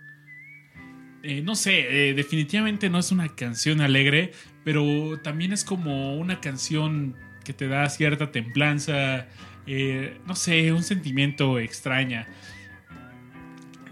Eh, 1.23 1.43
no 1.43 1.55
sé, 1.55 2.09
eh, 2.09 2.14
definitivamente 2.14 2.89
no 2.89 2.99
es 2.99 3.12
una 3.12 3.29
canción 3.29 3.81
alegre, 3.81 4.33
pero 4.64 5.18
también 5.23 5.53
es 5.53 5.64
como 5.64 6.16
una 6.16 6.41
canción 6.41 7.14
que 7.45 7.53
te 7.53 7.68
da 7.68 7.89
cierta 7.91 8.33
templanza, 8.33 9.27
eh, 9.66 10.18
no 10.27 10.35
sé, 10.35 10.73
un 10.73 10.83
sentimiento 10.83 11.59
extraña. 11.59 12.27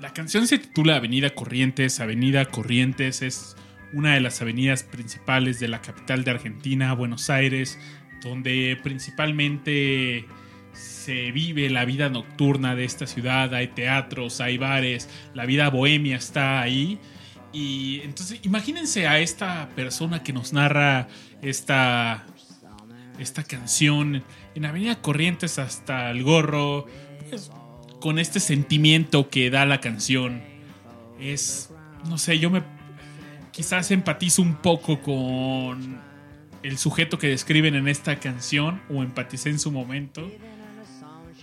La 0.00 0.12
canción 0.14 0.46
se 0.46 0.58
titula 0.58 0.96
Avenida 0.96 1.30
Corrientes. 1.30 2.00
Avenida 2.00 2.46
Corrientes 2.46 3.20
es 3.20 3.56
una 3.92 4.14
de 4.14 4.20
las 4.20 4.40
avenidas 4.40 4.82
principales 4.84 5.60
de 5.60 5.68
la 5.68 5.82
capital 5.82 6.24
de 6.24 6.30
Argentina, 6.30 6.94
Buenos 6.94 7.28
Aires, 7.30 7.78
donde 8.22 8.78
principalmente 8.82 10.24
se 10.72 11.32
vive 11.32 11.68
la 11.68 11.84
vida 11.84 12.08
nocturna 12.08 12.74
de 12.74 12.84
esta 12.84 13.06
ciudad. 13.06 13.52
Hay 13.54 13.68
teatros, 13.68 14.40
hay 14.40 14.56
bares, 14.56 15.08
la 15.34 15.46
vida 15.46 15.68
bohemia 15.68 16.16
está 16.16 16.60
ahí. 16.60 16.98
Y 17.52 18.00
entonces 18.02 18.40
imagínense 18.42 19.06
a 19.06 19.20
esta 19.20 19.68
persona 19.74 20.22
que 20.22 20.32
nos 20.32 20.52
narra 20.52 21.08
esta, 21.40 22.26
esta 23.18 23.42
canción 23.42 24.22
en 24.54 24.64
Avenida 24.64 25.00
Corrientes 25.00 25.58
hasta 25.58 26.10
el 26.10 26.22
gorro, 26.22 26.86
pues, 27.30 27.50
con 28.00 28.18
este 28.18 28.40
sentimiento 28.40 29.30
que 29.30 29.50
da 29.50 29.66
la 29.66 29.80
canción. 29.80 30.42
Es, 31.18 31.70
no 32.08 32.18
sé, 32.18 32.38
yo 32.38 32.50
me 32.50 32.62
quizás 33.50 33.90
empatizo 33.90 34.42
un 34.42 34.56
poco 34.56 35.00
con 35.00 36.00
el 36.62 36.78
sujeto 36.78 37.18
que 37.18 37.28
describen 37.28 37.74
en 37.74 37.88
esta 37.88 38.20
canción 38.20 38.80
o 38.88 39.02
empaticé 39.02 39.50
en 39.50 39.58
su 39.58 39.72
momento. 39.72 40.30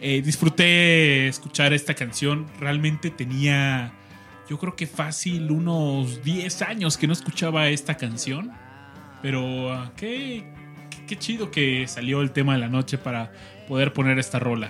Eh, 0.02 0.22
disfruté 0.22 1.28
escuchar 1.28 1.74
esta 1.74 1.94
canción, 1.94 2.48
realmente 2.60 3.10
tenía 3.10 3.94
yo 4.50 4.60
creo 4.60 4.76
que 4.76 4.88
fácil 4.88 5.52
unos 5.52 6.24
10 6.24 6.62
años 6.64 6.98
que 6.98 7.08
no 7.08 7.14
escuchaba 7.14 7.70
esta 7.70 7.96
canción. 7.96 8.52
Pero 9.22 9.74
ah, 9.74 9.92
qué, 9.96 10.44
qué, 11.08 11.18
chido 11.18 11.50
que 11.50 11.88
salió 11.88 12.22
el 12.22 12.32
tema 12.32 12.54
de 12.54 12.60
la 12.60 12.68
noche 12.68 12.98
para 12.98 13.32
poder 13.68 13.94
poner 13.94 14.20
esta 14.20 14.38
rola. 14.40 14.70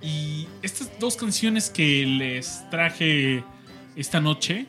Y 0.00 0.46
estas 0.62 0.98
dos 0.98 1.16
canciones 1.16 1.68
que 1.68 2.06
les 2.06 2.68
traje 2.70 3.44
esta 3.96 4.20
noche, 4.20 4.66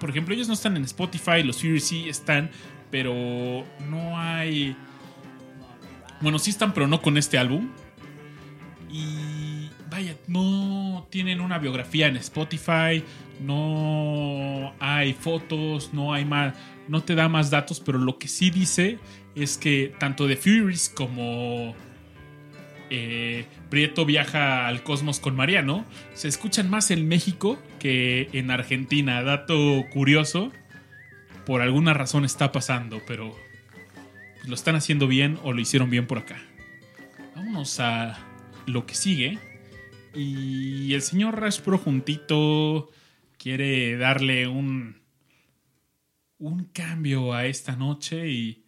por 0.00 0.10
ejemplo, 0.10 0.34
ellos 0.34 0.48
no 0.48 0.54
están 0.54 0.76
en 0.76 0.84
Spotify, 0.84 1.42
los 1.44 1.60
Fury 1.60 1.80
sí 1.80 2.08
están, 2.08 2.50
pero 2.90 3.64
no 3.88 4.18
hay... 4.18 4.76
Bueno, 6.20 6.38
sí 6.38 6.50
están, 6.50 6.74
pero 6.74 6.88
no 6.88 7.00
con 7.00 7.16
este 7.16 7.38
álbum. 7.38 7.70
Y 8.90 9.06
vaya, 9.92 10.16
no 10.26 11.06
tienen 11.10 11.42
una 11.42 11.58
biografía 11.58 12.06
en 12.06 12.16
Spotify, 12.16 13.04
no 13.40 14.72
hay 14.80 15.12
fotos, 15.12 15.92
no 15.92 16.14
hay 16.14 16.24
más, 16.24 16.54
no 16.88 17.02
te 17.02 17.14
da 17.14 17.28
más 17.28 17.50
datos, 17.50 17.78
pero 17.78 17.98
lo 17.98 18.18
que 18.18 18.26
sí 18.26 18.50
dice 18.50 18.98
es 19.34 19.58
que 19.58 19.94
tanto 19.98 20.26
The 20.26 20.36
Furies 20.36 20.88
como 20.88 21.74
eh, 22.88 23.44
Prieto 23.68 24.06
viaja 24.06 24.66
al 24.66 24.82
cosmos 24.82 25.20
con 25.20 25.36
Mariano 25.36 25.84
se 26.14 26.28
escuchan 26.28 26.70
más 26.70 26.90
en 26.90 27.06
México 27.06 27.58
que 27.78 28.30
en 28.32 28.50
Argentina. 28.50 29.22
Dato 29.22 29.84
curioso, 29.92 30.52
por 31.44 31.60
alguna 31.60 31.92
razón 31.92 32.24
está 32.24 32.50
pasando, 32.50 33.02
pero 33.06 33.36
lo 34.46 34.54
están 34.54 34.74
haciendo 34.74 35.06
bien 35.06 35.38
o 35.42 35.52
lo 35.52 35.60
hicieron 35.60 35.90
bien 35.90 36.06
por 36.06 36.16
acá. 36.16 36.40
Vámonos 37.36 37.78
a 37.78 38.18
lo 38.64 38.86
que 38.86 38.94
sigue. 38.94 39.51
Y 40.14 40.92
el 40.94 41.02
señor 41.02 41.40
Raspro 41.40 41.78
juntito 41.78 42.90
quiere 43.38 43.96
darle 43.96 44.46
un 44.46 45.02
un 46.42 46.64
cambio 46.64 47.32
a 47.32 47.46
esta 47.46 47.76
noche 47.76 48.28
y 48.28 48.64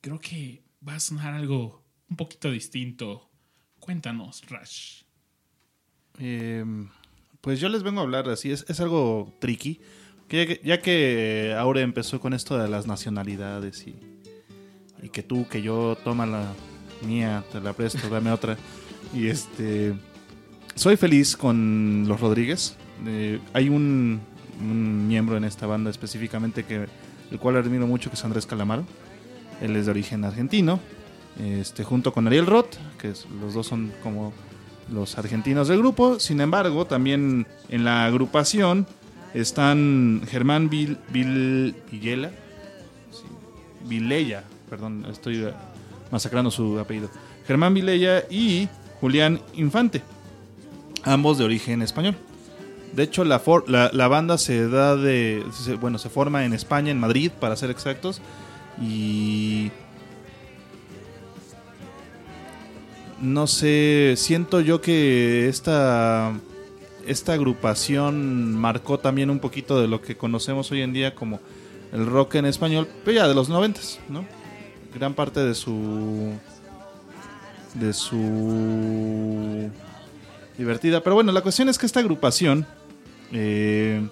creo 0.00 0.18
que 0.18 0.62
va 0.86 0.94
a 0.94 1.00
sonar 1.00 1.34
algo 1.34 1.84
un 2.08 2.16
poquito 2.16 2.50
distinto. 2.50 3.28
Cuéntanos, 3.78 4.42
Rash. 4.48 5.02
Eh, 6.18 6.64
pues 7.42 7.60
yo 7.60 7.68
les 7.68 7.82
vengo 7.82 8.00
a 8.00 8.04
hablar 8.04 8.28
así, 8.30 8.50
es, 8.50 8.64
es 8.68 8.80
algo 8.80 9.34
tricky. 9.40 9.80
que 10.26 10.60
ya, 10.64 10.80
que 10.80 11.54
Aure 11.58 11.82
empezó 11.82 12.18
con 12.18 12.32
esto 12.32 12.56
de 12.56 12.66
las 12.68 12.86
nacionalidades 12.86 13.86
y, 13.86 13.96
y 15.02 15.10
que 15.10 15.22
tú, 15.22 15.46
que 15.48 15.60
yo, 15.60 15.98
toma 16.02 16.24
la 16.24 16.54
mía, 17.06 17.44
te 17.52 17.60
la 17.60 17.74
presto, 17.74 18.08
dame 18.08 18.32
otra. 18.32 18.56
Y 19.14 19.26
este. 19.26 19.94
Soy 20.78 20.96
feliz 20.96 21.36
con 21.36 22.04
los 22.06 22.20
Rodríguez. 22.20 22.76
Eh, 23.04 23.40
hay 23.52 23.68
un, 23.68 24.20
miembro 24.60 25.36
en 25.36 25.42
esta 25.42 25.66
banda 25.66 25.90
específicamente 25.90 26.64
que 26.64 26.86
el 27.32 27.38
cual 27.40 27.56
admiro 27.56 27.88
mucho, 27.88 28.10
que 28.10 28.14
es 28.14 28.24
Andrés 28.24 28.46
Calamaro. 28.46 28.84
Él 29.60 29.74
es 29.74 29.86
de 29.86 29.90
origen 29.90 30.24
argentino. 30.24 30.78
Este, 31.40 31.82
junto 31.82 32.12
con 32.12 32.28
Ariel 32.28 32.46
Roth, 32.46 32.76
que 32.96 33.12
los 33.40 33.54
dos 33.54 33.66
son 33.66 33.92
como 34.04 34.32
los 34.92 35.18
argentinos 35.18 35.66
del 35.66 35.78
grupo. 35.78 36.20
Sin 36.20 36.40
embargo, 36.40 36.84
también 36.84 37.48
en 37.68 37.82
la 37.82 38.04
agrupación 38.04 38.86
están 39.34 40.22
Germán 40.28 40.70
Vil, 40.70 40.96
Vil- 41.12 41.74
Villela. 41.90 42.30
Vilella, 43.84 44.44
perdón, 44.70 45.06
estoy 45.10 45.38
eh, 45.38 45.52
masacrando 46.12 46.52
su 46.52 46.78
apellido. 46.78 47.10
Germán 47.48 47.74
Vilella 47.74 48.22
y 48.30 48.68
Julián 49.00 49.40
Infante, 49.54 50.02
ambos 51.04 51.38
de 51.38 51.44
origen 51.44 51.82
español. 51.82 52.16
De 52.92 53.02
hecho, 53.02 53.24
la, 53.24 53.38
for- 53.38 53.68
la, 53.68 54.08
banda 54.08 54.38
se 54.38 54.66
da 54.68 54.96
de. 54.96 55.44
bueno, 55.80 55.98
se 55.98 56.08
forma 56.08 56.44
en 56.44 56.52
España, 56.52 56.90
en 56.90 56.98
Madrid, 56.98 57.30
para 57.38 57.54
ser 57.56 57.70
exactos. 57.70 58.20
Y. 58.80 59.70
No 63.20 63.46
sé, 63.46 64.14
siento 64.16 64.60
yo 64.60 64.80
que 64.80 65.48
esta. 65.48 66.32
Esta 67.06 67.32
agrupación 67.32 68.52
marcó 68.54 68.98
también 68.98 69.30
un 69.30 69.38
poquito 69.38 69.80
de 69.80 69.88
lo 69.88 70.02
que 70.02 70.16
conocemos 70.18 70.70
hoy 70.72 70.82
en 70.82 70.92
día 70.92 71.14
como 71.14 71.40
el 71.90 72.04
rock 72.04 72.34
en 72.34 72.44
español, 72.44 72.86
pero 73.02 73.16
ya 73.16 73.26
de 73.28 73.34
los 73.34 73.48
noventas, 73.48 73.98
¿no? 74.10 74.26
Gran 74.94 75.14
parte 75.14 75.40
de 75.40 75.54
su. 75.54 76.32
de 77.74 77.92
su. 77.94 79.70
Divertida. 80.58 81.02
Pero 81.02 81.14
bueno, 81.14 81.32
la 81.32 81.40
cuestión 81.40 81.68
es 81.68 81.78
que 81.78 81.86
esta 81.86 82.00
agrupación 82.00 82.66
eh, 83.32 84.02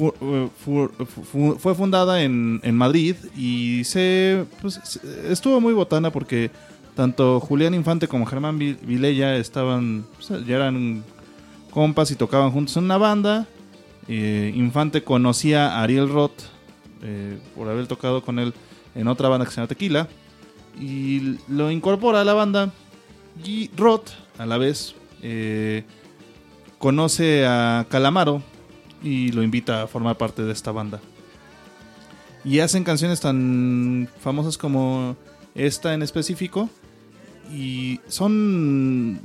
eh, 0.00 0.48
fu- 0.64 0.88
fu- 1.30 1.56
fue 1.58 1.74
fundada 1.74 2.22
en, 2.22 2.60
Madrid 2.74 3.16
y 3.36 3.84
se, 3.84 4.44
pues, 4.62 4.98
estuvo 5.28 5.60
muy 5.60 5.74
botana 5.74 6.10
porque 6.10 6.50
tanto 6.96 7.38
Julián 7.40 7.74
Infante 7.74 8.08
como 8.08 8.26
Germán 8.26 8.58
Vi- 8.58 8.76
Vilella 8.82 9.36
estaban, 9.36 10.04
ya 10.46 10.56
eran 10.56 11.04
compas 11.70 12.10
y 12.10 12.16
tocaban 12.16 12.50
juntos 12.50 12.76
en 12.76 12.84
una 12.84 12.98
banda. 12.98 13.46
Eh, 14.08 14.52
Infante 14.56 15.04
conocía 15.04 15.74
a 15.76 15.82
Ariel 15.82 16.08
Roth 16.08 16.42
por 17.54 17.68
haber 17.68 17.86
tocado 17.86 18.22
con 18.22 18.38
él 18.38 18.52
en 18.94 19.08
otra 19.08 19.28
banda 19.28 19.46
que 19.46 19.52
se 19.52 19.56
llama 19.56 19.68
Tequila 19.68 20.08
y 20.78 21.36
lo 21.48 21.70
incorpora 21.70 22.20
a 22.20 22.24
la 22.24 22.34
banda 22.34 22.72
y 23.44 23.70
Roth 23.76 24.10
a 24.40 24.46
la 24.46 24.56
vez 24.56 24.94
eh, 25.22 25.84
conoce 26.78 27.44
a 27.46 27.86
Calamaro 27.90 28.42
y 29.02 29.32
lo 29.32 29.42
invita 29.42 29.82
a 29.82 29.86
formar 29.86 30.16
parte 30.16 30.42
de 30.42 30.52
esta 30.52 30.72
banda. 30.72 30.98
Y 32.42 32.60
hacen 32.60 32.82
canciones 32.84 33.20
tan 33.20 34.08
famosas 34.20 34.56
como 34.56 35.14
esta 35.54 35.92
en 35.92 36.00
específico 36.00 36.70
y 37.52 38.00
son 38.08 39.20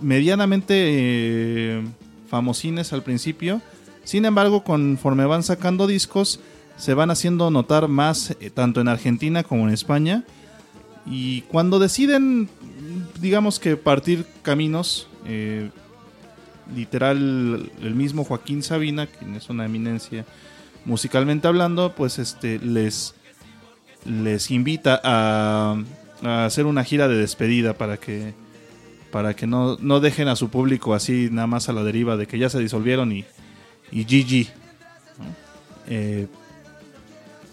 medianamente 0.00 0.74
eh, 0.76 1.84
famosines 2.28 2.92
al 2.92 3.02
principio. 3.02 3.60
Sin 4.04 4.24
embargo 4.26 4.62
conforme 4.62 5.24
van 5.24 5.42
sacando 5.42 5.88
discos 5.88 6.38
se 6.76 6.94
van 6.94 7.10
haciendo 7.10 7.50
notar 7.50 7.88
más 7.88 8.36
eh, 8.38 8.50
tanto 8.50 8.80
en 8.80 8.86
Argentina 8.86 9.42
como 9.42 9.66
en 9.66 9.74
España. 9.74 10.22
Y 11.04 11.40
cuando 11.42 11.80
deciden, 11.80 12.48
digamos 13.22 13.60
que 13.60 13.76
partir 13.76 14.26
caminos, 14.42 15.06
eh, 15.26 15.70
literal, 16.74 17.70
el 17.80 17.94
mismo 17.94 18.24
Joaquín 18.24 18.62
Sabina, 18.62 19.06
quien 19.06 19.36
es 19.36 19.48
una 19.48 19.64
eminencia 19.64 20.26
musicalmente 20.84 21.46
hablando, 21.46 21.94
pues 21.94 22.18
este 22.18 22.58
les, 22.58 23.14
les 24.04 24.50
invita 24.50 25.00
a, 25.04 25.76
a 26.22 26.44
hacer 26.44 26.66
una 26.66 26.82
gira 26.82 27.06
de 27.06 27.16
despedida 27.16 27.74
para 27.74 27.96
que 27.96 28.34
para 29.12 29.36
que 29.36 29.46
no, 29.46 29.76
no 29.78 30.00
dejen 30.00 30.28
a 30.28 30.36
su 30.36 30.48
público 30.48 30.94
así 30.94 31.28
nada 31.30 31.46
más 31.46 31.68
a 31.68 31.74
la 31.74 31.84
deriva 31.84 32.16
de 32.16 32.26
que 32.26 32.38
ya 32.38 32.48
se 32.48 32.58
disolvieron 32.58 33.12
y, 33.12 33.26
y 33.90 34.04
GG. 34.04 34.48
¿no? 35.18 35.24
Eh, 35.86 36.28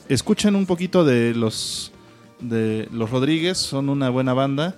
escuchen 0.07 0.55
un 0.55 0.65
poquito 0.65 1.03
de 1.03 1.35
los 1.35 1.91
de 2.39 2.87
los 2.93 3.09
Rodríguez, 3.09 3.57
son 3.57 3.89
una 3.89 4.09
buena 4.09 4.33
banda. 4.33 4.75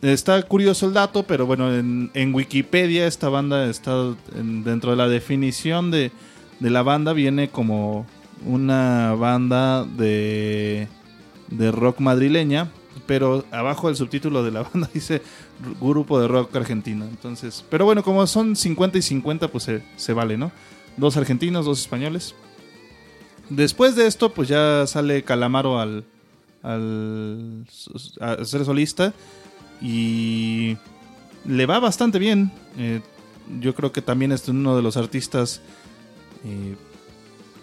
Está 0.00 0.40
curioso 0.42 0.86
el 0.86 0.92
dato, 0.94 1.24
pero 1.24 1.44
bueno, 1.46 1.74
en, 1.74 2.10
en 2.14 2.32
Wikipedia 2.32 3.06
esta 3.06 3.28
banda 3.28 3.68
está 3.68 4.14
en- 4.36 4.62
dentro 4.62 4.92
de 4.92 4.96
la 4.96 5.08
definición 5.08 5.90
de, 5.90 6.12
de 6.60 6.70
la 6.70 6.82
banda, 6.82 7.12
viene 7.12 7.48
como 7.48 8.06
una 8.46 9.14
banda 9.14 9.84
de, 9.84 10.86
de 11.48 11.72
rock 11.72 11.98
madrileña, 11.98 12.70
pero 13.06 13.44
abajo 13.50 13.88
del 13.88 13.96
subtítulo 13.96 14.44
de 14.44 14.52
la 14.52 14.62
banda 14.72 14.88
dice 14.94 15.20
grupo 15.80 16.20
de 16.20 16.28
rock 16.28 16.54
argentino. 16.54 17.04
Entonces, 17.04 17.64
pero 17.68 17.84
bueno, 17.84 18.04
como 18.04 18.24
son 18.28 18.54
50 18.54 18.98
y 18.98 19.02
50, 19.02 19.48
pues 19.48 19.64
se, 19.64 19.82
se 19.96 20.12
vale, 20.12 20.36
¿no? 20.36 20.52
Dos 20.96 21.16
argentinos, 21.16 21.64
dos 21.66 21.80
españoles. 21.80 22.36
Después 23.50 23.96
de 23.96 24.06
esto, 24.06 24.32
pues 24.32 24.46
ya 24.48 24.86
sale 24.86 25.24
Calamaro 25.24 25.80
al, 25.80 26.04
al 26.62 27.64
a 28.20 28.44
ser 28.44 28.64
solista 28.64 29.12
y 29.80 30.76
le 31.44 31.66
va 31.66 31.78
bastante 31.80 32.18
bien. 32.18 32.50
Eh, 32.76 33.00
yo 33.60 33.74
creo 33.74 33.92
que 33.92 34.02
también 34.02 34.32
es 34.32 34.48
uno 34.48 34.76
de 34.76 34.82
los 34.82 34.96
artistas 34.96 35.60
eh, 36.44 36.76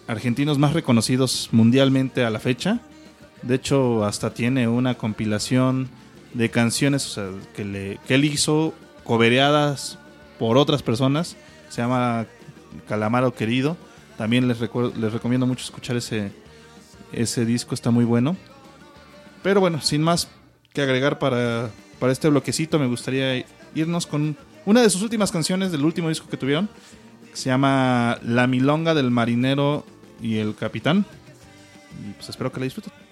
argentinos 0.07 0.57
más 0.57 0.74
reconocidos 0.74 1.49
mundialmente 1.51 2.24
a 2.24 2.30
la 2.30 2.39
fecha. 2.39 2.80
De 3.41 3.55
hecho, 3.55 4.05
hasta 4.05 4.34
tiene 4.34 4.68
una 4.68 4.95
compilación 4.95 5.89
de 6.34 6.49
canciones 6.49 7.20
que, 7.55 7.66
le, 7.66 7.99
que 8.07 8.16
él 8.16 8.26
hizo 8.26 8.74
cobereadas 9.03 9.99
por 10.39 10.57
otras 10.57 10.82
personas. 10.82 11.36
Se 11.70 11.82
llama 11.82 12.26
Calamaro 12.88 13.34
Querido. 13.34 13.78
También 14.18 14.47
les, 14.47 14.59
les 14.59 15.13
recomiendo 15.13 15.45
mucho 15.45 15.63
escuchar 15.63 15.97
ese, 15.97 16.32
ese 17.11 17.45
disco, 17.45 17.76
está 17.76 17.91
muy 17.91 18.05
bueno. 18.05 18.36
Pero 19.43 19.59
bueno, 19.59 19.82
sin 19.82 20.01
más 20.01 20.28
que 20.74 20.82
agregar 20.82 21.20
para, 21.20 21.70
para 22.00 22.12
este 22.12 22.30
bloquecito, 22.30 22.80
me 22.80 22.88
gustaría 22.88 23.46
irnos 23.74 24.08
con 24.08 24.38
una 24.66 24.82
de 24.82 24.89
sus 24.89 25.02
últimas 25.02 25.32
canciones 25.32 25.72
del 25.72 25.86
último 25.86 26.10
disco 26.10 26.28
que 26.30 26.38
tuvieron. 26.38 26.70
Se 27.34 27.50
llama 27.50 28.18
La 28.24 28.48
Milonga 28.48 28.93
del 28.93 29.12
Marinero 29.12 29.86
y 30.22 30.38
el 30.38 30.56
Capitán. 30.56 31.06
Y 32.08 32.14
pues 32.14 32.30
espero 32.30 32.52
que 32.52 32.60
la 32.60 32.66
disfruten. 32.66 33.05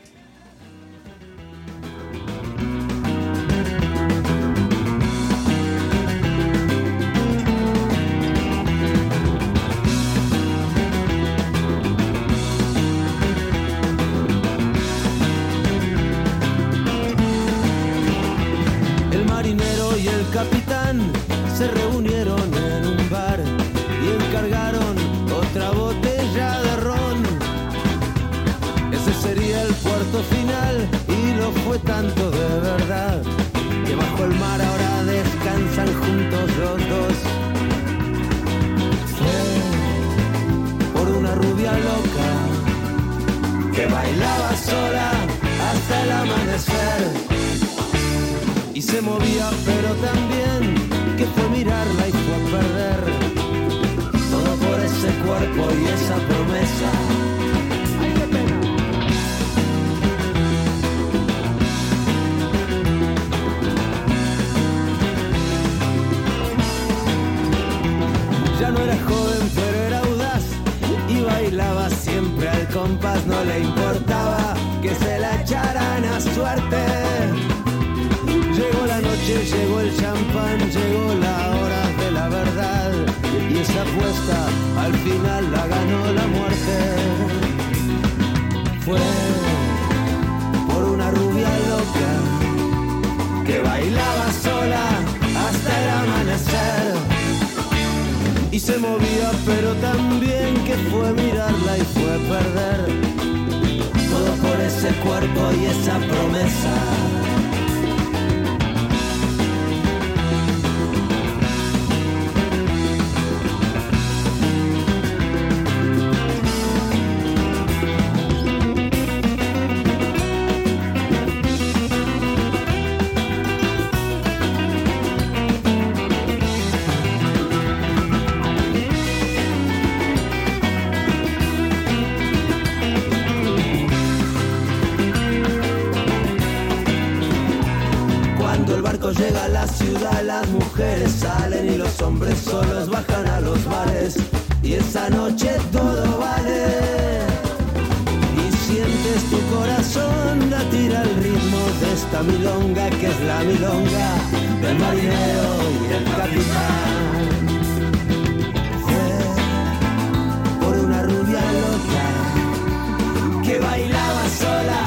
Bailaba 163.73 164.25
sola 164.43 164.81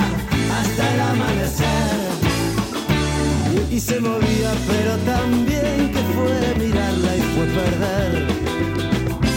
hasta 0.58 0.94
el 0.94 1.00
amanecer 1.12 1.98
y 3.68 3.80
se 3.80 3.98
movía 3.98 4.50
pero 4.70 4.92
también 5.12 5.78
que 5.94 6.02
fue 6.14 6.36
mirarla 6.64 7.16
y 7.16 7.22
fue 7.32 7.46
perder 7.58 8.12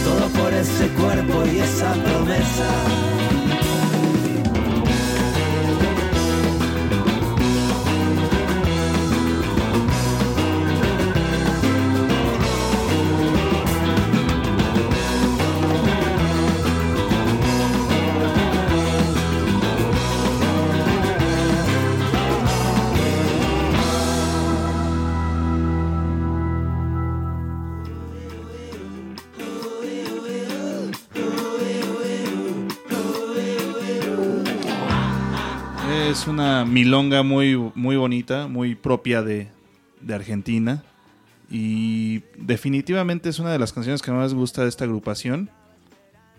todo 0.06 0.24
por 0.38 0.50
ese 0.54 0.86
cuerpo 1.00 1.36
y 1.52 1.58
esa 1.58 1.90
promesa. 1.94 3.39
Milonga 36.70 37.22
muy, 37.22 37.56
muy 37.74 37.96
bonita, 37.96 38.46
muy 38.46 38.74
propia 38.74 39.22
de, 39.22 39.48
de 40.00 40.14
Argentina. 40.14 40.82
Y 41.50 42.20
definitivamente 42.38 43.28
es 43.28 43.38
una 43.38 43.52
de 43.52 43.58
las 43.58 43.72
canciones 43.72 44.02
que 44.02 44.12
más 44.12 44.34
gusta 44.34 44.62
de 44.62 44.68
esta 44.68 44.84
agrupación. 44.84 45.50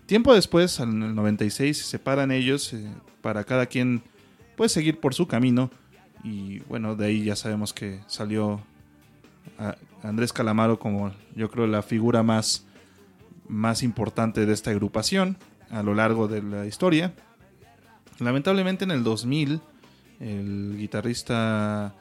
Tiempo 0.06 0.34
después, 0.34 0.80
en 0.80 1.02
el 1.02 1.14
96, 1.14 1.78
se 1.78 1.84
separan 1.84 2.32
ellos 2.32 2.72
eh, 2.72 2.90
para 3.20 3.44
cada 3.44 3.66
quien 3.66 4.02
pues 4.56 4.72
seguir 4.72 5.00
por 5.00 5.14
su 5.14 5.26
camino. 5.26 5.70
Y 6.24 6.60
bueno, 6.60 6.96
de 6.96 7.06
ahí 7.06 7.24
ya 7.24 7.36
sabemos 7.36 7.72
que 7.72 8.00
salió 8.06 8.60
Andrés 10.02 10.32
Calamaro 10.32 10.78
como 10.78 11.12
yo 11.34 11.50
creo 11.50 11.66
la 11.66 11.82
figura 11.82 12.22
más, 12.22 12.64
más 13.48 13.82
importante 13.82 14.46
de 14.46 14.52
esta 14.52 14.70
agrupación 14.70 15.36
a 15.70 15.82
lo 15.82 15.94
largo 15.94 16.28
de 16.28 16.42
la 16.42 16.66
historia. 16.66 17.12
Lamentablemente 18.18 18.84
en 18.84 18.92
el 18.92 19.04
2000 19.04 19.60
el 20.22 20.76
guitarrista 20.78 21.94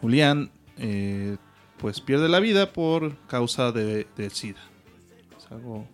Julián 0.00 0.50
eh, 0.78 1.36
pues 1.78 2.00
pierde 2.00 2.28
la 2.28 2.40
vida 2.40 2.72
por 2.72 3.16
causa 3.26 3.70
de, 3.70 4.06
del 4.16 4.30
SIDA. 4.30 4.60
Es 5.38 5.50
algo, 5.52 5.86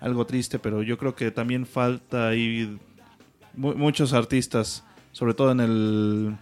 algo 0.00 0.26
triste, 0.26 0.58
pero 0.58 0.82
yo 0.82 0.98
creo 0.98 1.14
que 1.14 1.30
también 1.30 1.66
falta 1.66 2.28
ahí 2.28 2.78
mu- 3.54 3.74
muchos 3.74 4.12
artistas, 4.12 4.84
sobre 5.12 5.34
todo 5.34 5.50
en 5.52 5.60
el 5.60 6.36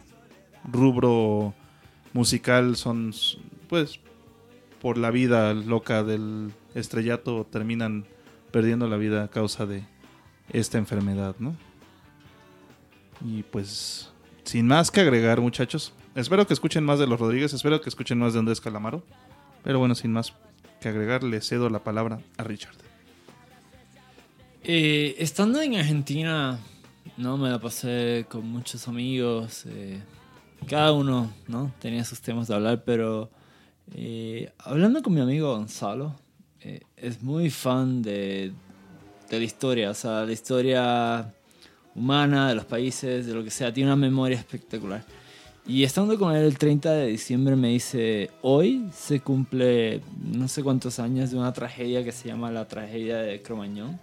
rubro 0.65 1.55
musical, 2.13 2.77
son 2.77 3.13
pues 3.69 4.01
por 4.81 4.99
la 4.99 5.11
vida 5.11 5.55
loca 5.55 6.03
del 6.03 6.53
estrellato 6.75 7.47
terminan 7.51 8.05
perdiendo 8.51 8.89
la 8.89 8.97
vida 8.97 9.25
a 9.25 9.29
causa 9.29 9.65
de 9.65 9.85
esta 10.51 10.77
enfermedad, 10.77 11.37
¿no? 11.39 11.57
Y 13.25 13.45
pues, 13.45 14.12
sin 14.53 14.67
más 14.67 14.91
que 14.91 15.01
agregar, 15.01 15.41
muchachos, 15.41 15.95
espero 16.15 16.47
que 16.47 16.53
escuchen 16.53 16.85
más 16.85 16.99
de 16.99 17.07
los 17.07 17.19
Rodríguez, 17.19 17.55
espero 17.55 17.81
que 17.81 17.89
escuchen 17.89 18.19
más 18.19 18.35
de 18.35 18.41
Andrés 18.41 18.61
Calamaro. 18.61 19.03
Pero 19.65 19.79
bueno, 19.79 19.95
sin 19.95 20.13
más 20.13 20.35
que 20.79 20.91
agregar, 20.91 21.23
le 21.23 21.41
cedo 21.41 21.71
la 21.71 21.79
palabra 21.79 22.21
a 22.37 22.45
Richard. 22.45 22.75
Eh, 24.63 25.15
estando 25.17 25.63
en 25.63 25.77
Argentina, 25.77 26.59
no 27.17 27.39
me 27.39 27.49
la 27.49 27.61
pasé 27.61 28.27
con 28.29 28.47
muchos 28.47 28.89
amigos. 28.89 29.65
eh, 29.65 30.03
cada 30.69 30.93
uno, 30.93 31.33
¿no? 31.49 31.73
Tenía 31.81 32.05
sus 32.05 32.21
temas 32.21 32.49
de 32.49 32.55
hablar, 32.55 32.85
pero 32.85 33.31
eh, 33.95 34.53
hablando 34.59 35.01
con 35.01 35.15
mi 35.15 35.23
amigo 35.23 35.57
Gonzalo, 35.57 36.15
es 36.95 37.23
muy 37.23 37.49
fan 37.49 38.03
de, 38.03 38.53
de 39.31 39.39
la 39.39 39.45
historia, 39.45 39.91
o 39.91 39.95
sea, 39.95 40.27
la 40.27 40.33
historia 40.33 41.33
humana 41.95 42.49
de 42.49 42.55
los 42.55 42.65
países, 42.65 43.27
de 43.27 43.35
lo 43.35 43.45
que 43.45 43.51
sea, 43.51 43.73
tiene 43.73 43.91
una 43.91 43.97
memoria 43.97 44.39
espectacular. 44.39 45.05
Y 45.67 45.85
estando 45.85 46.19
con 46.19 46.35
él 46.35 46.45
el 46.45 46.59
30 46.59 46.93
de 46.93 47.07
diciembre 47.07 47.55
me 47.55 47.69
dice, 47.69 48.31
hoy 48.43 48.89
se 48.93 49.21
cumple 49.21 50.01
no 50.21 50.49
sé 50.49 50.63
cuántos 50.63 50.99
años 50.99 51.31
de 51.31 51.39
una 51.39 51.53
tragedia 51.53 52.03
que 52.03 52.11
se 52.11 52.29
llama 52.29 52.51
la 52.51 52.67
tragedia 52.67 53.19
de 53.19 53.41
Cromañón. 53.43 54.01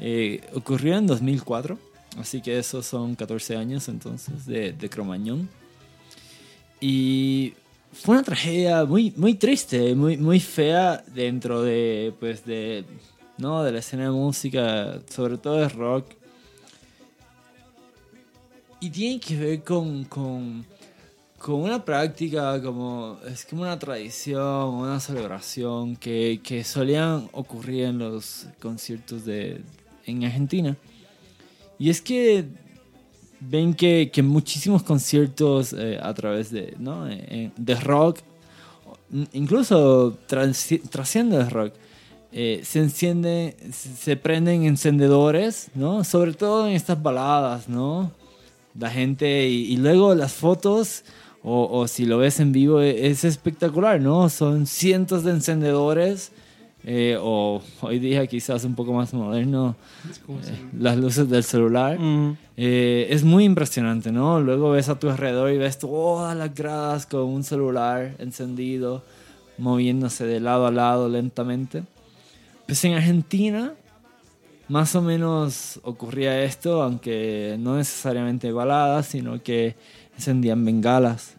Eh, 0.00 0.40
ocurrió 0.54 0.96
en 0.96 1.06
2004, 1.06 1.78
así 2.18 2.40
que 2.40 2.58
esos 2.58 2.84
son 2.84 3.14
14 3.14 3.56
años 3.56 3.88
entonces 3.88 4.44
de, 4.44 4.72
de 4.72 4.90
Cromañón. 4.90 5.48
Y 6.80 7.54
fue 7.92 8.14
una 8.14 8.24
tragedia 8.24 8.84
muy, 8.84 9.12
muy 9.16 9.34
triste, 9.34 9.94
muy, 9.94 10.16
muy 10.16 10.40
fea 10.40 11.02
dentro 11.14 11.62
de, 11.62 12.12
pues 12.18 12.44
de, 12.44 12.84
¿no? 13.38 13.62
de 13.62 13.72
la 13.72 13.78
escena 13.78 14.04
de 14.04 14.10
música, 14.10 15.00
sobre 15.08 15.38
todo 15.38 15.56
de 15.56 15.68
rock. 15.68 16.17
Y 18.80 18.90
tiene 18.90 19.18
que 19.18 19.36
ver 19.36 19.64
con, 19.64 20.04
con, 20.04 20.64
con 21.38 21.56
una 21.56 21.84
práctica, 21.84 22.62
como, 22.62 23.18
es 23.26 23.44
como 23.44 23.62
una 23.62 23.78
tradición, 23.78 24.74
una 24.74 25.00
celebración 25.00 25.96
que, 25.96 26.40
que 26.42 26.62
solían 26.62 27.28
ocurrir 27.32 27.84
en 27.86 27.98
los 27.98 28.46
conciertos 28.60 29.24
de, 29.24 29.62
en 30.06 30.24
Argentina. 30.24 30.76
Y 31.76 31.90
es 31.90 32.00
que 32.00 32.44
ven 33.40 33.74
que, 33.74 34.10
que 34.12 34.22
muchísimos 34.22 34.82
conciertos 34.84 35.72
eh, 35.72 35.98
a 36.00 36.14
través 36.14 36.50
de, 36.50 36.74
¿no? 36.78 37.08
Eh, 37.08 37.50
de 37.56 37.74
rock, 37.76 38.18
incluso 39.32 40.16
trasci- 40.28 40.82
trasciende 40.88 41.36
el 41.36 41.50
rock, 41.50 41.72
eh, 42.30 42.60
se 42.64 42.78
enciende, 42.80 43.56
se 43.72 43.94
se 43.96 44.16
prenden 44.16 44.64
encendedores, 44.64 45.68
¿no? 45.74 46.04
Sobre 46.04 46.32
todo 46.34 46.68
en 46.68 46.74
estas 46.74 47.00
baladas, 47.02 47.68
¿no? 47.68 48.12
La 48.78 48.90
gente 48.90 49.48
y, 49.48 49.72
y 49.72 49.76
luego 49.76 50.14
las 50.14 50.32
fotos 50.32 51.04
o, 51.42 51.68
o 51.70 51.88
si 51.88 52.04
lo 52.06 52.18
ves 52.18 52.40
en 52.40 52.52
vivo 52.52 52.80
e- 52.80 53.08
es 53.08 53.24
espectacular, 53.24 54.00
¿no? 54.00 54.28
Son 54.28 54.66
cientos 54.66 55.24
de 55.24 55.32
encendedores 55.32 56.32
eh, 56.84 57.18
o 57.20 57.60
hoy 57.80 57.98
día 57.98 58.26
quizás 58.28 58.64
un 58.64 58.74
poco 58.74 58.92
más 58.92 59.12
moderno 59.12 59.74
eh, 60.28 60.68
las 60.78 60.96
luces 60.96 61.28
del 61.28 61.42
celular. 61.42 61.98
Eh, 62.56 63.08
es 63.10 63.24
muy 63.24 63.44
impresionante, 63.44 64.12
¿no? 64.12 64.40
Luego 64.40 64.70
ves 64.70 64.88
a 64.88 64.98
tu 64.98 65.10
alrededor 65.10 65.50
y 65.52 65.58
ves 65.58 65.78
todas 65.78 66.36
las 66.36 66.54
gradas 66.54 67.04
con 67.06 67.22
un 67.22 67.42
celular 67.44 68.14
encendido, 68.18 69.02
moviéndose 69.58 70.24
de 70.24 70.40
lado 70.40 70.66
a 70.66 70.70
lado 70.70 71.08
lentamente. 71.08 71.82
Pues 72.66 72.84
en 72.84 72.94
Argentina, 72.94 73.74
más 74.68 74.94
o 74.94 75.02
menos 75.02 75.80
ocurría 75.82 76.42
esto, 76.42 76.82
aunque 76.82 77.56
no 77.58 77.76
necesariamente 77.76 78.52
baladas, 78.52 79.06
sino 79.06 79.42
que 79.42 79.76
encendían 80.16 80.64
bengalas. 80.64 81.34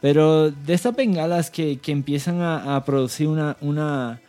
Pero 0.00 0.50
de 0.50 0.74
estas 0.74 0.96
bengalas 0.96 1.50
que, 1.50 1.78
que 1.78 1.92
empiezan 1.92 2.40
a, 2.40 2.76
a 2.76 2.84
producir 2.84 3.28
una, 3.28 3.56
una, 3.60 4.20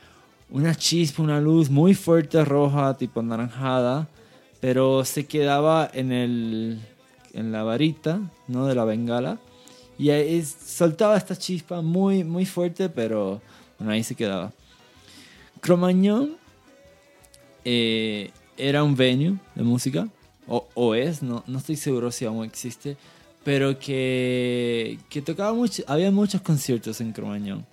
una 0.50 0.76
chispa, 0.76 1.24
una 1.24 1.40
luz 1.40 1.70
muy 1.70 1.94
fuerte 1.96 2.44
roja, 2.46 2.96
tipo 2.96 3.20
anaranjada, 3.20 4.08
pero 4.60 5.04
se 5.04 5.26
quedaba 5.26 5.90
en, 5.94 6.12
el, 6.12 6.80
en 7.34 7.52
la 7.52 7.64
varita 7.64 8.20
¿no? 8.48 8.68
de 8.68 8.76
la 8.76 8.86
bengala 8.86 9.40
y 9.98 10.10
ahí 10.10 10.44
soltaba 10.44 11.18
esta 11.18 11.36
chispa 11.36 11.82
muy, 11.82 12.24
muy 12.24 12.46
fuerte, 12.46 12.90
pero 12.90 13.42
bueno, 13.78 13.94
ahí 13.94 14.04
se 14.04 14.16
quedaba. 14.16 14.52
Cromañón 15.60 16.38
eh, 17.66 18.32
era 18.58 18.84
un 18.84 18.96
venue 18.96 19.38
de 19.56 19.64
música, 19.64 20.08
o, 20.48 20.68
o 20.74 20.96
es, 20.96 21.24
no, 21.24 21.44
no 21.48 21.58
estoy 21.58 21.76
seguro 21.76 22.12
si 22.12 22.26
aún 22.26 22.46
existe, 22.46 22.98
pero 23.44 23.78
que, 23.78 25.00
que 25.10 25.22
tocaba 25.22 25.54
mucho, 25.54 25.84
había 25.88 26.12
muchos 26.12 26.42
conciertos 26.42 27.02
en 27.02 27.12
Cromañón. 27.12 27.66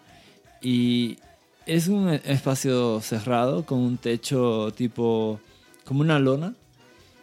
Y 0.60 1.18
es 1.66 1.88
un 1.88 2.08
espacio 2.08 3.00
cerrado 3.00 3.64
con 3.64 3.78
un 3.78 3.96
techo 3.96 4.72
tipo, 4.72 5.40
como 5.84 6.00
una 6.00 6.18
lona. 6.18 6.54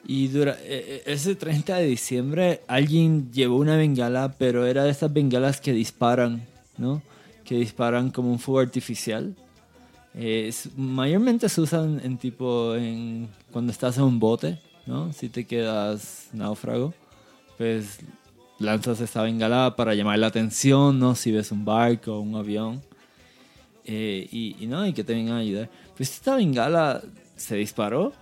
Y 0.09 0.29
dura, 0.29 0.53
eh, 0.61 1.03
eh, 1.05 1.13
ese 1.13 1.35
30 1.35 1.75
de 1.75 1.85
diciembre 1.85 2.61
alguien 2.67 3.29
llevó 3.31 3.57
una 3.57 3.75
bengala, 3.75 4.35
pero 4.37 4.65
era 4.65 4.85
de 4.85 4.91
estas 4.91 5.11
bengalas 5.11 5.59
que 5.59 5.73
disparan, 5.73 6.45
¿no? 6.77 7.01
Que 7.43 7.55
disparan 7.55 8.11
como 8.11 8.31
un 8.31 8.39
fuego 8.39 8.61
artificial. 8.61 9.35
Eh, 10.15 10.51
mayormente 10.75 11.47
se 11.49 11.61
usan 11.61 12.01
en 12.03 12.17
tipo 12.17 12.75
en 12.75 13.29
cuando 13.51 13.71
estás 13.71 13.97
en 13.97 14.03
un 14.03 14.19
bote, 14.19 14.59
¿no? 14.85 15.13
Si 15.13 15.29
te 15.29 15.45
quedas 15.45 16.29
náufrago, 16.33 16.93
pues 17.57 17.99
lanzas 18.59 18.99
esta 19.01 19.21
bengala 19.21 19.75
para 19.75 19.93
llamar 19.93 20.19
la 20.19 20.27
atención, 20.27 20.99
¿no? 20.99 21.15
Si 21.15 21.31
ves 21.31 21.51
un 21.51 21.65
barco 21.65 22.13
o 22.13 22.19
un 22.21 22.35
avión. 22.35 22.81
Eh, 23.85 24.27
y, 24.31 24.55
y 24.59 24.67
no, 24.67 24.85
y 24.85 24.93
que 24.93 25.03
te 25.03 25.13
vengan 25.13 25.35
a 25.35 25.39
ayudar. 25.39 25.69
Pues 25.95 26.11
esta 26.11 26.35
bengala 26.35 27.01
se 27.35 27.55
disparó 27.55 28.13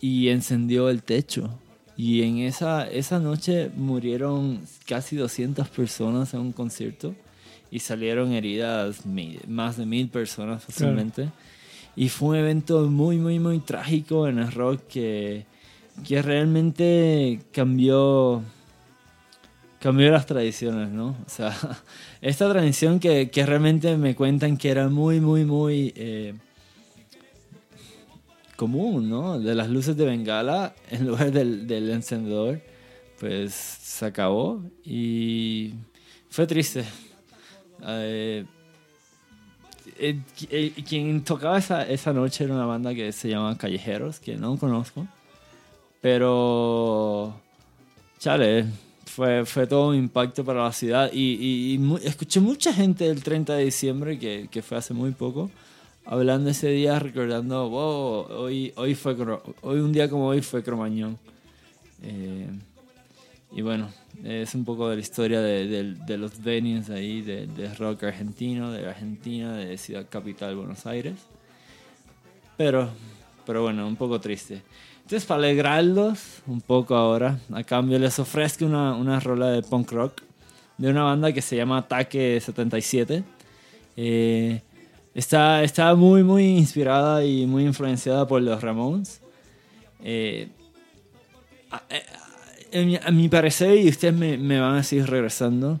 y 0.00 0.28
encendió 0.28 0.88
el 0.88 1.02
techo. 1.02 1.50
Y 1.96 2.22
en 2.22 2.38
esa, 2.38 2.88
esa 2.88 3.18
noche 3.18 3.70
murieron 3.76 4.60
casi 4.86 5.16
200 5.16 5.68
personas 5.68 6.32
en 6.32 6.40
un 6.40 6.52
concierto 6.52 7.14
y 7.70 7.80
salieron 7.80 8.32
heridas 8.32 9.04
mil- 9.06 9.40
más 9.48 9.76
de 9.76 9.86
mil 9.86 10.08
personas 10.08 10.64
fácilmente. 10.64 11.28
Y 11.96 12.08
fue 12.08 12.28
un 12.30 12.36
evento 12.36 12.80
muy, 12.88 13.16
muy, 13.18 13.38
muy 13.38 13.58
trágico 13.58 14.28
en 14.28 14.38
el 14.38 14.52
rock 14.52 14.82
que, 14.88 15.44
que 16.06 16.22
realmente 16.22 17.40
cambió, 17.52 18.42
cambió 19.80 20.10
las 20.12 20.24
tradiciones, 20.26 20.90
¿no? 20.90 21.08
O 21.26 21.28
sea, 21.28 21.56
esta 22.20 22.48
tradición 22.50 23.00
que, 23.00 23.30
que 23.30 23.44
realmente 23.44 23.96
me 23.96 24.14
cuentan 24.14 24.56
que 24.56 24.70
era 24.70 24.88
muy, 24.88 25.20
muy, 25.20 25.44
muy 25.44 25.92
eh, 25.96 26.34
común, 28.56 29.08
¿no? 29.08 29.38
De 29.38 29.54
las 29.54 29.68
luces 29.68 29.96
de 29.96 30.04
bengala 30.04 30.74
en 30.90 31.06
lugar 31.06 31.32
del, 31.32 31.66
del 31.66 31.90
encendedor, 31.90 32.60
pues 33.20 33.54
se 33.54 34.06
acabó 34.06 34.62
y 34.84 35.74
fue 36.30 36.46
triste. 36.46 36.84
Eh, 37.86 38.44
eh, 39.98 40.20
eh, 40.50 40.72
quien 40.86 41.22
tocaba 41.24 41.58
esa, 41.58 41.82
esa 41.88 42.12
noche 42.12 42.44
era 42.44 42.54
una 42.54 42.66
banda 42.66 42.94
que 42.94 43.12
se 43.12 43.28
llama 43.28 43.56
Callejeros, 43.56 44.20
que 44.20 44.36
no 44.36 44.56
conozco. 44.58 45.06
Pero, 46.00 47.34
chale, 48.18 48.66
fue, 49.06 49.44
fue 49.44 49.66
todo 49.66 49.88
un 49.88 49.96
impacto 49.96 50.44
para 50.44 50.64
la 50.64 50.72
ciudad. 50.72 51.10
Y, 51.12 51.80
escuché 52.04 52.40
mucha 52.40 52.72
gente 52.72 53.06
el 53.08 53.22
30 53.22 53.54
de 53.54 53.64
diciembre, 53.64 54.18
que, 54.18 54.48
que 54.50 54.62
fue 54.62 54.78
hace 54.78 54.94
muy 54.94 55.10
poco, 55.12 55.50
hablando 56.04 56.50
ese 56.50 56.68
día, 56.68 56.98
recordando, 56.98 57.68
wow, 57.68 58.26
hoy, 58.38 58.72
hoy, 58.76 58.94
fue, 58.94 59.16
hoy 59.62 59.80
un 59.80 59.92
día 59.92 60.08
como 60.08 60.28
hoy 60.28 60.42
fue 60.42 60.62
Cromañón. 60.62 61.18
Y 63.50 63.62
bueno, 63.62 63.88
es 64.24 64.54
un 64.54 64.64
poco 64.64 64.88
de 64.88 64.96
la 64.96 65.00
historia 65.02 65.40
de, 65.40 65.66
de- 65.66 65.94
de 65.94 66.16
los 66.18 66.42
venues 66.42 66.90
ahí, 66.90 67.22
de, 67.22 67.46
de 67.46 67.72
rock 67.74 68.04
argentino, 68.04 68.70
de 68.72 68.86
Argentina, 68.88 69.56
de 69.56 69.76
Ciudad 69.78 70.06
Capital, 70.08 70.56
Buenos 70.56 70.86
Aires. 70.86 71.14
Pero, 72.56 72.88
pero 73.46 73.62
bueno, 73.62 73.86
un 73.86 73.96
poco 73.96 74.20
triste. 74.20 74.62
Entonces, 75.02 75.24
para 75.24 75.38
alegrarlos 75.38 76.42
un 76.46 76.60
poco 76.60 76.94
ahora, 76.94 77.38
a 77.52 77.62
cambio 77.64 77.98
les 77.98 78.18
ofrezco 78.18 78.66
una, 78.66 78.94
una 78.94 79.20
rola 79.20 79.48
de 79.50 79.62
punk 79.62 79.92
rock 79.92 80.22
de 80.76 80.90
una 80.90 81.02
banda 81.04 81.32
que 81.32 81.40
se 81.42 81.56
llama 81.56 81.78
Ataque 81.78 82.40
77. 82.40 83.24
Eh, 83.96 84.60
está, 85.14 85.62
está 85.62 85.94
muy, 85.94 86.22
muy 86.22 86.44
inspirada 86.58 87.24
y 87.24 87.46
muy 87.46 87.64
influenciada 87.64 88.26
por 88.26 88.42
los 88.42 88.60
Ramones. 88.62 89.20
Eh, 90.02 90.48
a, 91.70 91.76
a- 91.76 92.27
a 93.04 93.10
mi- 93.10 93.28
parecer, 93.28 93.76
y 93.78 93.88
ustedes 93.88 94.14
me, 94.14 94.36
me 94.38 94.60
van 94.60 94.76
a 94.76 94.82
seguir 94.82 95.06
regresando, 95.06 95.80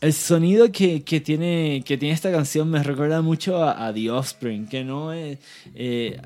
el 0.00 0.12
sonido 0.12 0.70
que, 0.70 1.02
que 1.02 1.20
tiene, 1.20 1.82
que 1.84 1.96
tiene 1.98 2.14
esta 2.14 2.30
canción 2.30 2.70
me 2.70 2.82
recuerda 2.82 3.20
mucho 3.22 3.62
a, 3.62 3.86
a 3.86 3.92
The 3.92 4.10
Offspring, 4.10 4.66
que 4.68 4.84
no 4.84 5.12
es... 5.12 5.38
eh, 5.74 6.20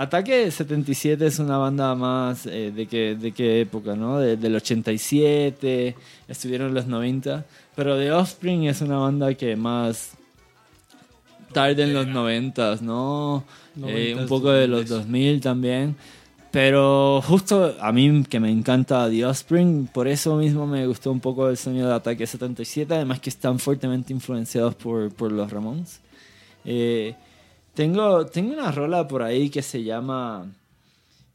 Ataque 0.00 0.48
77 0.52 1.26
es 1.26 1.40
una 1.40 1.58
banda 1.58 1.92
más 1.96 2.46
eh, 2.46 2.70
de, 2.72 2.86
qué, 2.86 3.16
de 3.16 3.32
qué 3.32 3.60
época, 3.62 3.96
¿no? 3.96 4.20
De- 4.20 4.36
del 4.36 4.54
87, 4.54 5.96
estuvieron 6.28 6.68
en 6.68 6.74
los 6.74 6.86
90, 6.86 7.44
pero 7.74 7.98
The 7.98 8.12
Offspring 8.12 8.62
es 8.68 8.80
una 8.80 8.98
banda 8.98 9.34
que 9.34 9.56
más 9.56 10.12
tarde 11.52 11.82
en 11.82 11.94
los 11.94 12.06
90, 12.06 12.76
¿no? 12.82 13.42
Eh, 13.76 14.14
un 14.14 14.20
90s, 14.24 14.28
poco 14.28 14.50
de 14.52 14.68
los 14.68 14.82
2000s. 14.82 14.88
2000 14.88 15.40
también. 15.40 15.96
Pero 16.50 17.20
justo 17.22 17.76
a 17.78 17.92
mí 17.92 18.24
que 18.24 18.40
me 18.40 18.50
encanta 18.50 19.08
The 19.10 19.26
Offspring, 19.26 19.88
por 19.88 20.08
eso 20.08 20.36
mismo 20.36 20.66
me 20.66 20.86
gustó 20.86 21.12
un 21.12 21.20
poco 21.20 21.48
el 21.48 21.58
sonido 21.58 21.88
de 21.88 21.94
Ataque 21.94 22.26
77, 22.26 22.94
además 22.94 23.20
que 23.20 23.28
están 23.28 23.58
fuertemente 23.58 24.12
influenciados 24.12 24.74
por, 24.74 25.12
por 25.12 25.30
los 25.30 25.50
Ramones. 25.50 26.00
Eh, 26.64 27.14
tengo, 27.74 28.24
tengo 28.26 28.54
una 28.54 28.72
rola 28.72 29.06
por 29.06 29.22
ahí 29.22 29.50
que 29.50 29.62
se 29.62 29.82
llama... 29.82 30.46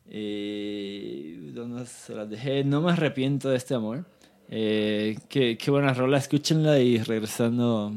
Eh, 0.10 1.52
¿Dónde 1.54 1.86
se 1.86 2.14
la 2.14 2.26
dejé? 2.26 2.64
No 2.64 2.82
me 2.82 2.92
arrepiento 2.92 3.50
de 3.50 3.58
este 3.58 3.76
amor. 3.76 4.06
Eh, 4.50 5.18
qué, 5.30 5.58
qué 5.58 5.72
buena 5.72 5.94
rola, 5.94 6.18
escúchenla 6.18 6.80
y 6.80 6.98
regresando 6.98 7.94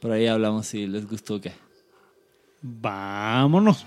por 0.00 0.12
ahí 0.12 0.26
hablamos 0.26 0.66
si 0.66 0.86
les 0.86 1.06
gustó 1.08 1.34
o 1.36 1.40
qué. 1.40 1.52
Vámonos. 2.62 3.84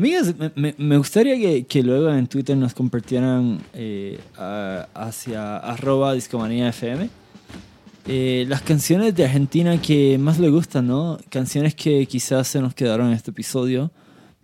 Amigas, 0.00 0.34
me, 0.56 0.74
me- 0.78 0.96
gustaría 0.96 1.62
que, 1.66 1.82
luego 1.82 2.10
en 2.10 2.26
Twitter 2.26 2.56
nos 2.56 2.72
compartieran 2.72 3.60
eh, 3.74 4.18
hacia 4.94 5.58
arroba 5.58 6.14
discomanía 6.14 6.70
FM 6.70 7.10
eh, 8.06 8.46
las 8.48 8.62
canciones 8.62 9.14
de 9.14 9.26
Argentina 9.26 9.76
que 9.78 10.16
más 10.16 10.38
le 10.38 10.48
gustan, 10.48 10.86
¿no? 10.86 11.18
Canciones 11.28 11.74
que 11.74 12.06
quizás 12.06 12.48
se 12.48 12.62
nos 12.62 12.72
quedaron 12.72 13.08
en 13.08 13.12
este 13.12 13.30
episodio, 13.30 13.90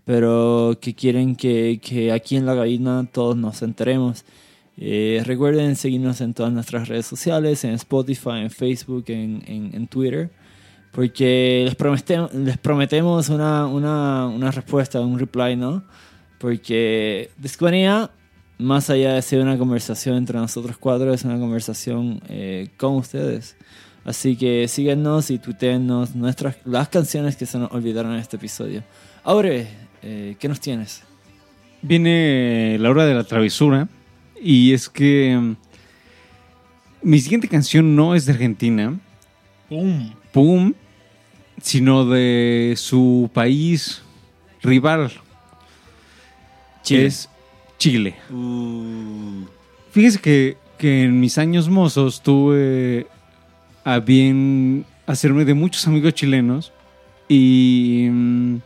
pero 0.04 0.76
que 0.78 0.92
quieren 0.92 1.34
que, 1.36 2.12
aquí 2.14 2.36
en 2.36 2.44
La 2.44 2.52
Gabina 2.52 3.08
todos 3.10 3.34
nos 3.34 3.62
enteremos. 3.62 4.26
Eh, 4.76 5.22
recuerden 5.24 5.74
seguirnos 5.76 6.20
en 6.20 6.34
todas 6.34 6.52
nuestras 6.52 6.86
redes 6.86 7.06
sociales, 7.06 7.64
en 7.64 7.70
Spotify, 7.70 8.40
en 8.42 8.50
Facebook, 8.50 9.06
en 9.08 9.86
Twitter, 9.86 10.28
porque 10.96 11.60
les, 11.66 11.76
promete- 11.76 12.32
les 12.32 12.56
prometemos 12.56 13.28
una, 13.28 13.66
una, 13.66 14.26
una 14.28 14.50
respuesta, 14.50 14.98
un 15.02 15.18
reply, 15.18 15.54
¿no? 15.54 15.84
Porque 16.38 17.28
Discomanía, 17.36 18.10
más 18.56 18.88
allá 18.88 19.12
de 19.12 19.20
ser 19.20 19.42
una 19.42 19.58
conversación 19.58 20.16
entre 20.16 20.38
nosotros 20.38 20.78
cuatro, 20.78 21.12
es 21.12 21.22
una 21.24 21.38
conversación 21.38 22.22
eh, 22.30 22.68
con 22.78 22.94
ustedes. 22.94 23.56
Así 24.06 24.36
que 24.36 24.68
síguenos 24.68 25.30
y 25.30 25.38
tuiteennos 25.38 26.14
nuestras, 26.14 26.56
las 26.64 26.88
canciones 26.88 27.36
que 27.36 27.44
se 27.44 27.58
nos 27.58 27.70
olvidaron 27.72 28.14
en 28.14 28.20
este 28.20 28.36
episodio. 28.36 28.82
Aure, 29.22 29.66
eh, 30.02 30.36
¿qué 30.38 30.48
nos 30.48 30.60
tienes? 30.60 31.02
Viene 31.82 32.78
la 32.80 32.88
hora 32.88 33.04
de 33.04 33.12
la 33.12 33.24
travesura 33.24 33.86
y 34.42 34.72
es 34.72 34.88
que 34.88 35.36
mm, 35.38 35.56
mi 37.02 37.18
siguiente 37.18 37.48
canción 37.48 37.94
no 37.94 38.14
es 38.14 38.24
de 38.24 38.32
Argentina, 38.32 38.98
¡Pum! 39.68 40.10
pum, 40.32 40.72
sino 41.60 42.04
de 42.04 42.74
su 42.76 43.30
país 43.32 44.02
rival, 44.62 45.10
Chile. 46.82 47.06
es 47.06 47.28
Chile. 47.78 48.14
Fíjese 49.90 50.18
que, 50.20 50.56
que 50.78 51.04
en 51.04 51.20
mis 51.20 51.38
años 51.38 51.68
mozos 51.68 52.22
tuve 52.22 53.06
a 53.84 53.98
bien 54.00 54.84
hacerme 55.06 55.44
de 55.44 55.54
muchos 55.54 55.86
amigos 55.86 56.14
chilenos 56.14 56.72
y 57.28 58.08
mm, 58.10 58.56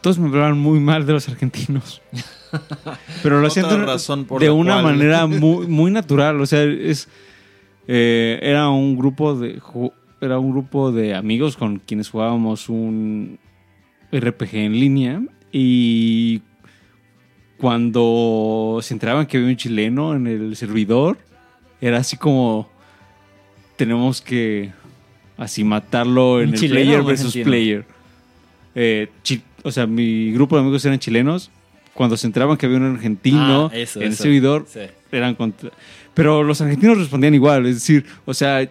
todos 0.00 0.18
me 0.18 0.28
hablaban 0.28 0.58
muy 0.58 0.80
mal 0.80 1.06
de 1.06 1.12
los 1.12 1.28
argentinos. 1.28 2.02
Pero 3.22 3.40
lo 3.40 3.46
hacían 3.48 3.68
de 3.68 3.76
razón 3.84 4.24
por 4.24 4.40
de 4.40 4.50
una 4.50 4.80
cual- 4.80 4.96
manera 4.96 5.26
muy, 5.26 5.66
muy 5.66 5.90
natural. 5.90 6.40
O 6.40 6.46
sea, 6.46 6.62
es 6.62 7.08
eh, 7.88 8.38
era 8.42 8.68
un 8.70 8.96
grupo 8.96 9.34
de 9.38 9.60
era 10.20 10.38
un 10.38 10.50
grupo 10.52 10.92
de 10.92 11.14
amigos 11.14 11.56
con 11.56 11.78
quienes 11.78 12.08
jugábamos 12.10 12.68
un 12.68 13.38
RPG 14.12 14.54
en 14.56 14.72
línea 14.80 15.22
y 15.52 16.42
cuando 17.58 18.78
se 18.82 18.94
enteraban 18.94 19.26
que 19.26 19.36
había 19.38 19.48
un 19.48 19.56
chileno 19.56 20.14
en 20.14 20.26
el 20.26 20.56
servidor, 20.56 21.18
era 21.80 21.98
así 21.98 22.16
como 22.16 22.68
tenemos 23.76 24.20
que 24.20 24.72
así 25.36 25.64
matarlo 25.64 26.40
en 26.40 26.50
¿Un 26.50 26.54
el 26.54 26.70
player 26.70 27.02
versus 27.02 27.26
argentino? 27.28 27.44
player. 27.44 27.84
Eh, 28.74 29.08
o 29.62 29.70
sea, 29.72 29.86
mi 29.86 30.32
grupo 30.32 30.56
de 30.56 30.62
amigos 30.62 30.84
eran 30.84 30.98
chilenos. 30.98 31.50
Cuando 31.94 32.16
se 32.18 32.26
enteraban 32.26 32.58
que 32.58 32.66
había 32.66 32.78
un 32.78 32.94
argentino 32.94 33.70
Ah, 33.72 33.76
eso, 33.76 34.00
en 34.00 34.08
el 34.08 34.14
servidor, 34.16 34.66
Sí. 34.68 34.80
eran 35.12 35.34
contra... 35.34 35.70
Pero 36.12 36.42
los 36.42 36.60
argentinos 36.60 36.98
respondían 36.98 37.34
igual, 37.34 37.64
es 37.66 37.76
decir, 37.76 38.04
o 38.26 38.34
sea, 38.34 38.68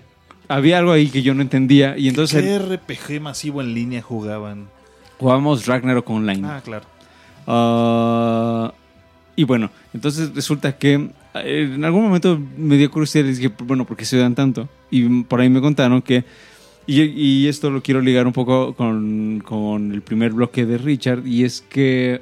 había 0.47 0.79
algo 0.79 0.91
ahí 0.91 1.07
que 1.09 1.21
yo 1.21 1.33
no 1.33 1.41
entendía 1.41 1.97
y 1.97 2.07
entonces 2.07 2.43
¿Qué 2.43 2.59
RPG 2.59 3.21
masivo 3.21 3.61
en 3.61 3.73
línea 3.73 4.01
jugaban? 4.01 4.67
jugábamos 5.19 5.65
Ragnarok 5.65 6.09
Online. 6.09 6.41
Ah, 6.45 6.61
claro. 6.63 6.85
Ah, 7.47 8.73
y 9.35 9.43
bueno, 9.43 9.69
entonces 9.93 10.33
resulta 10.33 10.77
que 10.77 11.09
eh, 11.35 11.71
en 11.73 11.83
algún 11.85 12.03
momento 12.03 12.39
me 12.57 12.77
dio 12.77 12.89
curiosidad 12.91 13.25
y 13.25 13.33
dije, 13.33 13.51
bueno, 13.63 13.85
¿por 13.85 13.97
qué 13.97 14.05
se 14.05 14.17
dan 14.17 14.35
tanto? 14.35 14.67
Y 14.89 15.23
por 15.23 15.41
ahí 15.41 15.49
me 15.49 15.61
contaron 15.61 16.01
que, 16.01 16.23
y, 16.87 17.01
y 17.01 17.47
esto 17.47 17.69
lo 17.69 17.81
quiero 17.81 18.01
ligar 18.01 18.27
un 18.27 18.33
poco 18.33 18.73
con, 18.75 19.41
con 19.45 19.91
el 19.91 20.01
primer 20.01 20.31
bloque 20.31 20.65
de 20.65 20.77
Richard, 20.77 21.25
y 21.25 21.43
es 21.43 21.61
que 21.61 22.21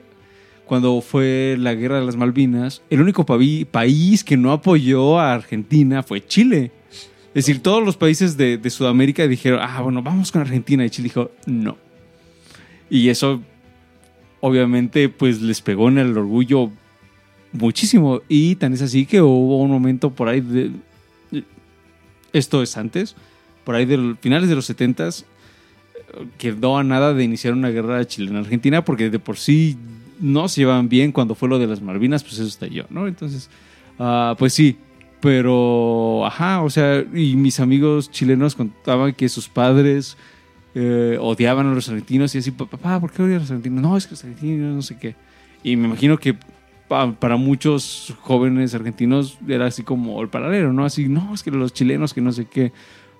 cuando 0.65 1.01
fue 1.01 1.55
la 1.59 1.73
guerra 1.73 1.99
de 1.99 2.05
las 2.05 2.15
Malvinas, 2.15 2.81
el 2.89 3.01
único 3.01 3.25
país 3.25 4.23
que 4.23 4.37
no 4.37 4.51
apoyó 4.51 5.19
a 5.19 5.33
Argentina 5.33 6.03
fue 6.03 6.25
Chile. 6.25 6.71
Es 7.35 7.45
decir, 7.45 7.63
todos 7.63 7.83
los 7.83 7.97
países 7.97 8.37
de, 8.37 8.59
Sudamérica 8.69 9.27
dijeron, 9.27 9.59
ah, 9.61 9.81
bueno, 9.81 10.03
vamos 10.03 10.31
con 10.31 10.41
Argentina. 10.41 10.85
Y 10.85 10.89
Chile 10.91 11.05
dijo, 11.05 11.31
no. 11.47 11.77
Y 12.89 13.09
eso 13.09 13.41
obviamente 14.45 15.07
pues 15.07 15.41
les 15.41 15.61
pegó 15.61 15.87
en 15.87 15.97
el 15.97 16.17
orgullo 16.17 16.69
muchísimo 17.53 18.21
y 18.27 18.55
tan 18.57 18.73
es 18.73 18.81
así 18.81 19.05
que 19.05 19.21
hubo 19.21 19.57
un 19.59 19.71
momento 19.71 20.09
por 20.09 20.27
ahí 20.27 20.41
de 20.41 20.71
esto 22.33 22.61
es 22.61 22.75
antes 22.75 23.15
por 23.63 23.75
ahí 23.75 23.85
de 23.85 24.15
finales 24.19 24.49
de 24.49 24.55
los 24.55 24.65
70 24.65 25.11
quedó 26.37 26.77
a 26.77 26.83
nada 26.83 27.13
de 27.13 27.23
iniciar 27.23 27.53
una 27.53 27.69
guerra 27.69 28.05
chilena 28.05 28.39
argentina 28.39 28.83
porque 28.83 29.09
de 29.09 29.17
por 29.17 29.37
sí 29.37 29.77
no 30.19 30.49
se 30.49 30.59
llevaban 30.59 30.89
bien 30.89 31.13
cuando 31.13 31.35
fue 31.35 31.47
lo 31.47 31.57
de 31.57 31.67
las 31.67 31.81
Malvinas 31.81 32.21
pues 32.23 32.33
eso 32.33 32.43
estalló 32.43 32.85
no 32.89 33.07
entonces 33.07 33.49
ah, 33.97 34.35
pues 34.37 34.53
sí 34.53 34.75
pero 35.23 36.25
ajá 36.25 36.61
o 36.63 36.69
sea 36.69 37.01
y 37.13 37.37
mis 37.37 37.61
amigos 37.61 38.11
chilenos 38.11 38.55
contaban 38.55 39.13
que 39.13 39.29
sus 39.29 39.47
padres 39.47 40.17
eh, 40.75 41.17
odiaban 41.19 41.65
a 41.67 41.73
los 41.73 41.87
argentinos 41.87 42.35
y 42.35 42.39
así, 42.39 42.51
papá, 42.51 42.99
¿por 42.99 43.09
qué 43.11 43.21
odian 43.23 43.37
a 43.37 43.39
los 43.41 43.51
argentinos? 43.51 43.81
No, 43.81 43.95
es 43.95 44.05
que 44.05 44.11
los 44.11 44.23
argentinos 44.25 44.75
no 44.75 44.81
sé 44.81 44.97
qué. 44.97 45.15
Y 45.63 45.75
me 45.77 45.85
imagino 45.87 46.17
que 46.17 46.35
pa- 46.89 47.13
para 47.13 47.37
muchos 47.37 48.13
jóvenes 48.21 48.73
argentinos 48.73 49.37
era 49.47 49.67
así 49.67 49.83
como 49.83 50.19
el 50.21 50.29
paralelo, 50.29 50.73
¿no? 50.73 50.83
Así, 50.83 51.07
no, 51.07 51.33
es 51.33 51.41
que 51.43 51.51
los 51.51 51.71
chilenos 51.73 52.13
que 52.13 52.21
no 52.21 52.31
sé 52.33 52.45
qué, 52.45 52.73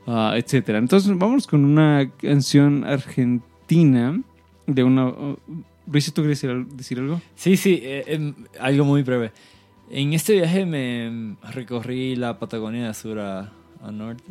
ah, 0.08 0.34
etcétera. 0.36 0.80
Entonces, 0.80 1.16
vamos 1.18 1.46
con 1.48 1.64
una 1.64 2.10
canción 2.20 2.84
argentina 2.86 4.20
de 4.68 4.84
una... 4.84 5.08
Uh, 5.08 5.38
Luis, 5.92 6.12
¿tú 6.12 6.22
quieres 6.24 6.42
decir 6.76 6.98
algo? 7.00 7.22
Sí, 7.36 7.56
sí, 7.56 7.80
eh, 7.84 8.04
em, 8.08 8.34
algo 8.60 8.84
muy 8.84 9.04
breve. 9.04 9.32
En 9.90 10.14
este 10.14 10.34
viaje 10.34 10.66
me 10.66 11.36
recorrí 11.52 12.16
la 12.16 12.40
Patagonia 12.40 12.88
de 12.88 12.94
sur 12.94 13.20
a, 13.20 13.52
norte 13.92 14.24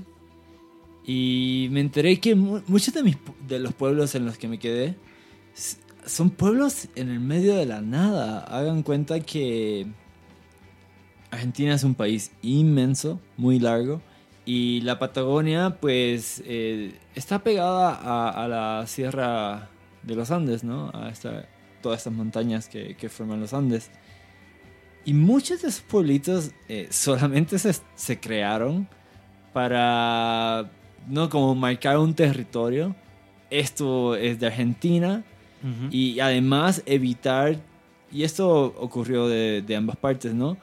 y 1.05 1.69
me 1.71 1.81
enteré 1.81 2.19
que 2.19 2.35
mu- 2.35 2.63
muchos 2.67 2.95
de, 2.95 3.03
mis, 3.03 3.17
de 3.47 3.59
los 3.59 3.75
pueblos 3.75 4.15
en 4.15 4.25
los 4.25 4.39
que 4.39 4.49
me 4.49 4.59
quedé 4.59 4.97
son 6.07 6.31
pueblos 6.31 6.89
en 6.97 7.11
el 7.11 7.21
medio 7.21 7.55
de 7.55 7.67
la 7.67 7.81
nada. 7.81 8.41
Hagan 8.41 8.83
cuenta 8.83 9.21
que 9.21 9.87
Argentina 11.31 11.75
es 11.75 11.85
un 11.85 11.95
país 11.95 12.33
inmenso, 12.43 13.21
muy 13.37 13.59
largo, 13.59 14.01
y 14.45 14.81
la 14.81 14.99
Patagonia 14.99 15.79
pues 15.81 16.43
eh, 16.47 16.99
está 17.15 17.45
pegada 17.45 18.31
a, 18.31 18.49
la 18.49 18.87
sierra 18.87 19.69
de 20.03 20.17
los 20.17 20.31
Andes, 20.31 20.65
¿no? 20.65 20.89
A 20.89 21.13
todas 21.83 21.99
estas 21.99 22.13
montañas 22.13 22.69
que 22.69 23.09
forman 23.09 23.41
los 23.41 23.53
Andes. 23.53 23.91
Y 25.05 25.15
muchos 25.15 25.63
de 25.63 25.69
esos 25.69 25.81
pueblitos 25.83 26.53
eh, 26.69 26.89
solamente 26.91 27.59
se, 27.59 27.75
se 27.95 28.21
crearon 28.21 28.89
para, 29.53 30.71
no 31.09 31.29
como 31.29 31.55
marcar 31.55 31.99
un 31.99 32.15
territorio. 32.15 32.95
Esto 33.51 34.15
es 34.17 34.41
de 34.41 34.47
Argentina 34.47 35.25
y 35.93 36.19
además 36.19 36.83
evitar, 36.87 37.57
y 38.11 38.25
esto 38.25 38.75
ocurrió 38.79 39.29
de, 39.29 39.63
de 39.63 39.77
ambas 39.77 39.97
partes, 39.97 40.35
¿no? 40.35 40.57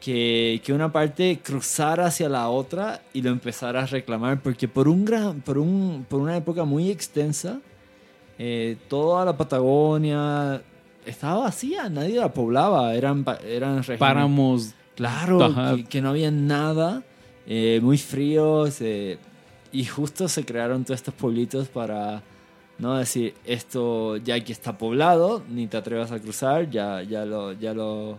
Que, 0.00 0.62
que 0.64 0.72
una 0.72 0.90
parte 0.90 1.40
cruzara 1.42 2.06
hacia 2.06 2.28
la 2.30 2.48
otra 2.48 3.02
y 3.12 3.20
lo 3.20 3.30
empezara 3.30 3.82
a 3.82 3.86
reclamar, 3.86 4.40
porque 4.40 4.66
por, 4.66 4.88
un 4.88 5.04
gran, 5.04 5.42
por, 5.42 5.58
un, 5.58 6.06
por 6.08 6.20
una 6.20 6.36
época 6.36 6.64
muy 6.64 6.90
extensa, 6.90 7.60
eh, 8.38 8.76
toda 8.88 9.26
la 9.26 9.36
Patagonia 9.36 10.62
estaba 11.06 11.40
vacía, 11.40 11.88
nadie 11.88 12.16
la 12.18 12.32
poblaba, 12.32 12.94
eran, 12.94 13.24
eran 13.44 13.78
regiones- 13.78 13.98
Páramos. 13.98 14.74
Claro, 14.96 15.38
que, 15.76 15.84
que 15.84 16.00
no 16.00 16.08
había 16.10 16.30
nada, 16.30 17.02
eh, 17.46 17.80
muy 17.82 17.98
fríos, 17.98 18.80
eh, 18.80 19.18
y 19.72 19.84
justo 19.84 20.26
se 20.28 20.44
crearon 20.44 20.84
todos 20.84 21.00
estos 21.00 21.12
pueblitos 21.14 21.68
para 21.68 22.22
no 22.78 22.96
decir 22.96 23.34
esto 23.44 24.16
ya 24.16 24.38
que 24.42 24.52
está 24.52 24.78
poblado, 24.78 25.42
ni 25.50 25.66
te 25.66 25.76
atrevas 25.76 26.12
a 26.12 26.18
cruzar, 26.18 26.70
ya, 26.70 27.02
ya, 27.02 27.24
lo, 27.26 27.52
ya 27.52 27.74
lo 27.74 28.18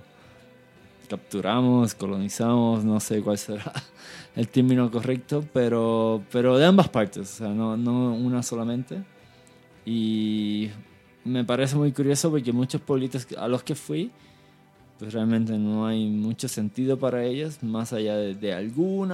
capturamos, 1.10 1.96
colonizamos, 1.96 2.84
no 2.84 3.00
sé 3.00 3.22
cuál 3.22 3.38
será 3.38 3.72
el 4.36 4.48
término 4.50 4.92
correcto, 4.92 5.44
pero, 5.54 6.22
pero 6.32 6.58
de 6.58 6.66
ambas 6.66 6.90
partes, 6.90 7.22
o 7.34 7.36
sea, 7.38 7.48
no, 7.50 7.76
no 7.78 8.14
una 8.14 8.44
solamente. 8.44 9.02
Y 9.86 10.70
me 11.28 11.44
parece 11.44 11.76
muy 11.76 11.92
curioso 11.92 12.30
porque 12.32 12.52
muchos 12.52 12.82
pueblitos 12.82 13.28
a 13.38 13.48
los 13.48 13.64
que 13.64 13.76
fui, 13.76 14.12
pues 15.00 15.14
realmente 15.14 15.58
no 15.58 15.86
hay 15.86 16.08
mucho 16.08 16.48
sentido 16.48 16.98
para 16.98 17.24
ellos, 17.24 17.62
más 17.62 17.94
allá 17.94 18.16
de, 18.16 18.34
de 18.36 18.54
algún 18.54 19.12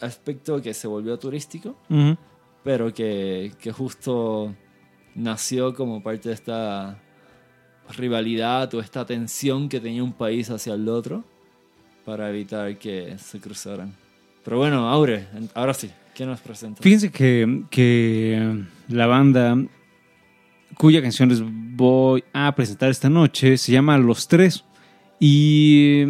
aspecto 0.00 0.60
que 0.60 0.74
se 0.74 0.88
volvió 0.88 1.18
turístico, 1.18 1.76
Ujú. 1.88 2.16
pero 2.64 2.92
que, 2.92 3.52
que 3.60 3.70
justo 3.72 4.54
nació 5.14 5.74
como 5.74 6.02
parte 6.02 6.30
de 6.30 6.34
esta 6.34 6.98
rivalidad 7.96 8.72
o 8.74 8.80
esta 8.80 9.04
tensión 9.04 9.68
que 9.68 9.80
tenía 9.80 10.02
un 10.02 10.12
país 10.12 10.50
hacia 10.50 10.74
el 10.74 10.88
otro 10.88 11.22
para 12.04 12.28
evitar 12.30 12.76
que 12.78 13.16
se 13.18 13.38
cruzaran. 13.40 13.94
Pero 14.44 14.58
bueno, 14.58 14.88
Aure, 14.88 15.26
ahora 15.54 15.72
sí, 15.74 15.90
¿qué 16.14 16.26
nos 16.26 16.40
presenta? 16.40 16.82
Fíjense 16.82 17.10
que, 17.10 17.62
que 17.70 18.62
la 18.88 19.06
banda 19.06 19.56
cuya 20.78 21.00
canción 21.02 21.28
les 21.28 21.42
voy 21.76 22.24
a 22.32 22.54
presentar 22.54 22.90
esta 22.90 23.08
noche 23.10 23.56
se 23.58 23.72
llama 23.72 23.98
Los 23.98 24.28
Tres 24.28 24.64
y 25.20 26.04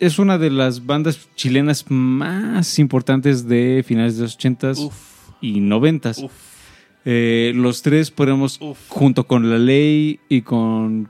es 0.00 0.18
una 0.18 0.38
de 0.38 0.50
las 0.50 0.86
bandas 0.86 1.28
chilenas 1.36 1.84
más 1.88 2.78
importantes 2.78 3.46
de 3.48 3.84
finales 3.86 4.16
de 4.16 4.22
los 4.24 4.38
80s 4.38 4.78
Uf, 4.84 4.94
y 5.40 5.60
90s. 5.60 6.24
uf, 6.24 6.32
Eh, 7.08 7.52
los 7.54 7.82
tres 7.82 8.10
podemos, 8.10 8.60
Uf. 8.60 8.78
junto 8.88 9.28
con 9.28 9.48
La 9.48 9.58
Ley 9.58 10.18
y 10.28 10.42
con. 10.42 11.08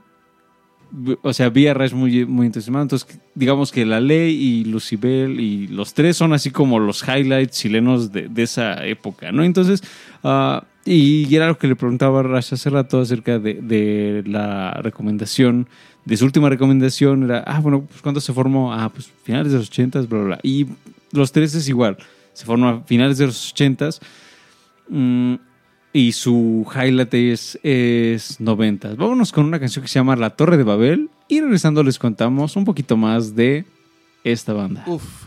O 1.23 1.33
sea, 1.33 1.49
Vía 1.49 1.73
es 1.83 1.93
muy, 1.93 2.23
muy 2.25 2.45
entusiasmado. 2.45 2.83
Entonces, 2.83 3.19
digamos 3.33 3.71
que 3.71 3.83
La 3.83 3.99
Ley 3.99 4.31
y 4.35 4.63
Lucibel 4.65 5.39
y 5.39 5.67
los 5.67 5.93
tres 5.95 6.15
son 6.15 6.33
así 6.33 6.51
como 6.51 6.79
los 6.79 7.01
highlights 7.03 7.57
chilenos 7.57 8.11
de, 8.11 8.27
de 8.29 8.43
esa 8.43 8.85
época, 8.85 9.31
¿no? 9.31 9.43
Entonces, 9.43 9.81
ah, 10.23 10.63
y 10.87 11.35
era 11.35 11.47
lo 11.47 11.57
que 11.57 11.67
le 11.67 11.75
preguntaba 11.75 12.23
Rash 12.23 12.53
hace 12.53 12.69
rato 12.69 13.01
acerca 13.01 13.39
de, 13.39 14.23
la 14.25 14.71
recomendación, 14.81 15.67
de 16.05 16.15
su 16.15 16.25
última 16.25 16.49
recomendación. 16.49 17.23
Era, 17.23 17.43
ah, 17.45 17.59
bueno, 17.59 17.83
pues 17.83 18.01
¿cuándo 18.01 18.21
se 18.21 18.31
formó? 18.33 18.73
Ah, 18.73 18.89
pues 18.89 19.11
finales 19.23 19.51
de 19.51 19.57
los 19.57 19.71
80s, 19.71 20.07
bla, 20.07 20.19
bla, 20.19 20.23
bla. 20.23 20.39
Y 20.43 20.67
los 21.11 21.31
tres 21.31 21.53
es 21.55 21.67
igual. 21.67 21.97
Se 22.33 22.45
formó 22.45 22.69
a 22.69 22.81
finales 22.81 23.17
de 23.17 23.25
los 23.25 23.53
80s. 23.53 23.99
Mm, 24.89 25.35
y 25.91 26.11
su 26.13 26.65
highlight 26.73 27.13
es, 27.13 27.59
es 27.63 28.39
90. 28.39 28.95
Vámonos 28.95 29.31
con 29.31 29.45
una 29.45 29.59
canción 29.59 29.83
que 29.83 29.89
se 29.89 29.99
llama 29.99 30.15
La 30.15 30.31
Torre 30.31 30.55
de 30.55 30.63
Babel. 30.63 31.09
Y 31.27 31.41
regresando 31.41 31.83
les 31.83 31.99
contamos 31.99 32.55
un 32.55 32.63
poquito 32.63 32.95
más 32.95 33.35
de 33.35 33.65
esta 34.23 34.53
banda. 34.53 34.83
uf. 34.87 35.26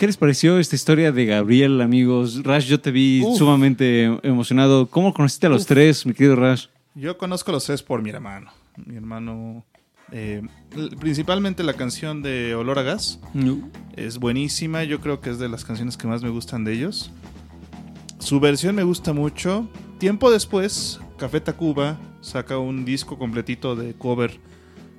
¿Qué 0.00 0.06
les 0.06 0.16
pareció 0.16 0.58
esta 0.58 0.76
historia 0.76 1.12
de 1.12 1.26
Gabriel, 1.26 1.78
amigos? 1.82 2.42
Rash, 2.42 2.64
yo 2.64 2.80
te 2.80 2.90
vi 2.90 3.20
Uf. 3.22 3.36
sumamente 3.36 4.04
emocionado. 4.22 4.86
¿Cómo 4.86 5.12
conociste 5.12 5.46
a 5.46 5.50
los 5.50 5.66
tres, 5.66 6.06
mi 6.06 6.14
querido 6.14 6.36
Rash? 6.36 6.68
Yo 6.94 7.18
conozco 7.18 7.52
los 7.52 7.66
tres 7.66 7.82
por 7.82 8.00
mi 8.00 8.08
hermano. 8.08 8.50
Mi 8.86 8.96
hermano 8.96 9.62
Eh, 10.10 10.40
principalmente 10.98 11.62
la 11.64 11.74
canción 11.74 12.22
de 12.22 12.54
Olor 12.54 12.78
a 12.78 12.82
Gas. 12.82 13.20
Es 13.94 14.16
buenísima, 14.16 14.84
yo 14.84 15.02
creo 15.02 15.20
que 15.20 15.28
es 15.28 15.38
de 15.38 15.50
las 15.50 15.66
canciones 15.66 15.98
que 15.98 16.06
más 16.06 16.22
me 16.22 16.30
gustan 16.30 16.64
de 16.64 16.72
ellos. 16.72 17.12
Su 18.20 18.40
versión 18.40 18.76
me 18.76 18.84
gusta 18.84 19.12
mucho. 19.12 19.68
Tiempo 19.98 20.30
después, 20.30 20.98
Café 21.18 21.42
Tacuba 21.42 22.00
saca 22.22 22.56
un 22.56 22.86
disco 22.86 23.18
completito 23.18 23.76
de 23.76 23.92
cover, 23.92 24.40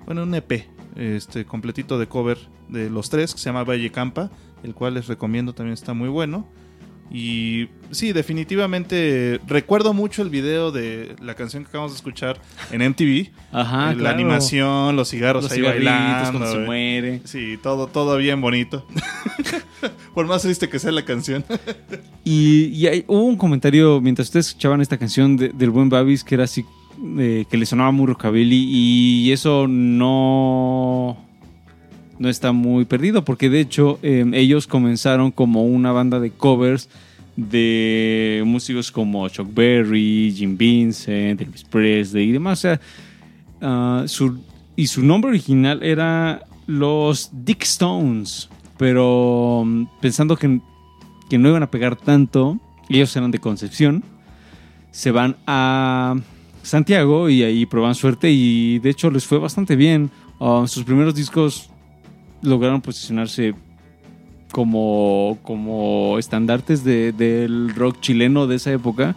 bueno, 0.06 0.22
un 0.22 0.36
EP, 0.36 0.68
este 0.96 1.44
completito 1.44 1.98
de 1.98 2.08
cover 2.08 2.38
de 2.70 2.92
los 2.92 3.10
tres, 3.10 3.34
que 3.34 3.40
se 3.40 3.46
llama 3.50 3.64
Valle 3.64 3.92
Campa, 3.92 4.30
el 4.64 4.74
cual 4.74 4.94
les 4.96 5.08
recomiendo 5.08 5.54
también 5.54 5.74
está 5.74 5.94
muy 5.94 6.10
bueno. 6.10 6.48
Y 7.14 7.68
sí, 7.92 8.14
definitivamente 8.14 9.42
recuerdo 9.46 9.94
mucho 9.94 10.22
el 10.22 10.30
video 10.30 10.72
de 10.72 11.14
la 11.22 11.34
canción 11.36 11.64
que 11.64 11.68
acabamos 11.70 11.92
de 11.92 11.98
escuchar 11.98 12.40
en 12.72 12.82
MTV. 12.90 13.32
Ajá, 13.52 13.78
la 13.78 13.90
Ah, 13.90 13.94
claro. 13.96 14.16
animación, 14.16 14.96
los 14.96 15.10
cigarros 15.10 15.44
Los 15.44 15.52
ahí 15.52 15.62
bailando. 15.62 16.40
cuando 16.40 16.52
se 16.56 16.62
eh. 16.62 16.66
muere. 16.66 17.22
Sí, 17.26 17.60
todo, 17.62 17.88
todo 17.88 18.16
bien 18.16 18.40
bonito. 18.40 18.88
Por 20.14 20.26
más 20.28 20.42
triste 20.44 20.70
que 20.70 20.80
sea 20.80 20.92
la 20.92 21.04
canción. 21.04 21.44
Y, 22.24 22.66
y 22.68 22.86
hay- 22.86 23.04
hubo 23.08 23.24
un 23.24 23.36
comentario 23.36 24.00
mientras 24.00 24.28
ustedes 24.28 24.50
escuchaban 24.50 24.80
esta 24.80 24.96
canción 24.98 25.36
de- 25.38 25.50
del 25.50 25.72
buen 25.72 25.90
Babis 25.90 26.24
que 26.24 26.36
era 26.36 26.44
así, 26.44 26.64
eh, 27.18 27.46
que 27.50 27.58
le 27.58 27.66
sonaba 27.66 27.92
muy 27.92 28.06
rockabilly 28.06 28.64
y 28.70 29.32
eso 29.32 29.66
no, 29.68 31.18
no 32.22 32.30
está 32.30 32.52
muy 32.52 32.86
perdido 32.86 33.26
porque 33.26 33.50
de 33.50 33.60
hecho 33.60 33.98
eh, 34.04 34.24
ellos 34.34 34.68
comenzaron 34.68 35.32
como 35.32 35.66
una 35.66 35.92
banda 35.92 36.20
de 36.20 36.30
covers 36.30 36.88
de 37.36 38.44
músicos 38.46 38.92
como 38.92 39.28
Chuck 39.28 39.52
Berry, 39.52 40.32
Jim 40.36 40.56
Vincent, 40.56 41.42
Elvis 41.42 41.64
Presley 41.64 42.30
y 42.30 42.32
demás. 42.32 42.60
O 42.60 42.62
sea, 42.62 42.82
ah, 43.62 44.06
y 44.76 44.86
su 44.86 45.04
nombre 45.04 45.32
original 45.32 45.82
era 45.82 46.44
los 46.68 47.32
Dick 47.34 47.64
Stones, 47.64 48.50
pero 48.78 49.64
mm, 49.66 49.86
pensando 50.00 50.38
que 50.38 50.62
que 51.28 51.40
no 51.40 51.50
iban 51.50 51.64
a 51.64 51.72
pegar 51.72 51.96
tanto, 51.96 52.60
ellos 52.90 53.16
eran 53.16 53.32
de 53.32 53.40
Concepción, 53.40 54.04
se 54.92 55.10
van 55.10 55.38
a 55.48 56.18
Santiago 56.62 57.30
y 57.30 57.42
ahí 57.42 57.66
proban 57.66 57.96
suerte 57.96 58.30
y 58.30 58.78
de 58.80 58.92
hecho 58.92 59.10
les 59.10 59.26
fue 59.26 59.40
bastante 59.40 59.76
bien. 59.76 60.12
Ah, 60.40 60.66
sus 60.68 60.84
primeros 60.84 61.16
discos 61.16 61.71
lograron 62.42 62.82
posicionarse 62.82 63.54
como, 64.52 65.38
como 65.44 66.18
estandartes 66.20 66.84
de- 66.84 67.12
del 67.14 67.74
rock 67.76 68.00
chileno 68.02 68.48
de 68.48 68.56
esa 68.58 68.72
época 68.72 69.16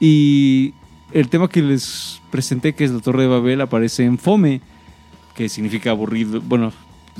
y 0.00 0.72
el 1.12 1.28
tema 1.28 1.48
que 1.48 1.60
les 1.62 2.20
presenté 2.30 2.72
que 2.74 2.84
es 2.84 2.90
la 2.92 3.00
Torre 3.00 3.22
de 3.24 3.28
Babel 3.28 3.60
aparece 3.60 4.04
en 4.04 4.16
Fome, 4.18 4.60
que 5.34 5.48
significa 5.48 5.90
aburrido, 5.90 6.40
bueno, 6.40 6.72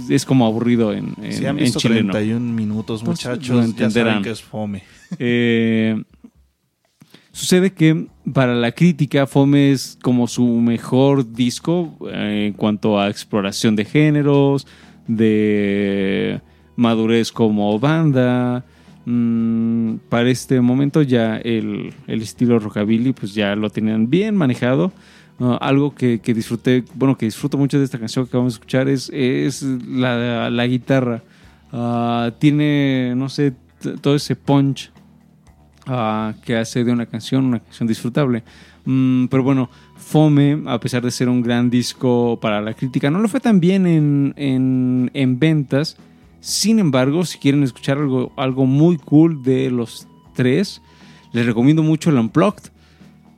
es 0.09 0.24
como 0.24 0.47
aburrido 0.47 0.93
en, 0.93 1.14
en, 1.20 1.32
Si 1.32 1.44
han 1.44 1.59
en 1.59 1.64
visto 1.64 1.81
chileno. 1.81 2.12
31 2.12 2.52
minutos, 2.55 3.02
Pues, 3.02 3.09
muchachos, 3.18 3.47
ya 3.47 3.55
saben 3.55 3.70
entenderán. 3.70 4.22
que 4.22 4.31
es 4.31 4.40
fome. 4.43 4.82
Eh, 5.18 6.02
sucede 7.32 7.72
que 7.72 8.06
para 8.32 8.55
la 8.55 8.72
crítica 8.72 9.27
Fome 9.27 9.72
es 9.72 9.98
como 10.02 10.27
su 10.28 10.47
mejor 10.47 11.32
disco 11.32 11.97
eh, 12.12 12.47
en 12.48 12.52
cuanto 12.55 12.98
a 13.01 13.09
exploración 13.10 13.77
de 13.77 13.85
géneros, 13.85 14.66
de 15.16 16.41
madurez 16.77 17.32
como 17.32 17.78
banda. 17.78 18.65
Mm, 19.07 19.95
para 20.09 20.28
este 20.28 20.61
momento 20.61 21.03
ya 21.03 21.39
el, 21.39 21.95
el 22.07 22.23
estilo 22.23 22.59
rockabilly 22.59 23.12
pues 23.12 23.35
ya 23.35 23.57
lo 23.57 23.70
tenían 23.70 24.09
bien 24.09 24.37
manejado. 24.37 24.93
Uh, 25.39 25.57
algo 25.59 25.95
que, 25.95 26.20
que 26.20 26.35
disfruté, 26.35 26.85
bueno, 26.95 27.16
que 27.16 27.24
disfruto 27.24 27.57
mucho 27.57 27.78
de 27.78 27.85
esta 27.85 27.99
canción 27.99 28.27
que 28.27 28.28
acabamos 28.28 28.53
de 28.53 28.57
escuchar 28.57 28.89
es, 28.89 29.11
es 29.12 29.62
la, 29.62 30.51
la 30.51 30.66
guitarra. 30.66 31.23
Ah, 31.73 32.32
tiene, 32.39 33.15
no 33.16 33.28
sé, 33.28 33.55
todo 34.01 34.15
ese 34.16 34.37
punch 34.37 34.91
ah, 35.87 36.35
que 36.45 36.57
hace 36.57 36.85
de 36.85 36.93
una 36.93 37.07
canción 37.07 37.47
una 37.47 37.61
canción 37.61 37.89
disfrutable. 37.89 38.43
Mm, 38.85 39.27
pero 39.27 39.43
bueno, 39.43 39.70
Fome, 40.11 40.65
a 40.66 40.81
pesar 40.81 41.05
de 41.05 41.12
ser 41.12 41.28
un 41.28 41.41
gran 41.41 41.70
disco 41.70 42.37
para 42.41 42.61
la 42.61 42.74
crítica, 42.74 43.12
no 43.12 43.20
lo 43.20 43.28
fue 43.28 43.39
tan 43.39 43.61
bien 43.61 43.87
en, 43.87 44.35
en, 44.37 45.09
en 45.15 45.39
ventas. 45.39 45.97
Sin 46.41 46.81
embargo, 46.81 47.24
si 47.24 47.39
quieren 47.39 47.62
escuchar 47.62 47.99
algo, 47.99 48.32
algo 48.37 48.66
muy 48.66 48.97
cool 48.97 49.45
de 49.45 49.70
los 49.70 50.09
tres, 50.35 50.82
les 51.32 51.47
recomiendo 51.47 51.85
mucho 51.85 52.11
el 52.11 52.19
Unplugged. 52.19 52.73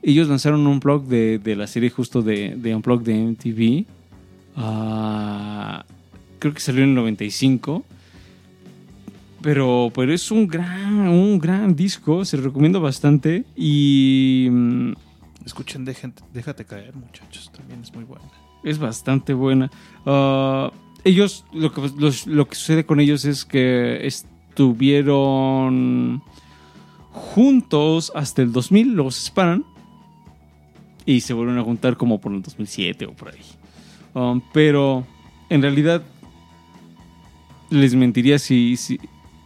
Ellos 0.03 0.28
lanzaron 0.28 0.61
un 0.61 0.69
Unplugged 0.69 1.09
de, 1.09 1.39
de 1.39 1.57
la 1.57 1.66
serie 1.66 1.90
justo 1.90 2.23
de, 2.23 2.57
de 2.57 2.74
Unplugged 2.74 3.05
de 3.05 3.23
MTV. 3.23 3.85
Ah, 4.57 5.85
creo 6.39 6.55
que 6.55 6.61
salió 6.61 6.85
en 6.85 6.89
el 6.89 6.94
95. 6.94 7.85
Pero, 9.43 9.93
pero 9.94 10.15
es 10.15 10.31
un 10.31 10.49
gran, 10.49 11.09
un 11.09 11.39
gran 11.39 11.77
disco, 11.77 12.24
se 12.24 12.39
lo 12.39 12.44
recomiendo 12.44 12.81
bastante. 12.81 13.44
Y 13.57 14.49
mm, 14.51 14.93
Escuchen, 15.44 15.85
dejen- 15.86 16.14
déjate 16.32 16.64
caer, 16.64 16.94
muchachos. 16.94 17.51
También 17.52 17.81
es 17.82 17.93
muy 17.94 18.05
buena. 18.05 18.24
es 18.64 18.78
bastante 18.78 19.35
buena. 19.35 19.70
Ah, 20.06 20.70
ellos, 21.05 21.44
lo 21.52 21.73
que, 21.73 21.81
lo 22.27 22.48
que 22.48 22.55
sucede 22.55 22.86
con 22.86 23.01
ellos 23.01 23.24
es 23.24 23.44
que 23.44 24.06
estuvieron 25.02 26.23
juntos 27.10 28.12
hasta 28.14 28.43
el 28.43 28.52
2000, 28.52 28.94
luego 28.94 29.10
se 29.10 29.23
separan 29.23 29.64
y 31.05 31.20
se 31.23 31.35
vuelven 31.35 31.59
a 31.59 31.62
juntar 31.62 31.97
como 31.97 32.20
por 32.20 32.32
el 32.32 32.40
2007 32.43 33.06
o 33.06 33.12
por 33.14 33.31
ahí. 33.31 33.40
Um, 34.14 34.40
pero 34.52 35.05
en 35.48 35.60
realidad 35.62 36.02
les 37.70 37.94
mentiría 37.94 38.39
si, 38.39 38.77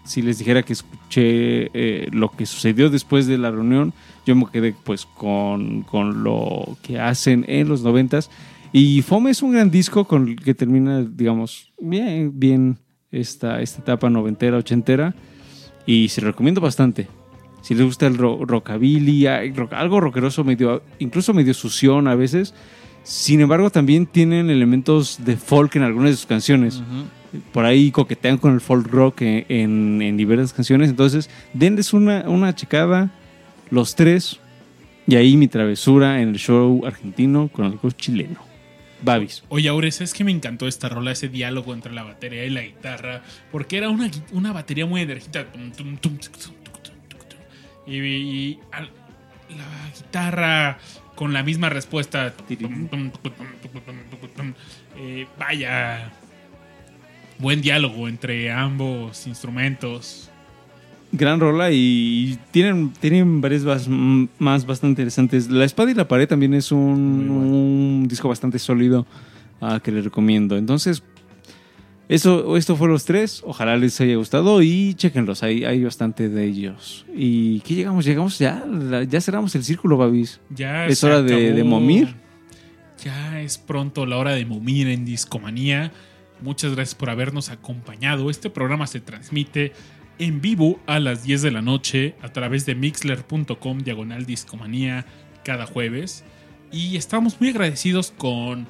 si 0.07 0.23
les 0.23 0.39
dijera 0.39 0.63
que 0.63 0.73
escuché 0.73 1.71
eh, 1.75 2.09
lo 2.13 2.31
que 2.31 2.47
sucedió 2.47 2.89
después 2.89 3.27
de 3.27 3.39
la 3.39 3.51
reunión. 3.51 3.93
Yo 4.25 4.35
me 4.35 4.47
quedé 4.51 4.75
pues 4.85 5.05
con, 5.05 5.83
con 5.83 6.23
lo 6.25 6.77
que 6.83 6.99
hacen 6.99 7.45
en 7.49 7.69
los 7.69 7.83
noventas. 7.83 8.31
Y 8.73 9.03
Fome 9.03 9.31
es 9.31 9.43
un 9.43 9.53
gran 9.53 9.71
disco 9.71 10.05
con 10.07 10.29
el 10.29 10.37
que 10.37 10.55
termina, 10.55 11.03
digamos, 11.03 11.73
bien, 11.81 12.33
bien 12.39 12.79
esta, 13.11 13.61
esta 13.61 13.81
etapa 13.81 14.11
noventera, 14.11 14.57
ochentera. 14.57 15.15
Y 15.87 16.09
se 16.09 16.21
lo 16.21 16.29
recomiendo 16.29 16.61
bastante. 16.61 17.09
Si 17.63 17.75
les 17.75 17.85
gusta 17.85 18.07
el 18.07 18.17
ro- 18.19 18.45
rockabilly, 18.45 19.27
algo 19.27 20.01
rockeroso, 20.01 20.45
medio, 20.45 20.83
incluso 20.99 21.33
medio 21.35 21.55
sución 21.55 22.07
a 22.09 22.15
veces. 22.15 22.55
Sin 23.03 23.41
embargo, 23.41 23.71
también 23.71 24.07
tienen 24.07 24.51
elementos 24.51 25.21
de 25.25 25.37
folk 25.37 25.77
en 25.77 25.83
algunas 25.83 26.11
de 26.11 26.17
sus 26.17 26.27
canciones. 26.27 26.83
Por 27.53 27.65
ahí 27.65 27.91
coquetean 27.91 28.39
con 28.39 28.55
el 28.55 28.61
folk 28.61 28.87
rock 28.89 29.23
en, 29.23 30.03
en- 30.03 30.17
diversas 30.17 30.53
canciones. 30.53 30.91
Entonces, 30.91 31.31
denles 31.53 31.93
una, 31.93 32.29
una 32.29 32.55
checada, 32.55 33.11
los 33.71 33.95
tres. 33.95 34.39
Y 35.07 35.15
ahí 35.15 35.37
mi 35.37 35.47
travesura 35.47 36.21
en 36.21 36.31
el 36.31 36.37
show 36.39 36.85
argentino 36.85 37.49
con 37.49 37.65
algo 37.65 37.91
chileno. 37.91 38.41
Babis. 39.03 39.45
Oye, 39.51 39.69
Aure, 39.69 39.93
¿sabes 39.93 40.13
que 40.15 40.25
me 40.25 40.33
encantó 40.33 40.67
esta 40.67 40.89
rola? 40.89 41.13
Ese 41.13 41.29
diálogo 41.29 41.75
entre 41.75 41.93
la 41.93 42.03
batería 42.03 42.45
y 42.45 42.51
la 42.51 42.63
guitarra. 42.63 43.23
Porque 43.53 43.77
era 43.77 43.89
una, 43.89 44.11
una 44.33 44.53
batería 44.53 44.87
muy 44.87 45.03
enérgica. 45.03 45.47
Y, 47.87 47.97
y 47.99 48.59
la 49.51 49.91
guitarra 49.95 50.79
con 51.15 51.33
la 51.33 51.43
misma 51.45 51.69
respuesta. 51.69 52.35
Eh, 54.99 55.27
vaya. 55.39 56.11
Buen 57.39 57.61
diálogo 57.61 58.09
entre 58.09 58.51
ambos 58.51 59.27
instrumentos. 59.27 60.31
Gran 61.13 61.39
rola 61.39 61.71
y 61.71 62.39
tienen, 62.51 62.93
tienen 63.01 63.41
varias 63.41 63.65
bas- 63.65 63.87
m- 63.87 64.29
más 64.39 64.67
bastante 64.67 65.03
interesantes. 65.03 65.49
La 65.51 65.65
espada 65.65 65.91
y 65.91 65.95
la 65.95 66.09
pared 66.09 66.27
también 66.27 66.55
es 66.55 66.73
un, 66.73 66.81
un 67.31 68.07
disco 68.09 68.29
bastante 68.29 68.59
sólido 68.59 69.07
ah, 69.61 69.81
que 69.83 69.93
les 69.93 70.05
recomiendo. 70.05 70.57
Entonces, 70.57 71.03
eso, 72.09 72.57
esto 72.57 72.77
fue 72.77 72.89
los 72.89 73.05
tres. 73.05 73.43
Ojalá 73.45 73.77
les 73.77 74.01
haya 74.01 74.17
gustado 74.17 74.63
y 74.63 74.95
chequenlos. 74.95 75.43
Hay, 75.43 75.65
hay 75.65 75.83
bastante 75.85 76.29
de 76.29 76.45
ellos. 76.45 77.05
¿Y 77.15 77.61
qué 77.61 77.75
llegamos? 77.75 78.05
Llegamos 78.05 78.39
ya. 78.39 78.65
Ya 79.09 79.21
cerramos 79.21 79.55
el 79.55 79.63
círculo, 79.65 79.97
Babis. 79.97 80.41
Ya 80.51 80.87
¿Es 80.87 81.05
hora 81.05 81.23
de- 81.23 81.53
de 81.53 81.65
momir? 81.65 82.15
Ya 83.05 83.41
es 83.41 83.59
pronto 83.59 84.07
la 84.07 84.17
hora 84.17 84.33
de 84.35 84.45
momir 84.47 84.89
en 84.89 85.05
Discomanía. 85.05 85.93
Muchas 86.41 86.75
gracias 86.75 86.95
por 86.95 87.11
habernos 87.11 87.49
acompañado. 87.49 88.29
Este 88.31 88.51
programa 88.51 88.87
se 88.87 89.01
transmite 89.01 89.73
en 90.19 90.41
vivo 90.41 90.81
a 90.87 91.01
las 91.01 91.25
10 91.25 91.43
de 91.43 91.51
la 91.51 91.63
noche 91.63 92.15
a 92.23 92.31
través 92.31 92.67
de 92.67 92.75
mixler.com 92.75 93.79
diagonal 93.79 94.27
discomanía 94.27 95.07
cada 95.45 95.67
jueves. 95.67 96.25
Y 96.73 96.97
estamos 96.97 97.41
muy 97.41 97.51
agradecidos 97.51 98.13
con 98.17 98.67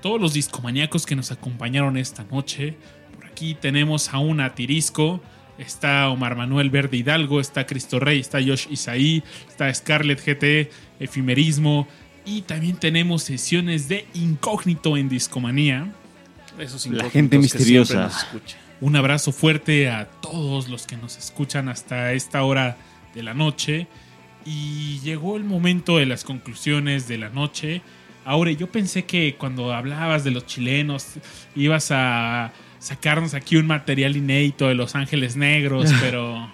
todos 0.00 0.20
los 0.20 0.34
discomaníacos 0.34 1.06
que 1.06 1.16
nos 1.16 1.32
acompañaron 1.32 1.96
esta 1.96 2.24
noche. 2.24 2.76
Por 3.14 3.26
aquí 3.26 3.54
tenemos 3.54 4.12
a 4.12 4.18
una 4.18 4.54
Tirisco. 4.54 5.20
Está 5.58 6.08
Omar 6.08 6.36
Manuel 6.36 6.70
Verde 6.70 6.98
Hidalgo, 6.98 7.40
está 7.40 7.66
Cristo 7.66 7.98
Rey, 7.98 8.20
está 8.20 8.38
Josh 8.40 8.68
Isaí, 8.70 9.24
está 9.48 9.72
Scarlett 9.74 10.24
GT, 10.24 10.70
Efimerismo. 11.00 11.88
Y 12.24 12.42
también 12.42 12.76
tenemos 12.76 13.24
sesiones 13.24 13.88
de 13.88 14.06
incógnito 14.14 14.96
en 14.96 15.08
Discomanía. 15.08 15.92
Esos 16.58 16.86
La 16.86 17.08
gente 17.10 17.38
misteriosa. 17.38 17.94
siempre 17.94 18.14
nos 18.14 18.22
escucha. 18.24 18.56
Un 18.80 18.96
abrazo 18.96 19.32
fuerte 19.32 19.88
a 19.88 20.06
todos 20.06 20.68
los 20.68 20.86
que 20.86 20.96
nos 20.96 21.16
escuchan 21.16 21.68
hasta 21.68 22.12
esta 22.12 22.42
hora 22.44 22.76
de 23.14 23.22
la 23.22 23.34
noche. 23.34 23.86
Y 24.44 25.00
llegó 25.00 25.36
el 25.36 25.44
momento 25.44 25.98
de 25.98 26.06
las 26.06 26.24
conclusiones 26.24 27.08
de 27.08 27.18
la 27.18 27.28
noche. 27.28 27.82
Ahora, 28.24 28.50
yo 28.52 28.66
pensé 28.70 29.04
que 29.04 29.34
cuando 29.38 29.72
hablabas 29.72 30.22
de 30.24 30.30
los 30.30 30.46
chilenos 30.46 31.06
ibas 31.56 31.88
a 31.90 32.52
sacarnos 32.78 33.34
aquí 33.34 33.56
un 33.56 33.66
material 33.66 34.16
inédito 34.16 34.68
de 34.68 34.74
Los 34.74 34.94
Ángeles 34.94 35.34
Negros, 35.36 35.90
pero, 36.00 36.48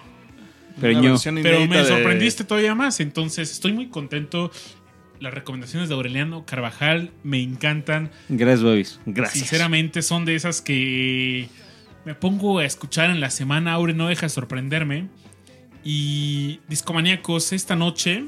Pero 0.79 1.67
me 1.67 1.77
de- 1.77 1.85
sorprendiste 1.85 2.43
todavía 2.43 2.75
más. 2.75 2.99
Entonces, 2.99 3.51
estoy 3.51 3.73
muy 3.73 3.87
contento. 3.87 4.51
Las 5.19 5.33
recomendaciones 5.33 5.89
de 5.89 5.95
Aureliano 5.95 6.45
Carvajal 6.45 7.11
me 7.23 7.41
encantan. 7.41 8.11
Gracias, 8.29 8.63
Babis. 8.63 8.99
Gracias. 9.05 9.39
Sinceramente 9.39 10.01
son 10.01 10.25
de 10.25 10.35
esas 10.35 10.61
que 10.61 11.49
me 12.05 12.15
pongo 12.15 12.59
a 12.59 12.65
escuchar 12.65 13.09
en 13.09 13.19
la 13.19 13.29
semana. 13.29 13.73
Aure 13.73 13.93
no 13.93 14.07
deja 14.07 14.25
de 14.25 14.29
sorprenderme. 14.29 15.07
Y 15.83 16.59
Discomaníacos, 16.67 17.53
esta 17.53 17.75
noche 17.75 18.25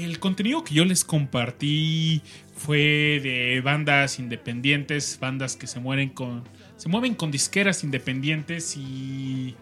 el 0.00 0.18
contenido 0.18 0.64
que 0.64 0.74
yo 0.74 0.84
les 0.84 1.04
compartí 1.04 2.22
fue 2.54 3.20
de 3.22 3.60
bandas 3.62 4.18
independientes, 4.18 5.18
bandas 5.20 5.56
que 5.56 5.66
se 5.66 5.80
mueven 5.80 6.10
con 6.10 6.44
se 6.76 6.88
mueven 6.88 7.14
con 7.14 7.30
disqueras 7.30 7.84
independientes 7.84 8.76
y 8.76 9.54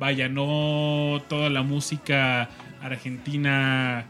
vaya, 0.00 0.28
no 0.28 1.22
toda 1.28 1.48
la 1.48 1.62
música 1.62 2.50
argentina 2.82 4.06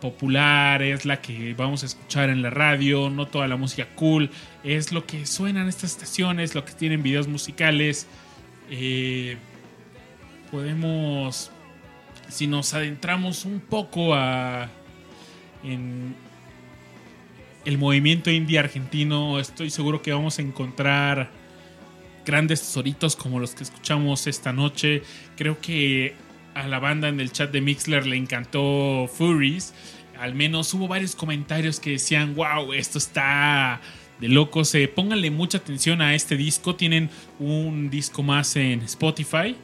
popular 0.00 0.82
es 0.82 1.04
la 1.04 1.20
que 1.20 1.54
vamos 1.54 1.82
a 1.82 1.86
escuchar 1.86 2.30
en 2.30 2.42
la 2.42 2.50
radio, 2.50 3.10
no 3.10 3.26
toda 3.26 3.46
la 3.46 3.56
música 3.56 3.86
cool, 3.94 4.30
es 4.64 4.92
lo 4.92 5.06
que 5.06 5.26
suena 5.26 5.62
en 5.62 5.68
estas 5.68 5.92
estaciones, 5.92 6.54
lo 6.54 6.64
que 6.64 6.72
tienen 6.72 7.02
videos 7.02 7.28
musicales. 7.28 8.06
Eh, 8.70 9.36
podemos, 10.50 11.50
si 12.28 12.46
nos 12.46 12.74
adentramos 12.74 13.44
un 13.44 13.60
poco 13.60 14.14
a 14.14 14.68
en 15.62 16.14
el 17.64 17.78
movimiento 17.78 18.30
indie 18.30 18.58
argentino, 18.58 19.38
estoy 19.38 19.70
seguro 19.70 20.00
que 20.02 20.12
vamos 20.12 20.38
a 20.38 20.42
encontrar 20.42 21.30
grandes 22.24 22.60
tesoritos 22.60 23.16
como 23.16 23.38
los 23.38 23.54
que 23.54 23.64
escuchamos 23.64 24.26
esta 24.26 24.52
noche. 24.52 25.02
Creo 25.36 25.60
que 25.60 26.14
a 26.54 26.66
la 26.66 26.78
banda 26.78 27.08
en 27.08 27.20
el 27.20 27.32
chat 27.32 27.50
de 27.50 27.60
Mixler 27.60 28.06
le 28.06 28.16
encantó 28.16 29.08
Furies. 29.12 29.74
Al 30.18 30.34
menos 30.34 30.72
hubo 30.74 30.88
varios 30.88 31.14
comentarios 31.14 31.80
que 31.80 31.90
decían, 31.92 32.34
wow, 32.34 32.72
esto 32.72 32.98
está 32.98 33.80
de 34.20 34.28
locos. 34.28 34.74
Eh, 34.74 34.88
pónganle 34.88 35.30
mucha 35.30 35.58
atención 35.58 36.02
a 36.02 36.14
este 36.14 36.36
disco. 36.36 36.74
Tienen 36.74 37.10
un 37.38 37.90
disco 37.90 38.22
más 38.22 38.54
en 38.56 38.82
Spotify. 38.82 39.56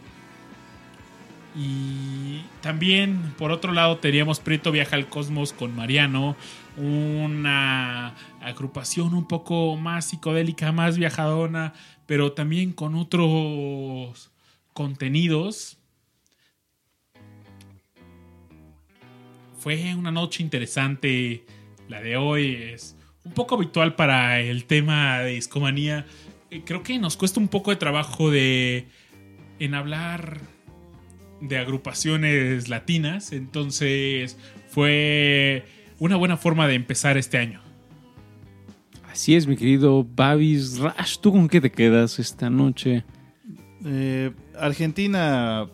Y 1.54 2.42
también, 2.60 3.34
por 3.38 3.50
otro 3.50 3.72
lado, 3.72 3.96
teníamos 3.98 4.40
Prieto 4.40 4.72
Viaja 4.72 4.96
al 4.96 5.08
Cosmos 5.08 5.52
con 5.52 5.74
Mariano. 5.74 6.36
Una 6.76 8.14
agrupación 8.42 9.14
un 9.14 9.26
poco 9.26 9.76
más 9.76 10.06
psicodélica, 10.06 10.72
más 10.72 10.98
viajadona, 10.98 11.72
pero 12.06 12.32
también 12.32 12.72
con 12.72 12.94
otros 12.94 14.30
contenidos. 14.74 15.78
Fue 19.58 19.94
una 19.94 20.10
noche 20.10 20.42
interesante. 20.42 21.44
La 21.88 22.00
de 22.00 22.16
hoy 22.16 22.54
es 22.54 22.96
un 23.24 23.32
poco 23.32 23.54
habitual 23.54 23.94
para 23.94 24.40
el 24.40 24.64
tema 24.64 25.20
de 25.20 25.32
discomanía. 25.32 26.06
Eh, 26.50 26.62
Creo 26.64 26.82
que 26.82 26.98
nos 26.98 27.16
cuesta 27.16 27.40
un 27.40 27.48
poco 27.48 27.70
de 27.70 27.76
trabajo 27.76 28.30
de 28.30 28.86
en 29.58 29.74
hablar 29.74 30.40
de 31.40 31.58
agrupaciones 31.58 32.68
latinas. 32.68 33.32
Entonces 33.32 34.38
fue 34.68 35.64
una 35.98 36.16
buena 36.16 36.36
forma 36.36 36.68
de 36.68 36.74
empezar 36.74 37.16
este 37.16 37.38
año. 37.38 37.60
Así 39.10 39.34
es, 39.34 39.46
mi 39.46 39.56
querido 39.56 40.04
Babis 40.04 40.78
Rash. 40.78 41.16
¿Tú 41.20 41.32
con 41.32 41.48
qué 41.48 41.60
te 41.60 41.72
quedas 41.72 42.18
esta 42.18 42.50
noche? 42.50 43.02
Eh, 43.84 44.30
Argentina 44.58 45.66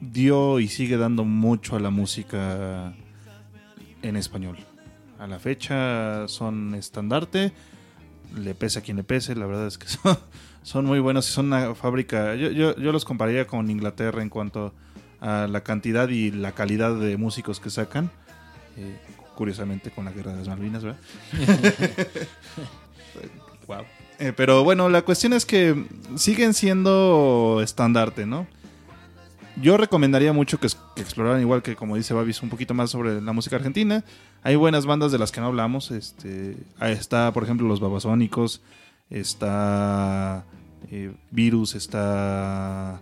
dio 0.00 0.60
y 0.60 0.68
sigue 0.68 0.96
dando 0.96 1.24
mucho 1.24 1.76
a 1.76 1.80
la 1.80 1.90
música 1.90 2.94
en 4.02 4.16
español. 4.16 4.58
A 5.18 5.26
la 5.26 5.38
fecha 5.38 6.26
son 6.28 6.74
estandarte, 6.74 7.52
le 8.36 8.54
pese 8.54 8.78
a 8.78 8.82
quien 8.82 8.96
le 8.96 9.04
pese, 9.04 9.34
la 9.34 9.46
verdad 9.46 9.66
es 9.66 9.78
que 9.78 9.88
son, 9.88 10.18
son 10.62 10.86
muy 10.86 11.00
buenos 11.00 11.28
y 11.28 11.32
son 11.32 11.46
una 11.46 11.74
fábrica. 11.74 12.34
Yo, 12.34 12.50
yo, 12.50 12.76
yo 12.76 12.92
los 12.92 13.04
compararía 13.04 13.46
con 13.46 13.70
Inglaterra 13.70 14.22
en 14.22 14.30
cuanto 14.30 14.72
a 15.20 15.46
la 15.46 15.62
cantidad 15.62 16.08
y 16.08 16.30
la 16.30 16.52
calidad 16.52 16.94
de 16.94 17.16
músicos 17.16 17.60
que 17.60 17.70
sacan. 17.70 18.10
Eh, 18.76 18.96
curiosamente 19.34 19.90
con 19.90 20.04
la 20.04 20.12
guerra 20.12 20.32
de 20.32 20.38
las 20.38 20.48
Malvinas, 20.48 20.82
¿verdad? 20.84 21.00
Wow. 23.66 23.84
Eh, 24.18 24.32
pero 24.36 24.64
bueno, 24.64 24.88
la 24.88 25.02
cuestión 25.02 25.32
es 25.32 25.46
que 25.46 25.86
siguen 26.16 26.54
siendo 26.54 27.60
estandarte, 27.62 28.26
¿no? 28.26 28.48
Yo 29.60 29.76
recomendaría 29.76 30.32
mucho 30.32 30.58
que, 30.58 30.66
exploraran, 30.96 31.40
igual 31.40 31.62
que 31.62 31.76
como 31.76 31.96
dice 31.96 32.14
Babis, 32.14 32.42
un 32.42 32.48
poquito 32.48 32.72
más 32.74 32.90
sobre 32.90 33.20
la 33.20 33.32
música 33.32 33.56
argentina. 33.56 34.04
Hay 34.42 34.56
buenas 34.56 34.86
bandas 34.86 35.12
de 35.12 35.18
las 35.18 35.32
que 35.32 35.40
no 35.40 35.46
hablamos. 35.48 35.90
Este, 35.90 36.56
ahí 36.78 36.92
está, 36.92 37.32
por 37.32 37.42
ejemplo, 37.44 37.66
los 37.68 37.80
Babasónicos. 37.80 38.62
Está 39.10 40.44
eh, 40.90 41.12
Virus. 41.30 41.74
Está. 41.74 43.00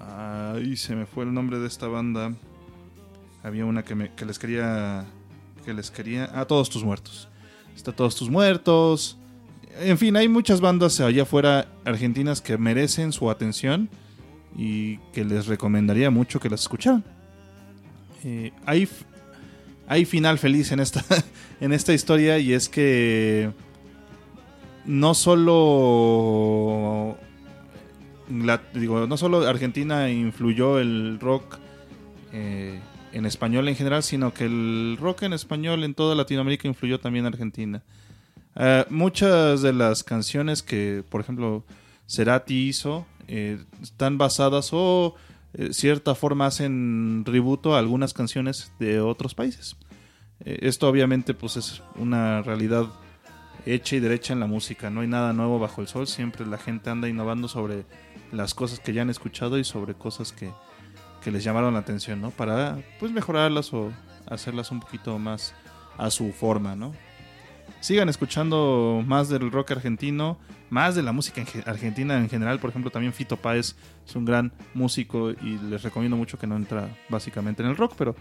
Ay, 0.00 0.76
se 0.76 0.94
me 0.96 1.06
fue 1.06 1.24
el 1.24 1.34
nombre 1.34 1.58
de 1.58 1.66
esta 1.66 1.86
banda. 1.88 2.32
Había 3.42 3.66
una 3.66 3.82
que, 3.84 3.94
me- 3.94 4.12
que 4.14 4.24
les 4.24 4.38
quería. 4.38 5.04
Que 5.64 5.74
les 5.74 5.90
quería. 5.90 6.30
A 6.38 6.46
todos 6.46 6.70
tus 6.70 6.82
muertos. 6.84 7.28
Está 7.76 7.92
Todos 7.92 8.16
tus 8.16 8.30
muertos. 8.30 9.18
En 9.80 9.98
fin, 9.98 10.16
hay 10.16 10.28
muchas 10.28 10.60
bandas 10.60 10.98
allá 11.00 11.22
afuera 11.22 11.68
argentinas 11.84 12.40
que 12.40 12.56
merecen 12.58 13.12
su 13.12 13.30
atención 13.30 13.88
y 14.58 14.96
que 15.12 15.24
les 15.24 15.46
recomendaría 15.46 16.10
mucho 16.10 16.40
que 16.40 16.50
las 16.50 16.62
escucharan. 16.62 17.04
Eh, 18.24 18.50
hay, 18.66 18.88
hay 19.86 20.04
final 20.04 20.38
feliz 20.38 20.72
en 20.72 20.80
esta, 20.80 21.04
en 21.60 21.72
esta 21.72 21.94
historia 21.94 22.38
y 22.40 22.52
es 22.52 22.68
que 22.68 23.52
no 24.84 25.14
solo 25.14 27.16
la- 28.30 28.62
digo, 28.74 29.06
no 29.06 29.16
solo 29.16 29.46
Argentina 29.46 30.10
influyó 30.10 30.78
el 30.80 31.18
rock 31.20 31.58
eh, 32.32 32.80
en 33.12 33.26
español 33.26 33.68
en 33.68 33.76
general, 33.76 34.02
sino 34.02 34.34
que 34.34 34.44
el 34.46 34.96
rock 35.00 35.22
en 35.22 35.32
español 35.32 35.84
en 35.84 35.94
toda 35.94 36.14
Latinoamérica 36.14 36.68
influyó 36.68 36.98
también 37.00 37.24
a 37.24 37.28
Argentina. 37.28 37.82
Eh, 38.56 38.84
muchas 38.90 39.62
de 39.62 39.72
las 39.72 40.02
canciones 40.02 40.62
que, 40.62 41.04
por 41.08 41.20
ejemplo, 41.20 41.64
Cerati 42.08 42.68
hizo 42.68 43.06
eh, 43.28 43.62
están 43.82 44.18
basadas 44.18 44.70
o 44.72 45.14
eh, 45.54 45.72
cierta 45.72 46.14
forma 46.14 46.46
hacen 46.46 47.22
tributo 47.24 47.74
a 47.74 47.78
algunas 47.78 48.14
canciones 48.14 48.72
de 48.78 49.00
otros 49.00 49.34
países. 49.34 49.76
Eh, 50.44 50.58
esto 50.62 50.88
obviamente 50.88 51.34
pues 51.34 51.56
es 51.56 51.82
una 51.96 52.42
realidad 52.42 52.86
hecha 53.66 53.96
y 53.96 54.00
derecha 54.00 54.32
en 54.32 54.40
la 54.40 54.46
música. 54.46 54.90
No 54.90 55.02
hay 55.02 55.08
nada 55.08 55.32
nuevo 55.32 55.58
bajo 55.58 55.80
el 55.80 55.88
sol. 55.88 56.06
Siempre 56.06 56.46
la 56.46 56.58
gente 56.58 56.90
anda 56.90 57.08
innovando 57.08 57.48
sobre 57.48 57.84
las 58.32 58.54
cosas 58.54 58.80
que 58.80 58.92
ya 58.92 59.02
han 59.02 59.10
escuchado 59.10 59.58
y 59.58 59.64
sobre 59.64 59.94
cosas 59.94 60.32
que, 60.32 60.50
que 61.22 61.30
les 61.30 61.44
llamaron 61.44 61.74
la 61.74 61.80
atención, 61.80 62.20
¿no? 62.20 62.30
Para 62.30 62.78
pues 62.98 63.12
mejorarlas 63.12 63.72
o 63.72 63.92
hacerlas 64.26 64.70
un 64.70 64.80
poquito 64.80 65.18
más 65.18 65.54
a 65.96 66.10
su 66.10 66.32
forma, 66.32 66.76
¿no? 66.76 66.92
Sigan 67.80 68.08
escuchando 68.08 69.02
más 69.06 69.28
del 69.28 69.50
rock 69.50 69.72
argentino, 69.72 70.38
más 70.70 70.94
de 70.94 71.02
la 71.02 71.12
música 71.12 71.40
en 71.40 71.46
ge- 71.46 71.62
argentina 71.66 72.16
en 72.18 72.28
general. 72.28 72.58
Por 72.60 72.70
ejemplo, 72.70 72.90
también 72.90 73.12
Fito 73.12 73.36
Páez 73.36 73.76
es 74.06 74.16
un 74.16 74.24
gran 74.24 74.52
músico 74.74 75.30
y 75.30 75.58
les 75.68 75.82
recomiendo 75.82 76.16
mucho 76.16 76.38
que 76.38 76.46
no 76.46 76.56
entra 76.56 76.88
básicamente 77.08 77.62
en 77.62 77.68
el 77.68 77.76
rock, 77.76 77.94
pero 77.96 78.14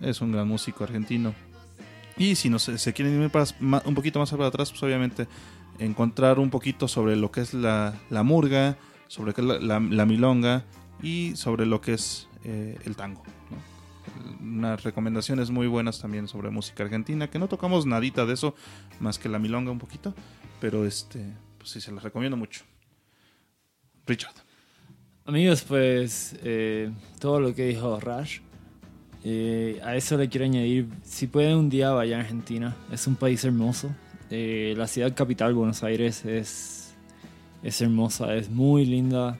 es 0.00 0.20
un 0.20 0.32
gran 0.32 0.46
músico 0.48 0.84
argentino. 0.84 1.34
Y 2.16 2.34
si 2.34 2.50
no 2.50 2.58
se, 2.58 2.78
se 2.78 2.92
quieren 2.92 3.22
ir 3.22 3.30
un 3.84 3.94
poquito 3.94 4.18
más 4.18 4.30
para 4.30 4.46
atrás, 4.46 4.70
pues 4.70 4.82
obviamente 4.82 5.28
encontrar 5.78 6.38
un 6.40 6.50
poquito 6.50 6.88
sobre 6.88 7.14
lo 7.14 7.30
que 7.30 7.40
es 7.42 7.54
la, 7.54 7.94
la 8.10 8.22
murga, 8.24 8.76
sobre 9.06 9.32
la, 9.42 9.58
la- 9.60 9.80
la 9.80 10.06
milonga 10.06 10.64
y 11.02 11.36
sobre 11.36 11.64
lo 11.66 11.80
que 11.80 11.94
es 11.94 12.26
eh, 12.44 12.76
el 12.84 12.96
tango. 12.96 13.22
¿no? 13.50 13.58
Unas 14.40 14.82
recomendaciones 14.82 15.50
muy 15.50 15.66
buenas 15.68 16.00
también 16.00 16.26
sobre 16.26 16.50
música 16.50 16.82
argentina, 16.82 17.28
que 17.30 17.38
no 17.38 17.46
tocamos 17.46 17.86
nadita 17.86 18.26
de 18.26 18.34
eso, 18.34 18.54
más 18.98 19.18
que 19.20 19.28
la 19.28 19.38
milonga 19.38 19.70
un 19.70 19.78
poquito, 19.78 20.14
pero 20.60 20.84
este, 20.86 21.24
pues 21.58 21.70
sí, 21.70 21.80
se 21.80 21.92
las 21.92 22.02
recomiendo 22.02 22.36
mucho. 22.36 22.64
Richard. 24.06 24.34
Amigos, 25.26 25.62
pues 25.62 26.36
eh, 26.42 26.90
todo 27.20 27.40
lo 27.40 27.54
que 27.54 27.66
dijo 27.66 28.00
Rash, 28.00 28.38
eh, 29.24 29.78
a 29.84 29.94
eso 29.96 30.16
le 30.16 30.28
quiero 30.28 30.46
añadir, 30.46 30.88
si 31.02 31.26
pueden 31.26 31.56
un 31.58 31.68
día 31.68 31.90
vayan 31.90 32.20
a 32.20 32.22
Argentina, 32.22 32.74
es 32.90 33.06
un 33.06 33.16
país 33.16 33.44
hermoso, 33.44 33.94
Eh, 34.30 34.74
la 34.76 34.86
ciudad 34.86 35.14
capital, 35.14 35.54
Buenos 35.54 35.82
Aires, 35.82 36.24
es, 36.26 36.94
es 37.62 37.80
hermosa, 37.80 38.34
es 38.34 38.50
muy 38.50 38.84
linda. 38.84 39.38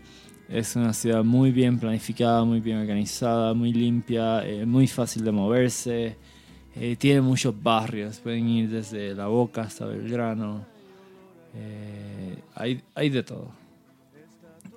Es 0.49 0.77
una 0.77 0.95
ciudad 0.95 1.23
muy 1.24 1.51
bien 1.53 1.78
planificada, 1.78 2.43
muy 2.43 2.61
bien 2.61 2.78
organizada, 2.78 3.53
muy 3.53 3.70
limpia, 3.74 4.43
eh, 4.47 4.65
muy 4.65 4.86
fácil 4.86 5.23
de 5.23 5.31
moverse. 5.31 6.16
Eh, 6.74 6.97
tiene 6.97 7.20
muchos 7.20 7.55
barrios, 7.62 8.19
pueden 8.20 8.49
ir 8.49 8.70
desde 8.70 9.15
La 9.15 9.27
Boca 9.27 9.61
hasta 9.62 9.85
Belgrano. 9.85 10.65
Eh, 11.59 12.39
hay, 12.55 12.82
hay 12.94 13.10
de 13.10 13.22
todo. 13.22 13.48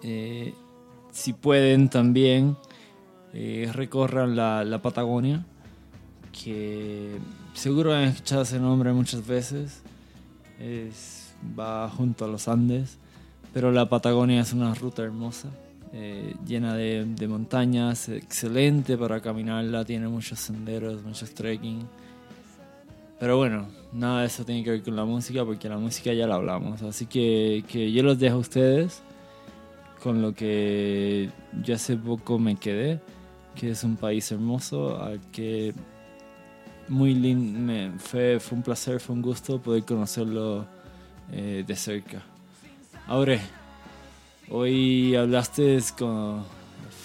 Eh, 0.04 0.54
si 1.12 1.34
pueden 1.34 1.90
también, 1.90 2.58
eh, 3.34 3.70
recorran 3.74 4.36
la, 4.36 4.80
Patagonia, 4.82 5.46
que 6.32 7.18
seguro 7.54 7.94
han 7.94 8.04
escuchado 8.04 8.42
ese 8.44 8.60
nombre 8.60 8.92
muchas 8.94 9.26
veces. 9.28 9.82
Es, 10.60 11.34
va 11.58 11.90
junto 11.90 12.26
a 12.26 12.28
los 12.28 12.48
Andes, 12.48 12.98
pero 13.54 13.72
la 13.72 13.90
Patagonia 13.90 14.42
es 14.42 14.54
una 14.54 14.74
ruta 14.74 15.04
hermosa, 15.04 15.50
eh, 15.94 16.36
llena 16.48 16.76
de 16.76 17.28
montañas, 17.28 18.10
excelente 18.10 18.98
para 18.98 19.22
caminarla, 19.22 19.86
tiene 19.86 20.08
muchos 20.08 20.40
senderos, 20.40 21.04
muchos 21.04 21.34
trekking. 21.34 21.88
Pero 23.22 23.38
bueno, 23.38 23.68
nada 23.94 24.22
de 24.22 24.26
eso 24.26 24.44
tiene 24.44 24.64
que 24.64 24.72
ver 24.72 24.82
con 24.82 24.96
la 24.96 25.06
música, 25.06 25.46
porque 25.46 25.70
la 25.70 25.78
música 25.78 26.12
ya 26.12 26.26
la 26.26 26.34
hablamos. 26.36 26.82
Así 26.82 27.06
que, 27.06 27.64
que 27.68 27.92
yo 27.92 28.02
los 28.02 28.18
dejo 28.18 28.38
a 28.38 28.40
ustedes 28.40 29.04
con 30.02 30.24
lo 30.24 30.34
que 30.34 31.30
yo 31.62 31.76
hace 31.76 31.98
poco 31.98 32.40
me 32.40 32.56
quedé, 32.56 33.00
que 33.54 33.70
es 33.70 33.84
un 33.84 33.96
país 33.96 34.32
hermoso 34.32 35.00
al 35.00 35.22
que 35.32 35.76
muy 36.88 37.14
lindo, 37.14 37.94
fue, 38.00 38.40
fue 38.40 38.58
un 38.58 38.64
placer, 38.64 39.00
fue 39.00 39.14
un 39.14 39.22
gusto 39.22 39.62
poder 39.62 39.84
conocerlo 39.84 40.66
eh, 41.32 41.64
de 41.66 41.76
cerca. 41.76 42.24
Ahora, 43.06 43.40
hoy 44.50 45.16
hablaste 45.16 45.78
como, 45.96 46.44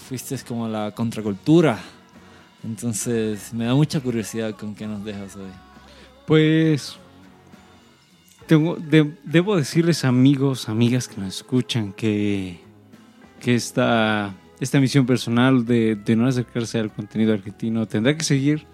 fuiste 0.09 0.38
como 0.48 0.66
la 0.66 0.93
contracultura, 0.93 1.78
entonces 2.64 3.52
me 3.52 3.66
da 3.66 3.74
mucha 3.74 4.01
curiosidad 4.01 4.55
con 4.55 4.74
qué 4.74 4.86
nos 4.86 5.05
dejas 5.05 5.36
hoy. 5.36 5.65
Pues 6.26 6.96
tengo, 8.46 8.76
de- 8.76 9.12
debo 9.24 9.56
decirles 9.56 10.04
amigos, 10.04 10.68
amigas 10.68 11.08
que 11.08 11.20
nos 11.20 11.36
escuchan 11.36 11.92
que, 11.92 12.58
que 13.40 13.54
esta, 13.54 14.34
esta 14.60 14.80
misión 14.80 15.06
personal 15.06 15.64
de, 15.64 15.94
de 15.96 16.16
no 16.16 16.26
acercarse 16.26 16.78
al 16.78 16.92
contenido 16.92 17.32
argentino 17.32 17.86
tendrá 17.86 18.16
que 18.16 18.24
seguir 18.24 18.64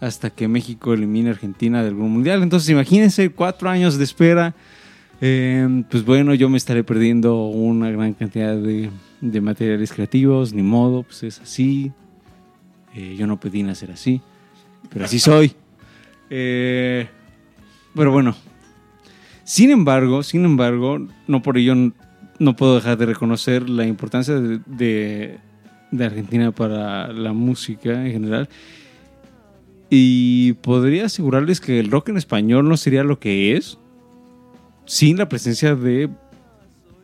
hasta 0.00 0.30
que 0.30 0.48
México 0.48 0.92
elimine 0.92 1.28
a 1.30 1.32
Argentina 1.32 1.82
del 1.82 1.94
Grupo 1.94 2.08
Mundial. 2.08 2.42
Entonces 2.42 2.68
imagínense 2.70 3.30
cuatro 3.30 3.70
años 3.70 3.96
de 3.96 4.04
espera. 4.04 4.54
Eh, 5.20 5.84
pues 5.90 6.04
bueno, 6.04 6.34
yo 6.34 6.48
me 6.50 6.58
estaré 6.58 6.82
perdiendo 6.84 7.46
una 7.46 7.90
gran 7.90 8.12
cantidad 8.14 8.56
de, 8.56 8.90
de 9.20 9.40
materiales 9.40 9.92
creativos, 9.92 10.52
ni 10.52 10.62
modo, 10.62 11.04
pues 11.04 11.22
es 11.22 11.40
así. 11.40 11.92
Eh, 12.94 13.14
yo 13.16 13.26
no 13.26 13.40
pedí 13.40 13.62
nacer 13.62 13.90
así, 13.92 14.20
pero 14.90 15.04
así 15.06 15.18
soy. 15.18 15.54
Eh, 16.36 17.06
pero 17.94 18.10
bueno. 18.10 18.34
Sin 19.44 19.70
embargo, 19.70 20.24
sin 20.24 20.44
embargo, 20.44 21.06
no 21.28 21.42
por 21.42 21.58
ello 21.58 21.74
no 22.40 22.56
puedo 22.56 22.74
dejar 22.74 22.98
de 22.98 23.06
reconocer 23.06 23.68
la 23.70 23.86
importancia 23.86 24.34
de- 24.34 25.38
de 25.92 26.04
Argentina 26.04 26.50
para 26.50 27.12
la 27.12 27.32
música 27.32 28.04
en 28.04 28.10
general. 28.12 28.48
Y 29.90 30.54
podría 30.54 31.06
asegurarles 31.06 31.60
que 31.60 31.78
el 31.78 31.88
rock 31.90 32.08
en 32.08 32.16
español 32.16 32.68
no 32.68 32.76
sería 32.76 33.04
lo 33.04 33.20
que 33.20 33.56
es 33.56 33.78
sin 34.86 35.18
la 35.18 35.28
presencia 35.28 35.76
de 35.76 36.08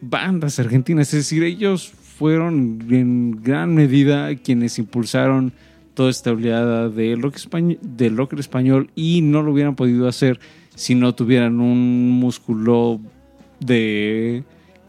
bandas 0.00 0.58
argentinas. 0.58 1.08
Es 1.14 1.20
decir, 1.20 1.44
ellos 1.44 1.92
fueron 2.18 2.84
en 2.90 3.40
gran 3.42 3.74
medida 3.76 4.34
quienes 4.34 4.78
impulsaron 4.80 5.52
toda 5.94 6.10
esta 6.10 6.30
oleada 6.32 6.88
del 6.88 7.20
rock, 7.22 7.36
españ- 7.36 7.78
del 7.80 8.16
rock 8.16 8.34
español 8.34 8.90
y 8.94 9.22
no 9.22 9.42
lo 9.42 9.52
hubieran 9.52 9.76
podido 9.76 10.08
hacer 10.08 10.40
si 10.74 10.94
no 10.94 11.14
tuvieran 11.14 11.60
un 11.60 12.10
músculo 12.10 13.00
de 13.58 14.44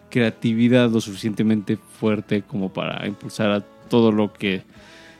creatividad 0.09 0.89
lo 0.89 1.01
suficientemente 1.01 1.77
fuerte 1.77 2.41
como 2.43 2.71
para 2.71 3.05
impulsar 3.07 3.51
a 3.51 3.61
todo 3.89 4.11
lo 4.11 4.31
que 4.31 4.63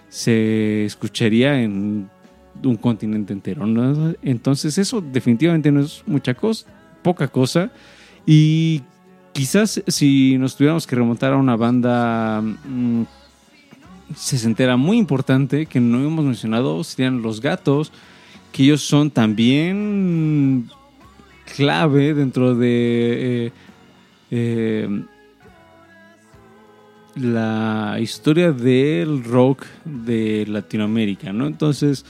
se 0.09 0.85
escucharía 0.85 1.61
en 1.61 2.09
un 2.63 2.75
continente 2.75 3.33
entero. 3.33 3.65
Entonces 4.21 4.77
eso 4.77 5.01
definitivamente 5.01 5.71
no 5.71 5.81
es 5.81 6.03
mucha 6.05 6.33
cosa, 6.33 6.67
poca 7.01 7.27
cosa. 7.27 7.71
Y 8.25 8.81
quizás 9.33 9.81
si 9.87 10.37
nos 10.37 10.55
tuviéramos 10.55 10.85
que 10.85 10.95
remontar 10.95 11.33
a 11.33 11.37
una 11.37 11.55
banda 11.55 12.41
mm, 12.41 13.03
sesentera 14.15 14.77
muy 14.77 14.97
importante 14.97 15.65
que 15.65 15.79
no 15.79 15.99
hemos 15.99 16.25
mencionado, 16.25 16.83
serían 16.83 17.21
Los 17.21 17.41
Gatos, 17.41 17.91
que 18.51 18.63
ellos 18.63 18.81
son 18.81 19.11
también 19.11 20.69
clave 21.55 22.13
dentro 22.13 22.55
de 22.55 23.47
eh, 23.47 23.51
eh, 24.31 25.03
la 27.15 27.97
historia 27.99 28.51
del 28.51 29.23
rock 29.23 29.65
de 29.83 30.45
Latinoamérica, 30.47 31.33
¿no? 31.33 31.47
Entonces, 31.47 32.05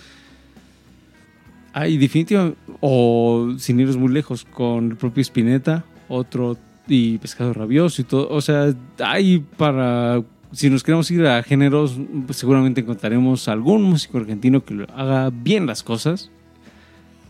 hay 1.73 1.97
definitivamente, 1.97 2.57
o 2.79 3.53
sin 3.57 3.79
irnos 3.79 3.97
muy 3.97 4.11
lejos, 4.11 4.45
con 4.45 4.91
el 4.91 4.97
propio 4.97 5.21
Spinetta, 5.21 5.83
otro, 6.07 6.57
y 6.87 7.17
Pescado 7.17 7.53
Rabioso 7.53 8.01
y 8.01 8.05
todo, 8.05 8.29
o 8.29 8.41
sea, 8.41 8.73
hay 8.99 9.39
para, 9.39 10.21
si 10.51 10.69
nos 10.69 10.83
queremos 10.83 11.09
ir 11.11 11.25
a 11.25 11.41
géneros, 11.43 11.97
pues 12.25 12.37
seguramente 12.37 12.81
encontraremos 12.81 13.47
algún 13.47 13.83
músico 13.83 14.17
argentino 14.17 14.63
que 14.63 14.85
haga 14.95 15.29
bien 15.29 15.65
las 15.65 15.83
cosas. 15.83 16.29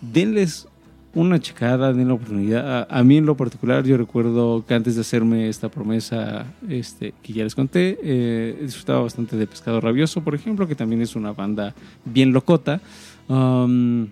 Denles 0.01 0.67
una 1.13 1.39
checada, 1.39 1.93
den 1.93 2.07
la 2.07 2.13
oportunidad. 2.13 2.87
A, 2.89 2.99
a 2.99 3.03
mí 3.03 3.17
en 3.17 3.25
lo 3.25 3.35
particular, 3.35 3.83
yo 3.83 3.97
recuerdo 3.97 4.65
que 4.65 4.73
antes 4.73 4.95
de 4.95 5.01
hacerme 5.01 5.49
esta 5.49 5.69
promesa 5.69 6.45
este, 6.69 7.13
que 7.21 7.33
ya 7.33 7.43
les 7.43 7.53
conté, 7.53 7.99
eh, 8.01 8.57
disfrutaba 8.61 9.01
bastante 9.01 9.35
de 9.35 9.45
Pescado 9.45 9.81
Rabioso, 9.81 10.23
por 10.23 10.35
ejemplo, 10.35 10.67
que 10.67 10.75
también 10.75 11.01
es 11.01 11.15
una 11.15 11.33
banda 11.33 11.75
bien 12.05 12.31
locota. 12.31 12.81
Um, 13.27 14.07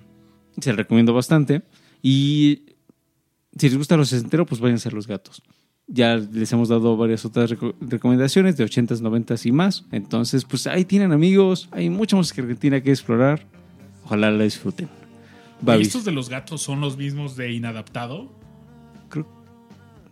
se 0.59 0.71
la 0.71 0.77
recomiendo 0.77 1.13
bastante. 1.13 1.61
Y 2.01 2.63
si 3.57 3.69
les 3.69 3.77
gusta 3.77 3.97
los 3.97 4.09
sesenteros, 4.09 4.47
pues 4.47 4.61
vayan 4.61 4.75
a 4.75 4.79
ser 4.79 4.93
los 4.93 5.07
gatos. 5.07 5.41
Ya 5.91 6.17
les 6.17 6.51
hemos 6.53 6.69
dado 6.69 6.95
varias 6.95 7.25
otras 7.25 7.49
reco- 7.51 7.73
recomendaciones 7.81 8.55
de 8.57 8.63
80s, 8.65 9.01
90s 9.01 9.45
y 9.47 9.51
más. 9.51 9.85
Entonces, 9.91 10.45
pues 10.45 10.67
ahí 10.67 10.85
tienen 10.85 11.11
amigos. 11.11 11.67
Hay 11.71 11.89
mucha 11.89 12.15
música 12.15 12.41
argentina 12.43 12.79
que 12.81 12.91
explorar. 12.91 13.45
Ojalá 14.05 14.29
la 14.29 14.43
disfruten. 14.43 14.87
¿Y 15.61 15.65
Babis. 15.65 15.87
estos 15.87 16.05
de 16.05 16.11
los 16.11 16.29
gatos 16.29 16.61
son 16.61 16.79
los 16.79 16.95
mismos 16.97 17.35
de 17.35 17.51
Inadaptado? 17.53 18.29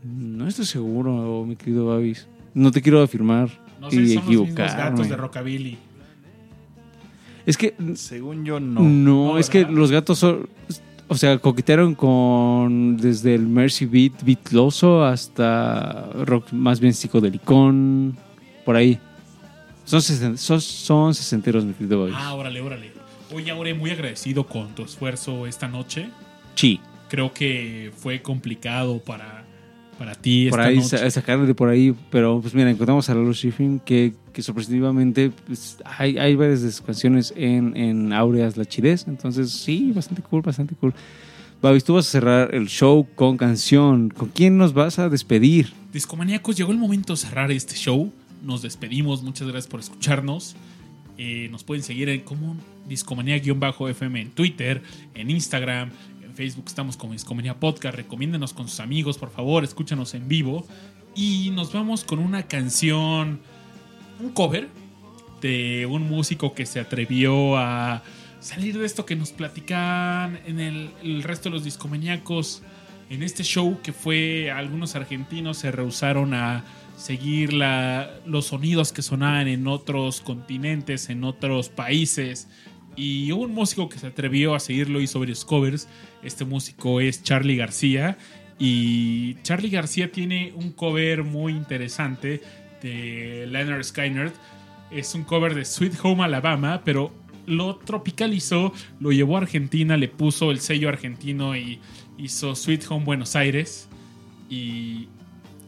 No 0.04 0.48
estoy 0.48 0.66
seguro, 0.66 1.44
mi 1.46 1.56
querido 1.56 1.88
Babis. 1.88 2.28
No 2.54 2.72
te 2.72 2.82
quiero 2.82 3.02
afirmar 3.02 3.50
No 3.82 3.90
sé 3.92 3.98
y 3.98 4.08
son 4.14 4.26
los 4.26 4.26
mismos 4.28 4.56
gatos 4.56 5.10
de 5.10 5.16
Rockabilly. 5.16 5.78
Es 7.46 7.58
que 7.58 7.76
Según 7.96 8.46
yo, 8.46 8.60
no. 8.60 8.82
no, 8.82 8.90
No, 9.34 9.38
es 9.38 9.50
que 9.50 9.64
los 9.66 9.92
gatos 9.92 10.20
son, 10.20 10.50
o 11.08 11.16
sea, 11.16 11.38
coquetearon 11.40 11.96
con 11.96 12.98
desde 12.98 13.36
el 13.36 13.48
Mercy 13.48 13.86
Beat 13.86 14.24
beatloso 14.24 15.04
hasta 15.06 16.10
rock 16.26 16.52
más 16.52 16.80
bien 16.80 16.94
psicodelicón, 16.94 18.18
por 18.66 18.76
ahí. 18.76 19.00
Son, 19.86 20.02
sesen- 20.02 20.38
son, 20.38 20.60
son 20.60 21.14
sesenteros, 21.16 21.64
mi 21.64 21.74
querido 21.74 22.02
Babis. 22.02 22.16
Ah, 22.18 22.34
órale, 22.34 22.60
órale. 22.62 22.92
Oye, 23.34 23.52
Aure, 23.52 23.74
muy 23.74 23.90
agradecido 23.92 24.46
con 24.46 24.68
tu 24.76 24.84
esfuerzo 24.84 25.48
esta 25.48 25.68
noche. 25.68 26.10
Sí, 26.56 26.80
Creo 27.10 27.34
que 27.34 27.94
fue 27.96 28.22
complicado 28.22 29.00
para, 29.00 29.37
para 29.98 30.16
ti 30.16 30.48
por 30.50 30.60
esta 30.60 30.70
ahí 30.70 30.78
noche. 30.78 30.90
sa- 30.98 31.10
sacarle 31.12 31.46
de 31.48 31.56
por 31.56 31.70
ahí, 31.70 31.94
pero 32.12 32.40
pues 32.42 32.54
mira, 32.54 32.70
encontramos 32.70 33.10
a 33.10 33.16
Lalo 33.16 33.34
Schifrin 33.34 33.80
que, 33.80 34.14
que 34.34 34.42
sorpresivamente 34.42 35.32
pues, 35.46 35.78
hay, 35.86 36.18
hay 36.18 36.36
varias 36.36 36.62
de 36.62 36.72
sus 36.72 36.82
canciones 36.82 37.34
en, 37.36 37.76
en 37.76 38.14
Aureas 38.14 38.58
La 38.58 38.66
Chidez, 38.66 39.06
entonces 39.08 39.52
sí, 39.52 39.92
bastante 39.94 40.22
cool, 40.22 40.42
bastante 40.42 40.76
cool. 40.76 40.94
Babis, 41.62 41.84
tú 41.84 41.96
vas 41.96 42.08
a 42.08 42.12
cerrar 42.12 42.54
el 42.54 42.68
show 42.68 43.08
con 43.16 43.36
canción. 43.38 44.10
¿Con 44.10 44.30
quién 44.30 44.58
nos 44.60 44.74
vas 44.74 45.00
a 45.00 45.10
despedir? 45.10 45.74
Discomaníacos, 45.92 46.56
llegó 46.56 46.72
el 46.72 46.78
momento 46.78 47.14
de 47.14 47.18
cerrar 47.18 47.52
este 47.52 47.74
show. 47.74 48.14
Nos 48.46 48.62
despedimos, 48.62 49.24
muchas 49.24 49.48
gracias 49.48 49.68
por 49.68 49.80
escucharnos. 49.80 50.56
Eh, 51.18 51.48
nos 51.52 51.64
pueden 51.64 51.82
seguir 51.84 52.10
en 52.10 52.22
como 52.22 52.56
Discomanía-FM 52.88 54.22
en 54.22 54.30
Twitter, 54.30 54.84
en 55.16 55.32
Instagram, 55.32 55.90
Facebook 56.38 56.66
estamos 56.68 56.98
como 56.98 57.14
Discomanía 57.14 57.60
Podcast. 57.60 57.96
Recomiéndenos 57.96 58.54
con 58.54 58.68
sus 58.68 58.80
amigos, 58.80 59.18
por 59.18 59.32
favor, 59.32 59.64
escúchanos 59.64 60.14
en 60.14 60.28
vivo. 60.28 60.68
Y 61.16 61.50
nos 61.50 61.74
vamos 61.74 62.04
con 62.04 62.20
una 62.20 62.44
canción, 62.44 63.40
un 64.20 64.30
cover 64.34 64.70
de 65.42 65.88
un 65.88 66.08
músico 66.08 66.54
que 66.54 66.68
se 66.68 66.80
atrevió 66.80 67.58
a 67.58 68.04
salir 68.40 68.78
de 68.78 68.86
esto 68.86 69.04
que 69.04 69.16
nos 69.16 69.32
platican 69.32 70.40
en 70.46 70.60
el, 70.60 71.24
resto 71.24 71.50
de 71.50 71.56
los 71.56 71.64
discomaníacos 71.64 72.62
en 73.10 73.24
este 73.24 73.44
show 73.44 73.80
que 73.82 73.92
fue 73.92 74.52
algunos 74.52 74.96
argentinos 74.96 75.58
se 75.58 75.72
rehusaron 75.72 76.36
a 76.36 76.66
seguir 76.98 77.52
los 77.54 78.46
sonidos 78.46 78.94
que 78.94 79.02
sonaban 79.02 79.48
en 79.48 79.66
otros 79.66 80.22
continentes, 80.22 81.10
en 81.10 81.24
otros 81.24 81.70
países. 81.70 82.48
Y 82.98 83.32
hubo 83.32 83.44
un 83.44 83.54
músico 83.54 83.88
que 83.88 84.00
se 84.00 84.08
atrevió 84.08 84.56
a 84.56 84.60
seguirlo, 84.60 85.00
hizo 85.00 85.20
varios 85.20 85.46
covers. 85.46 85.88
Este 86.24 86.44
músico 86.44 87.00
es 87.00 87.22
Charlie 87.22 87.56
García. 87.56 88.18
Y 88.60 89.36
Charlie 89.44 89.70
García 89.70 90.12
tiene 90.12 90.52
un 90.56 90.72
cover 90.72 91.24
muy 91.24 91.54
interesante 91.54 92.42
de 92.82 93.46
Leonard 93.48 93.84
Skinner. 93.84 94.34
Es 94.90 95.14
un 95.14 95.24
cover 95.24 95.54
de 95.54 95.64
Sweet 95.64 95.94
Home 96.02 96.24
Alabama, 96.24 96.82
pero 96.84 97.14
lo 97.46 97.76
tropicalizó, 97.76 98.74
lo 99.00 99.12
llevó 99.12 99.38
a 99.38 99.42
Argentina, 99.42 99.96
le 99.96 100.08
puso 100.08 100.50
el 100.50 100.60
sello 100.60 100.90
argentino 100.90 101.56
y 101.56 101.80
hizo 102.18 102.56
Sweet 102.56 102.86
Home 102.90 103.06
Buenos 103.06 103.36
Aires. 103.36 103.90
Y 104.50 105.08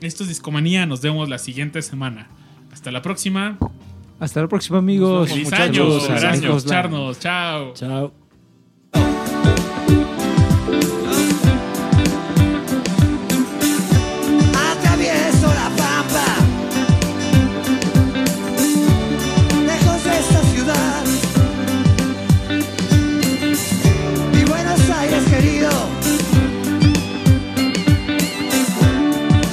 esto 0.02 0.24
es 0.24 0.30
Discomanía, 0.30 0.88
nos 0.88 1.02
vemos 1.02 1.30
la 1.30 1.38
siguiente 1.38 1.84
semana. 1.84 2.28
Hasta 2.72 2.92
la 2.92 3.04
próxima. 3.04 3.60
Hasta 4.20 4.42
la 4.42 4.48
próxima, 4.48 4.80
amigos. 4.80 5.30
Feliz 5.30 5.46
Muchachos, 5.46 6.04
año, 6.04 6.20
gracias, 6.20 6.42
gracias, 6.42 6.66
Charnos. 6.66 7.20
Chao. 7.20 7.74
Chao. 7.74 8.12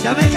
Ya 0.07 0.15
me 0.15 0.29